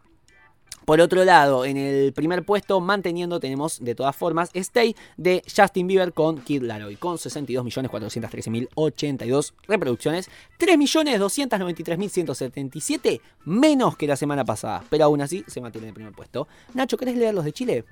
[0.85, 5.87] Por otro lado, en el primer puesto, manteniendo, tenemos de todas formas Stay de Justin
[5.87, 10.29] Bieber con Kid Laroi, con 62.413.082 reproducciones,
[10.59, 16.49] 3.293.177 menos que la semana pasada, pero aún así se mantiene en el primer puesto.
[16.75, 17.85] Nacho, ¿querés leer los de Chile?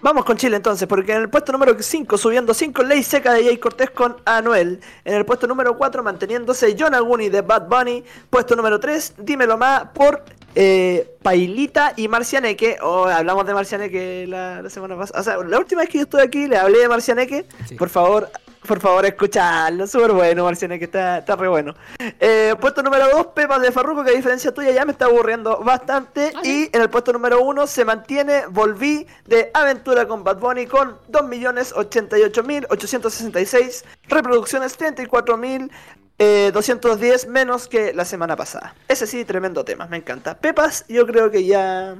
[0.00, 3.42] Vamos con Chile entonces, porque en el puesto número 5 subiendo 5 Ley Seca de
[3.42, 4.78] Jay Cortés con Anuel.
[5.04, 8.04] En el puesto número 4 manteniéndose John Aguni de Bad Bunny.
[8.30, 10.22] Puesto número 3, Dímelo Más por
[10.54, 12.78] eh, Pailita y Marcianeque.
[12.82, 15.20] Oh, hablamos de Marcianeque la, la, semana pasada.
[15.20, 17.44] O sea, la última vez que yo estuve aquí le hablé de Marcianeque.
[17.78, 18.30] Por favor,
[18.66, 19.86] por favor, escuchadlo.
[19.86, 21.74] Súper bueno, Marcianeque, está, está re bueno.
[21.98, 25.60] Eh, puesto número 2, Pepas de Farruko, que a diferencia tuya ya me está aburriendo
[25.60, 26.32] bastante.
[26.34, 30.66] Ah, y en el puesto número 1 se mantiene Volví de Aventura con Bad Bunny
[30.66, 35.70] con 2.088.866 reproducciones, 34.000
[36.18, 38.74] eh, 210 menos que la semana pasada.
[38.88, 40.38] Ese sí, tremendo tema, me encanta.
[40.38, 41.96] Pepas, yo creo que ya.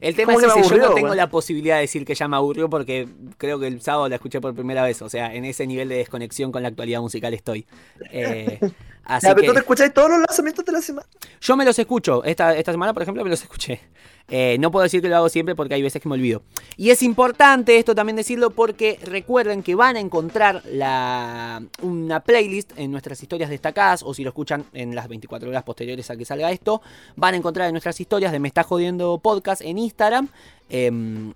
[0.00, 2.70] El tema es que yo no tengo la posibilidad de decir que ya me aburrió
[2.70, 3.08] porque
[3.38, 5.02] creo que el sábado la escuché por primera vez.
[5.02, 7.66] O sea, en ese nivel de desconexión con la actualidad musical estoy.
[8.12, 8.60] Eh,
[9.04, 11.06] así pero tú te escucháis todos los lanzamientos de la semana.
[11.40, 12.24] Yo me los escucho.
[12.24, 13.80] Esta, esta semana, por ejemplo, me los escuché.
[14.28, 16.42] Eh, no puedo decir que lo hago siempre porque hay veces que me olvido.
[16.76, 22.72] Y es importante esto también decirlo porque recuerden que van a encontrar la, una playlist
[22.78, 26.24] en nuestras historias destacadas o si lo escuchan en las 24 horas posteriores a que
[26.24, 26.82] salga esto,
[27.16, 30.28] van a encontrar en nuestras historias de Me Está Jodiendo Podcast en Instagram.
[30.68, 31.34] Em,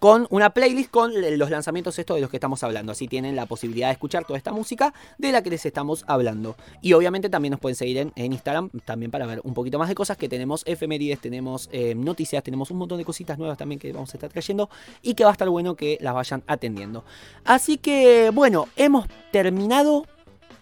[0.00, 2.90] con una playlist con los lanzamientos estos de los que estamos hablando.
[2.90, 6.56] Así tienen la posibilidad de escuchar toda esta música de la que les estamos hablando.
[6.80, 9.94] Y obviamente también nos pueden seguir en, Instagram también para ver un poquito más de
[9.94, 13.92] cosas que tenemos efemérides, tenemos eh, noticias, tenemos un montón de cositas nuevas también que
[13.92, 14.70] vamos a estar trayendo
[15.02, 17.04] y que va a estar bueno que las vayan atendiendo.
[17.44, 20.06] Así que bueno, hemos terminado.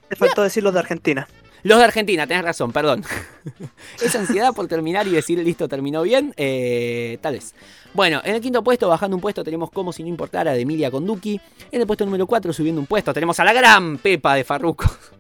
[0.09, 1.29] Te faltó decir los de Argentina.
[1.63, 3.05] Los de Argentina, tenés razón, perdón.
[4.03, 7.55] Esa ansiedad por terminar y decir listo, terminó bien, eh, tal vez.
[7.95, 10.91] Bueno, en el quinto puesto, bajando un puesto, tenemos Como si no importara de Emilia
[10.91, 11.41] Conducci.
[11.71, 14.85] En el puesto número 4, subiendo un puesto, tenemos a la gran Pepa de Farruco.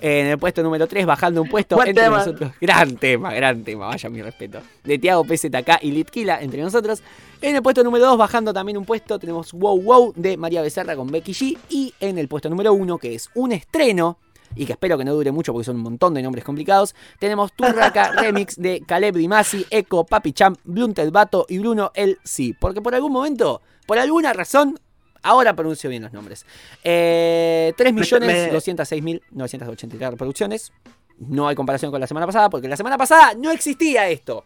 [0.00, 2.52] En el puesto número 3, bajando un puesto entre nosotros.
[2.60, 4.60] Gran tema, gran tema, vaya mi respeto.
[4.84, 7.02] De Tiago PZK y Litkila entre nosotros.
[7.40, 10.94] En el puesto número 2, bajando también un puesto, tenemos Wow Wow de María Becerra
[10.94, 11.58] con Becky G.
[11.68, 14.18] Y en el puesto número 1, que es un estreno
[14.58, 17.52] y que espero que no dure mucho porque son un montón de nombres complicados, tenemos
[17.52, 22.56] Turraca Remix de Caleb Dimasi, Echo, Papi Champ, Blunted Bato y Bruno El Sí.
[22.58, 24.80] Porque por algún momento, por alguna razón,
[25.22, 26.44] ahora pronuncio bien los nombres.
[26.82, 30.72] Eh, 3.206.983 reproducciones.
[31.18, 34.44] No hay comparación con la semana pasada porque la semana pasada no existía esto.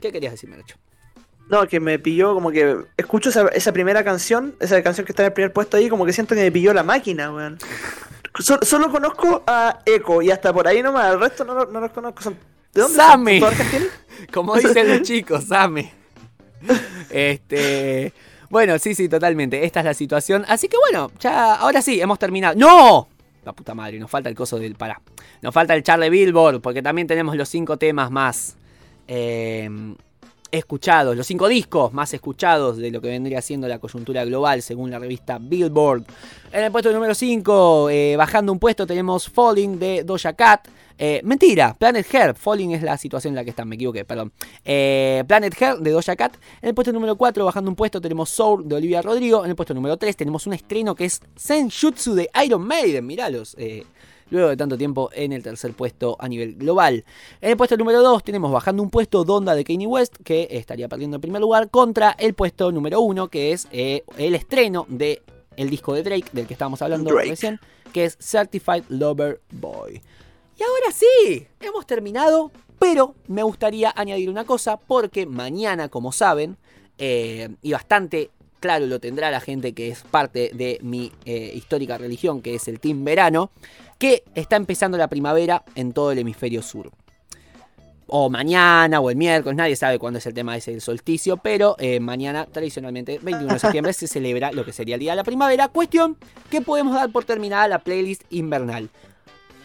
[0.00, 0.76] ¿Qué querías decirme, Nacho?
[1.48, 5.22] No, que me pilló como que escucho esa, esa, primera canción, esa canción que está
[5.22, 7.56] en el primer puesto ahí, como que siento que me pilló la máquina, weón
[8.38, 12.22] solo conozco a Echo y hasta por ahí nomás, el resto no, no los conozco.
[12.22, 12.38] Son,
[12.72, 13.40] ¿De dónde Same.
[14.32, 15.92] Como dicen los chicos, Same.
[17.10, 18.12] Este.
[18.50, 19.64] Bueno, sí, sí, totalmente.
[19.64, 20.44] Esta es la situación.
[20.48, 22.54] Así que bueno, ya, ahora sí, hemos terminado.
[22.56, 23.08] ¡No!
[23.44, 24.74] La puta madre, nos falta el coso del.
[24.74, 25.00] Pará.
[25.42, 28.56] Nos falta el Charlie Billboard, porque también tenemos los cinco temas más.
[29.08, 29.68] Eh,
[30.50, 34.90] escuchados, los cinco discos más escuchados de lo que vendría siendo la coyuntura global según
[34.90, 36.04] la revista Billboard.
[36.52, 40.68] En el puesto número 5, eh, bajando un puesto, tenemos Falling de Doja Cat.
[40.98, 42.34] Eh, mentira, Planet Her.
[42.34, 44.32] Falling es la situación en la que están, me equivoqué, perdón.
[44.64, 46.34] Eh, Planet Her de Doja Cat.
[46.62, 49.44] En el puesto número 4, bajando un puesto, tenemos Soul de Olivia Rodrigo.
[49.44, 53.06] En el puesto número 3, tenemos un estreno que es Senjutsu de Iron Maiden.
[53.06, 53.56] Miralos
[54.30, 57.04] luego de tanto tiempo en el tercer puesto a nivel global.
[57.40, 60.88] En el puesto número 2 tenemos bajando un puesto Donda de Kanye West, que estaría
[60.88, 65.22] perdiendo el primer lugar, contra el puesto número 1, que es eh, el estreno de
[65.56, 67.58] el disco de Drake, del que estábamos hablando recién,
[67.92, 70.02] que es Certified Lover Boy.
[70.58, 76.56] Y ahora sí, hemos terminado, pero me gustaría añadir una cosa, porque mañana, como saben,
[76.98, 78.30] eh, y bastante
[78.60, 82.68] claro lo tendrá la gente que es parte de mi eh, histórica religión, que es
[82.68, 83.50] el Team Verano,
[83.98, 86.90] que está empezando la primavera en todo el hemisferio sur.
[88.08, 91.74] O mañana o el miércoles, nadie sabe cuándo es el tema ese del solsticio, pero
[91.78, 95.24] eh, mañana, tradicionalmente, 21 de septiembre, se celebra lo que sería el Día de la
[95.24, 95.68] Primavera.
[95.68, 96.16] Cuestión
[96.48, 98.90] que podemos dar por terminada la playlist invernal.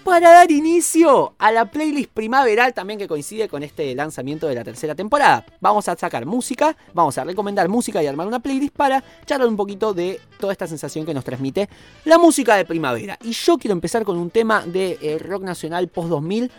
[0.04, 4.64] Para dar inicio a la playlist primaveral también que coincide con este lanzamiento de la
[4.64, 5.46] tercera temporada.
[5.60, 9.58] Vamos a sacar música, vamos a recomendar música y armar una playlist para charlar un
[9.58, 11.70] poquito de toda esta sensación que nos transmite
[12.06, 13.18] la música de primavera.
[13.24, 16.52] Y yo quiero empezar con un tema de eh, rock nacional post 2000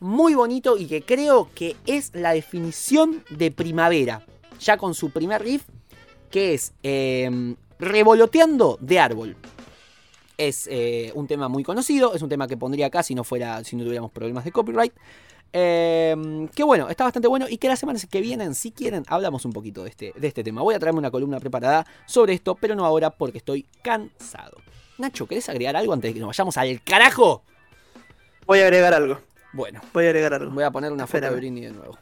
[0.00, 4.24] muy bonito y que creo que es la definición de primavera,
[4.60, 5.64] ya con su primer riff
[6.30, 9.36] que es eh, Revoloteando de Árbol.
[10.38, 13.62] Es eh, un tema muy conocido, es un tema que pondría acá si no fuera,
[13.64, 14.92] si no tuviéramos problemas de copyright.
[15.52, 16.14] Eh,
[16.54, 19.52] que bueno, está bastante bueno y que las semanas que vienen, si quieren, hablamos un
[19.52, 20.62] poquito de este, de este tema.
[20.62, 24.58] Voy a traerme una columna preparada sobre esto, pero no ahora porque estoy cansado.
[24.98, 27.42] Nacho, ¿querés agregar algo antes de que nos vayamos al carajo?
[28.46, 29.18] Voy a agregar algo.
[29.52, 30.50] Bueno, Voy a agregar algo.
[30.52, 31.40] voy a poner una foto de Espérame.
[31.40, 31.98] Britney de nuevo.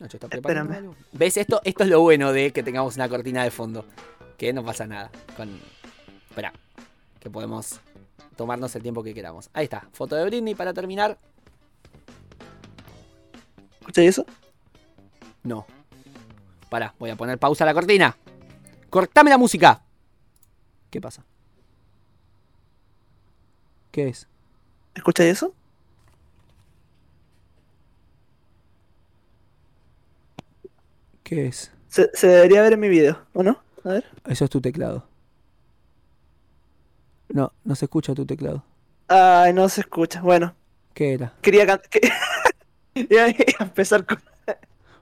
[0.00, 0.90] Nacho, ¿está preparando Espérame.
[0.94, 1.02] algo?
[1.12, 1.36] ¿Ves?
[1.36, 3.84] Esto, esto es lo bueno de que tengamos una cortina de fondo.
[4.36, 5.10] Que no pasa nada.
[5.36, 5.58] Con...
[6.38, 6.52] Espera.
[7.18, 7.80] Que podemos
[8.36, 9.50] tomarnos el tiempo que queramos.
[9.54, 9.88] Ahí está.
[9.92, 11.18] Foto de Britney para terminar.
[13.80, 14.26] ¿Escucháis eso?
[15.42, 15.66] No.
[16.70, 18.16] Pará, voy a poner pausa a la cortina.
[18.88, 19.82] Cortame la música.
[20.90, 21.24] ¿Qué pasa?
[23.90, 24.28] ¿Qué es?
[24.94, 25.52] ¿Escucháis eso?
[31.24, 31.72] ¿Qué es?
[31.88, 33.60] Se, se debería ver en mi video, ¿o no?
[33.82, 34.04] A ver.
[34.24, 35.07] Eso es tu teclado.
[37.28, 38.64] No, no se escucha tu teclado.
[39.08, 40.20] Ay, no se escucha.
[40.20, 40.54] Bueno,
[40.94, 41.32] ¿Qué era?
[41.40, 41.90] quería cantar.
[43.60, 44.18] Empezar con.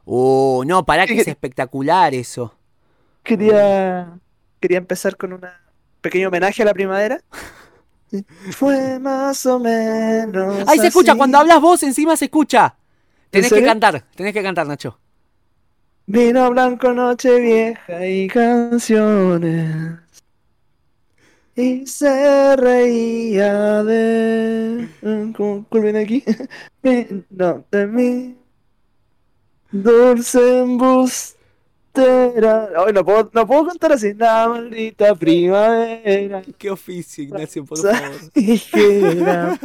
[0.08, 2.54] Oh, no, pará que ¿Qué- es espectacular eso.
[3.24, 4.18] Quería.
[4.60, 5.40] Quería empezar con un
[6.00, 7.20] pequeño homenaje a la primavera.
[8.52, 10.62] Fue más o menos.
[10.68, 11.10] ¡Ay, se escucha!
[11.12, 11.18] así.
[11.18, 12.76] Cuando hablas vos, encima se escucha.
[13.30, 14.96] Tenés que cantar, tenés que cantar, Nacho.
[16.06, 19.98] Vino blanco, noche vieja y canciones.
[21.56, 24.88] Y se reía de.
[25.34, 26.22] ¿Cómo, cuál viene aquí?
[27.30, 28.36] No, de mí.
[29.72, 31.38] Dulce embustera.
[32.76, 34.12] Ay, no puedo, no puedo cantar así.
[34.14, 36.42] La maldita primavera.
[36.58, 37.78] Qué oficio, Ignacio, por
[38.34, 39.58] Ligera.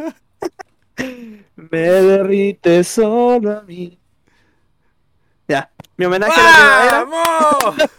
[1.55, 3.99] Me derrite solo a mí.
[5.47, 7.91] Ya, mi homenaje a la primavera.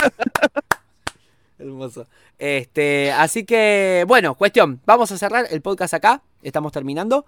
[1.62, 2.06] Hermoso.
[2.38, 4.80] Este, así que, bueno, cuestión.
[4.84, 6.22] Vamos a cerrar el podcast acá.
[6.42, 7.24] Estamos terminando.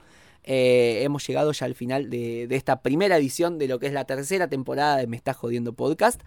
[0.47, 3.93] Eh, hemos llegado ya al final de, de esta primera edición de lo que es
[3.95, 6.21] la tercera temporada de Me Está Jodiendo Podcast.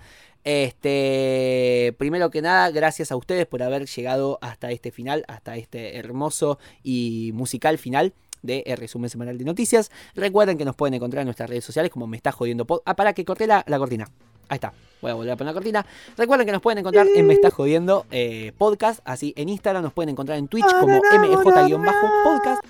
[0.44, 5.98] Este, primero que nada, gracias a ustedes por haber llegado hasta este final, hasta este
[5.98, 9.92] hermoso y musical final de el resumen semanal de noticias.
[10.16, 12.88] Recuerden que nos pueden encontrar en nuestras redes sociales como Me Está Jodiendo Podcast.
[12.88, 14.10] Ah, para que corté la, la cortina.
[14.50, 14.74] Ahí está.
[15.02, 15.86] Voy a volver a poner la cortina.
[16.18, 19.00] Recuerden que nos pueden encontrar en Me Está Jodiendo eh, Podcast.
[19.06, 22.62] Así en Instagram nos pueden encontrar en Twitch como MJ-podcast.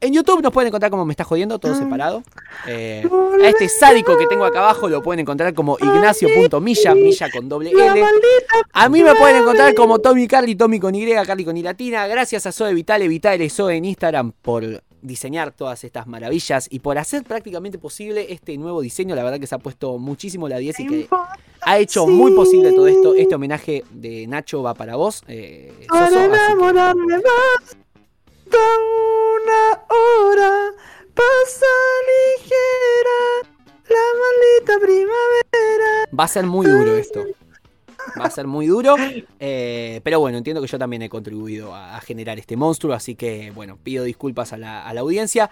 [0.00, 2.22] En YouTube nos pueden encontrar como Me Está Jodiendo, todo separado.
[2.66, 3.08] Eh,
[3.42, 7.70] a este sádico que tengo acá abajo lo pueden encontrar como Ignacio.milla, milla con doble
[7.70, 8.04] L.
[8.72, 12.06] A mí me pueden encontrar como Tommy Carly, Tommy con Y, Carly con Y latina.
[12.06, 16.98] Gracias a Zoe Vitale, Vitale Zoe en Instagram por diseñar todas estas maravillas y por
[16.98, 19.14] hacer prácticamente posible este nuevo diseño.
[19.14, 21.08] La verdad que se ha puesto muchísimo la 10 y que
[21.60, 23.14] ha hecho muy posible todo esto.
[23.14, 25.22] Este homenaje de Nacho va para vos.
[25.28, 27.76] eh, Soso, Para así que- enamorarme más
[28.46, 30.72] de una hora
[31.14, 31.66] pasa
[32.08, 33.50] ligera
[33.88, 36.08] la maldita primavera.
[36.18, 37.24] Va a ser muy duro esto.
[38.20, 38.96] Va a ser muy duro.
[39.40, 42.94] eh, pero bueno, entiendo que yo también he contribuido a, a generar este monstruo.
[42.94, 45.50] Así que, bueno, pido disculpas a la, a la audiencia.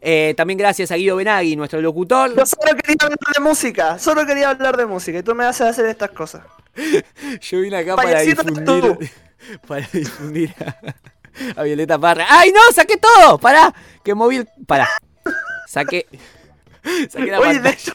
[0.00, 2.34] Eh, también gracias a Guido Benagui, nuestro locutor.
[2.36, 5.66] Yo solo quería hablar de música, solo quería hablar de música y tú me haces
[5.66, 6.42] hacer estas cosas.
[7.40, 9.10] Yo vine acá para difundir.
[9.66, 12.26] Para difundir a, a Violeta Parra.
[12.28, 12.60] ¡Ay, no!
[12.74, 13.38] ¡Saqué todo!
[13.38, 13.72] ¡Pará!
[14.04, 14.36] Que moví.
[14.36, 14.88] el- Pará.
[15.66, 16.06] Saqué.
[17.40, 17.92] Oye, de hecho,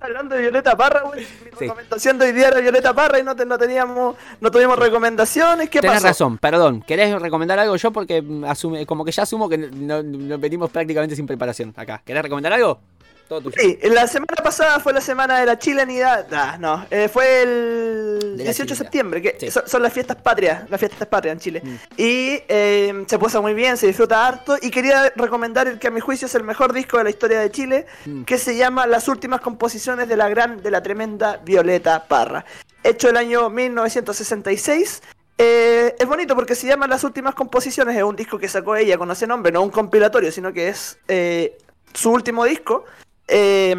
[0.00, 1.26] hablando, de Violeta Parra, güey, mi
[1.58, 1.64] Sí.
[1.66, 5.68] recomendación de hoy día era Violeta Parra y no, te- no teníamos, no tuvimos recomendaciones.
[5.70, 6.06] ¿Qué pasó?
[6.06, 6.82] razón, perdón.
[6.82, 7.90] ¿Querés recomendar algo yo?
[7.92, 12.02] Porque asume, como que ya asumo que no, no venimos prácticamente sin preparación acá.
[12.04, 12.80] ¿Querés recomendar algo?
[13.32, 13.56] Todo tuyo.
[13.58, 16.26] Sí, la semana pasada fue la semana de la chilenidad.
[16.32, 19.50] Ah, no, eh, fue el De la 18 de septiembre, que Sí.
[19.50, 21.62] son, son las fiestas patrias, las fiestas patrias en Chile.
[21.64, 21.74] Mm.
[21.96, 24.56] Y eh, se pasa muy bien, se disfruta harto.
[24.60, 27.40] Y quería recomendar el que a mi juicio es el mejor disco de la historia
[27.40, 28.24] de Chile, Mm.
[28.24, 32.44] que se llama Las últimas composiciones de la gran, de la tremenda Violeta Parra.
[32.84, 35.02] Hecho el año 1966.
[35.38, 38.98] Eh, es bonito porque se llama Las últimas composiciones, es un disco que sacó ella
[38.98, 41.56] con ese nombre, no un compilatorio, sino que es eh,
[41.94, 42.84] su último disco.
[43.28, 43.74] Eh,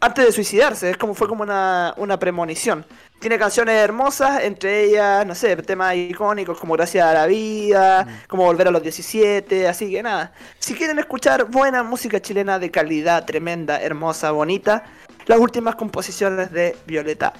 [0.00, 2.84] antes de suicidarse, es como fue como una, una premonición.
[3.20, 8.28] tiene canciones hermosas, entre ellas, no sé, temas icónicos como Gracias a la Vida, Mm.
[8.28, 10.32] como Volver a los 17, así que nada.
[10.58, 14.84] Si quieren escuchar buena música chilena de calidad tremenda, hermosa, bonita,
[15.26, 17.32] las últimas composiciones de Violeta,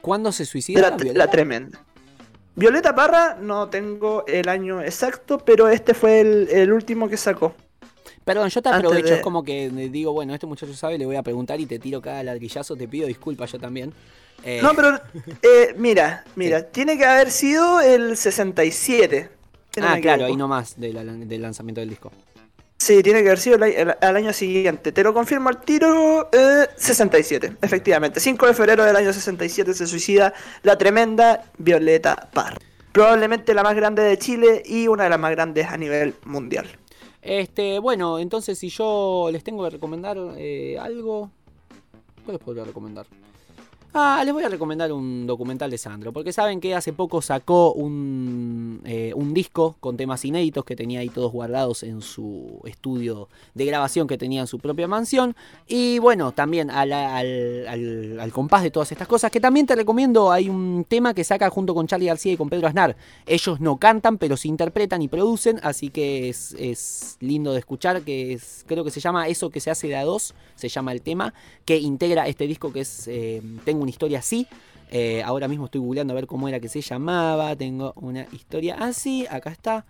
[0.00, 0.80] ¿Cuándo se suicida?
[0.80, 1.18] la, Violeta?
[1.18, 1.78] la tremenda.
[2.54, 7.54] Violeta Parra, no tengo el año exacto, pero este fue el, el último que sacó.
[8.28, 11.16] Perdón, yo te aprovecho, de- es como que digo, bueno, este muchacho sabe, le voy
[11.16, 13.92] a preguntar y te tiro cada ladrillazo, te pido disculpas yo también.
[14.44, 15.00] Eh, No, pero
[15.42, 19.30] eh, mira, mira, tiene que haber sido el 67.
[19.74, 22.12] si no ah, me claro, ahí nomás de la- del lanzamiento del disco.
[22.76, 23.58] Sí, tiene que haber sido
[24.00, 24.92] al año siguiente.
[24.92, 26.28] Te lo confirmo al tiro.
[26.32, 28.20] eh, 67, efectivamente.
[28.20, 30.32] 5 de febrero del año 67 se suicida
[30.62, 32.56] la tremenda Violeta Parra.
[32.92, 36.68] Probablemente la más grande de Chile y una de las más grandes a nivel mundial.
[37.22, 41.30] Este, bueno, entonces si yo les tengo que recomendar eh, algo,
[42.24, 43.06] ¿qué les podría recomendar?
[43.94, 47.72] Ah, les voy a recomendar un documental de Sandro, porque saben que hace poco sacó
[47.72, 53.28] un, eh, un disco con temas inéditos que tenía ahí todos guardados en su estudio
[53.54, 55.34] de grabación que tenía en su propia mansión.
[55.66, 60.30] Y bueno, también al, al- al- compás de todas estas cosas, que también te recomiendo,
[60.30, 62.94] hay un tema que saca junto con Charlie García y con Pedro Aznar.
[63.26, 68.02] Ellos no cantan, pero se interpretan y producen, así que es, es lindo de escuchar,
[68.02, 70.92] que es, creo que se llama Eso que se hace de a dos, se llama
[70.92, 71.32] el tema,
[71.64, 74.46] que integra este disco que es eh, Tengo una historia así.
[74.90, 77.54] Eh, ahora mismo estoy googleando a ver cómo era que se llamaba.
[77.56, 79.84] Tengo una historia así, acá está.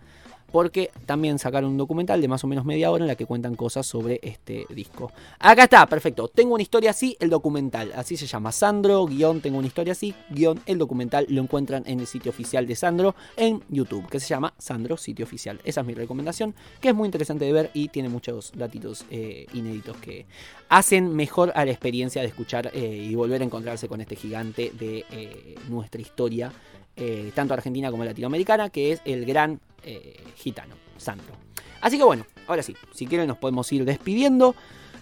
[0.51, 3.55] Porque también sacaron un documental de más o menos media hora en la que cuentan
[3.55, 5.11] cosas sobre este disco.
[5.39, 6.27] Acá está, perfecto.
[6.27, 7.91] Tengo una historia así, el documental.
[7.95, 11.25] Así se llama Sandro, guion, tengo una historia así, guion, el documental.
[11.29, 15.25] Lo encuentran en el sitio oficial de Sandro en YouTube, que se llama Sandro Sitio
[15.25, 15.59] Oficial.
[15.63, 19.45] Esa es mi recomendación, que es muy interesante de ver y tiene muchos datitos eh,
[19.53, 20.25] inéditos que
[20.69, 24.71] hacen mejor a la experiencia de escuchar eh, y volver a encontrarse con este gigante
[24.77, 26.51] de eh, nuestra historia,
[26.99, 31.33] eh, tanto argentina como latinoamericana, que es el gran eh, gitano, Sandro.
[31.81, 34.55] Así que bueno, ahora sí, si quieren nos podemos ir despidiendo.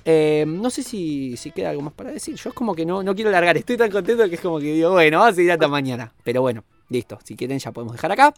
[0.09, 2.35] Eh, no sé si, si queda algo más para decir.
[2.35, 3.57] Yo es como que no, no quiero largar.
[3.57, 6.13] Estoy tan contento que es como que digo, bueno, vamos a seguir hasta mañana.
[6.23, 7.19] Pero bueno, listo.
[7.25, 8.33] Si quieren ya podemos dejar acá.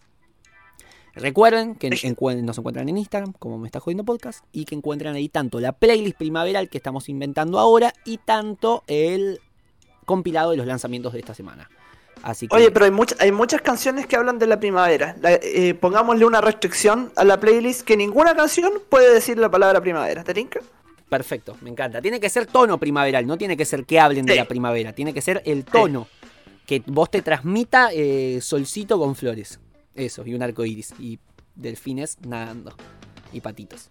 [1.13, 5.15] Recuerden que encuen- nos encuentran en Instagram, como me está jodiendo podcast, y que encuentran
[5.15, 9.39] ahí tanto la playlist primaveral que estamos inventando ahora y tanto el
[10.05, 11.69] compilado de los lanzamientos de esta semana.
[12.21, 15.15] Así que Oye, pero hay, much- hay muchas canciones que hablan de la primavera.
[15.21, 19.81] La- eh, pongámosle una restricción a la playlist que ninguna canción puede decir la palabra
[19.81, 20.23] primavera.
[20.23, 20.59] ¿Te tinca?
[21.09, 22.01] perfecto, me encanta.
[22.03, 25.11] Tiene que ser tono primaveral, no tiene que ser que hablen de la primavera, tiene
[25.11, 26.07] que ser el tono
[26.67, 29.59] que vos te transmita eh, solcito con flores.
[29.95, 30.93] Eso, y un arco iris.
[30.99, 31.17] Y
[31.55, 32.75] delfines nadando.
[33.33, 33.89] Y patitos.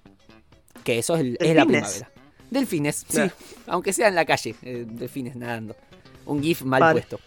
[0.85, 2.09] Que eso es, el- es la primavera.
[2.51, 3.23] Delfines, sí.
[3.67, 5.75] Aunque sea en la calle, eh, delfines nadando.
[6.25, 6.93] Un GIF mal Vale.
[7.01, 7.19] puesto.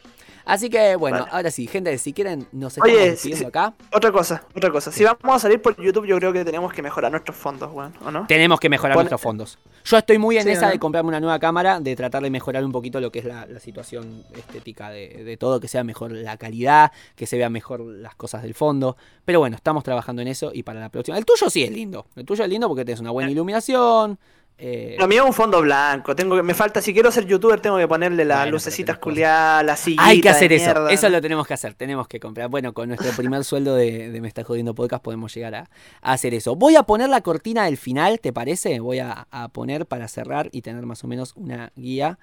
[0.51, 1.31] Así que bueno, Vale.
[1.31, 2.89] ahora sí, gente, si quieren, nos estamos
[3.25, 3.73] Oye, acá.
[3.93, 4.91] Otra cosa, otra cosa.
[4.91, 7.93] Si vamos a salir por YouTube, yo creo que tenemos que mejorar nuestros fondos, weón,
[8.05, 8.27] ¿o no?
[8.27, 9.57] Tenemos que mejorar Pon- nuestros fondos.
[9.85, 10.71] Yo estoy muy en Sí, esa ¿no?
[10.73, 13.45] de comprarme una nueva cámara, de tratar de mejorar un poquito lo que es la,
[13.45, 17.79] la situación estética de, de todo, que sea mejor la calidad, que se vean mejor
[17.81, 18.97] las cosas del fondo.
[19.25, 21.17] Pero bueno, estamos trabajando en eso y para la próxima.
[21.17, 22.05] El tuyo sí es lindo.
[22.15, 24.19] El tuyo es lindo porque tienes una buena iluminación.
[24.57, 26.15] Eh, Lo mío es un fondo blanco.
[26.15, 29.65] Tengo que, me falta, si quiero ser youtuber, tengo que ponerle las Bueno, lucecitas culiadas,
[29.65, 30.65] la sillita hay que hacer eso.
[30.65, 31.73] mierda, Eso lo tenemos que hacer.
[31.73, 32.49] Tenemos que comprar.
[32.49, 35.69] Bueno, con nuestro primer sueldo de, de Me Está Jodiendo Podcast podemos llegar a,
[36.01, 36.55] a hacer eso.
[36.55, 38.79] Voy a poner la cortina del final, ¿te parece?
[38.79, 42.19] Voy a, a poner para cerrar y tener más o menos una guía.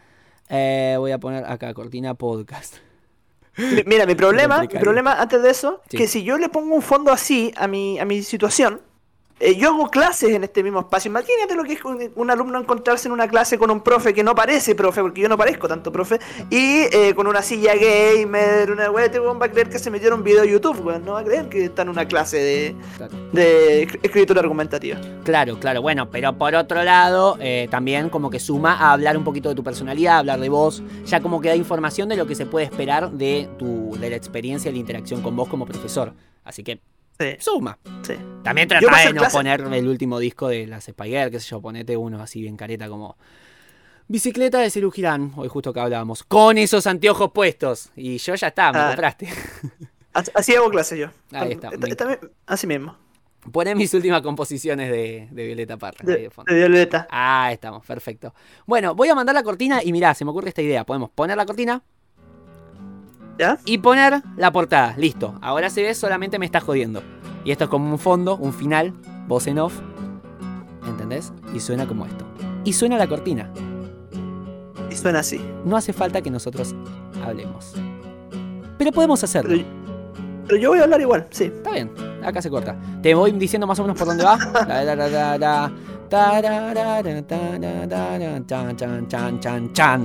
[0.48, 2.76] Eh, voy a poner acá cortina podcast.
[3.56, 5.96] Mi- Mira, mi problema, mi problema antes de eso, Sí.
[5.96, 8.80] que si yo le pongo un fondo así a mi, a mi situación,
[9.40, 11.08] eh, yo hago clases en este mismo espacio.
[11.10, 14.22] Imagínate lo que es un, un alumno encontrarse en una clase con un profe que
[14.22, 16.18] no parece profe, porque yo no parezco tanto profe,
[16.50, 19.90] y eh, con una silla gamer, una wea, este weón va a creer que se
[19.90, 21.04] metió en un video de YouTube, weón.
[21.04, 23.12] No va a creer que está en una clase de, Claro.
[23.32, 24.98] de esc- escritura argumentativa.
[25.24, 29.24] Claro, claro, bueno, pero por otro lado, eh, también como que suma a hablar un
[29.24, 32.26] poquito de tu personalidad, a hablar de vos, ya como que da información de lo
[32.26, 35.66] que se puede esperar de tu, de la experiencia y la interacción con vos como
[35.66, 36.12] profesor.
[36.44, 36.80] Así que
[37.18, 37.78] Sí, suma.
[38.02, 38.14] sí.
[38.44, 41.60] También trata de no clase- poner el último disco de las Spiger, qué sé yo,
[41.60, 43.16] ponete uno así bien careta como
[44.06, 47.90] Bicicleta de Cerú Girán, hoy justo que hablábamos, con esos anteojos puestos.
[47.94, 48.86] Y yo ya está, me Ah.
[48.88, 49.28] compraste.
[50.34, 51.08] Así, hago clases yo.
[51.32, 52.96] Ahí está, también- así mismo.
[53.52, 55.98] Poné mis últimas composiciones de, de Violeta Parra.
[56.04, 57.06] de Violeta.
[57.10, 58.34] Ah, estamos, perfecto.
[58.66, 60.84] Bueno, voy a mandar la cortina y mirá, se me ocurre esta idea.
[60.84, 61.82] Podemos poner la cortina
[63.38, 63.58] ¿Ya?
[63.64, 64.94] y poner la portada.
[64.96, 65.38] Listo.
[65.40, 67.02] Ahora se ve, solamente me está jodiendo.
[67.44, 68.92] Y esto es como un fondo, un final,
[69.26, 69.74] voz en off.
[70.86, 71.32] ¿Entendés?
[71.54, 72.24] Y suena como esto.
[72.64, 73.50] Y suena la cortina.
[74.90, 75.40] Y suena así.
[75.64, 76.74] No hace falta que nosotros
[77.24, 77.74] hablemos.
[78.76, 79.50] Pero podemos hacerlo.
[79.50, 79.64] Pero,
[80.46, 81.44] pero yo voy a hablar igual, sí.
[81.44, 81.92] Está bien,
[82.24, 82.76] acá se corta.
[83.02, 84.38] Te voy diciendo más o menos por dónde va.
[84.66, 85.72] La, la, la,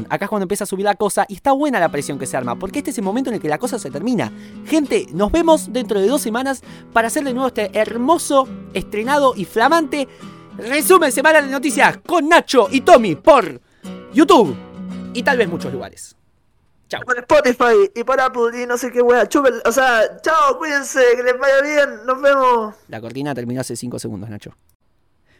[0.09, 2.37] Acá es cuando empieza a subir la cosa y está buena la presión que se
[2.37, 4.31] arma, porque este es el momento en el que la cosa se termina.
[4.65, 6.61] Gente, nos vemos dentro de dos semanas
[6.91, 10.07] para hacer de nuevo este hermoso, estrenado y flamante
[10.57, 13.59] resumen semanal de noticias con Nacho y Tommy por
[14.13, 14.55] YouTube
[15.13, 16.15] y tal vez muchos lugares.
[16.87, 17.01] Chao.
[17.05, 19.27] Por Spotify y por Apple y no sé qué wea.
[19.27, 22.75] Chupen, o sea, chao, cuídense, que les vaya bien, nos vemos.
[22.87, 24.55] La cortina terminó hace 5 segundos, Nacho.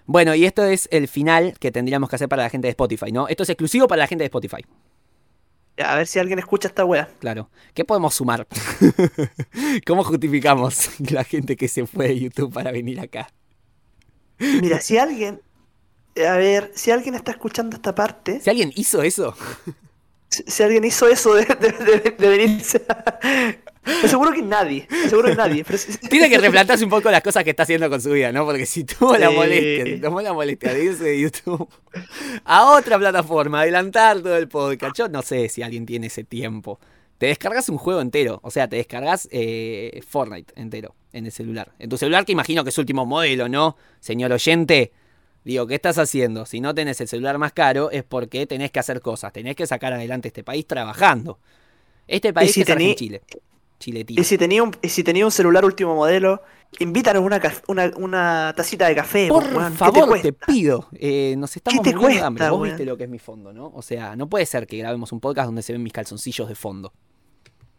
[0.05, 3.11] Bueno, y esto es el final que tendríamos que hacer para la gente de Spotify,
[3.11, 3.27] ¿no?
[3.27, 4.65] Esto es exclusivo para la gente de Spotify,
[5.83, 7.09] a ver si alguien escucha esta wea.
[7.19, 7.49] claro.
[7.73, 8.45] ¿Qué podemos sumar?
[9.87, 13.29] ¿Cómo justificamos la gente que se fue de YouTube para venir acá?
[14.39, 15.41] Mira, si alguien.
[16.27, 19.35] A ver, si alguien está escuchando esta parte, Si alguien hizo eso,
[20.29, 22.85] si, si alguien hizo eso de, de, de- de venirse.
[22.87, 23.19] a-
[24.07, 25.63] Seguro que nadie, seguro que nadie.
[25.65, 25.77] pero
[26.09, 28.45] tiene que replantarse un poco las cosas que está haciendo con su vida, ¿no?
[28.45, 31.67] Porque si tuvo la molestia, si tomó la molestia de irse de YouTube
[32.45, 36.79] a otra plataforma, adelantar todo el podcast, yo no sé si alguien tiene ese tiempo.
[37.17, 41.71] Te descargas un juego entero, o sea, te descargas eh, Fortnite entero en el celular.
[41.79, 43.77] En tu celular que imagino que es último modelo, ¿no?
[43.99, 44.91] Señor oyente,
[45.43, 46.45] digo, ¿qué estás haciendo?
[46.45, 49.67] Si no tenés el celular más caro es porque tenés que hacer cosas, tenés que
[49.67, 51.39] sacar adelante este país trabajando.
[52.07, 53.21] Este país si es tení- Chile.
[54.21, 56.41] Y si tenía un, y si tenía un celular último modelo,
[56.79, 59.27] invítanos una, una, una tacita de café.
[59.27, 60.87] Por weón, ¿qué favor, te, pido.
[60.93, 62.13] eh, nos estamos te de hambre.
[62.13, 62.69] cuesta, Vos weón?
[62.75, 63.71] viste lo que es mi fondo, ¿no?
[63.75, 66.55] O sea, no puede ser que grabemos un podcast donde se ven mis calzoncillos de
[66.55, 66.93] fondo.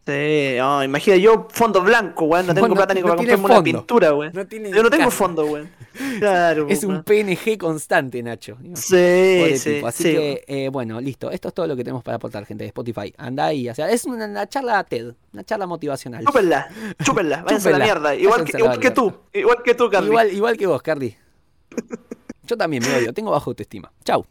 [0.07, 2.47] Sí, oh, imagina yo fondo blanco, weón.
[2.47, 3.65] No tengo Bueno, plata ni no para comprarme una fondo.
[3.65, 4.33] pintura, weón.
[4.35, 5.71] No Yo no tengo fondo, weón.
[6.19, 7.03] Claro, Es un.
[7.05, 8.59] PNG constante, Nacho.
[8.75, 9.81] Sí, sí.
[9.85, 10.13] Así sí.
[10.13, 11.31] que, eh, bueno, listo.
[11.31, 13.15] Esto es todo lo que tenemos para aportar, gente de Spotify.
[13.17, 16.25] Andá y, o sea, es una, una charla TED, una charla motivacional.
[16.25, 16.69] Chúpenla,
[17.03, 18.15] chúpenla, váyanse a la mierda.
[18.15, 20.09] Igual que, igual que tú, igual que tú, Carly.
[20.09, 21.17] Igual, igual que vos, Carly.
[22.43, 23.91] Yo también me odio, tengo bajo autoestima.
[24.05, 24.27] Chau.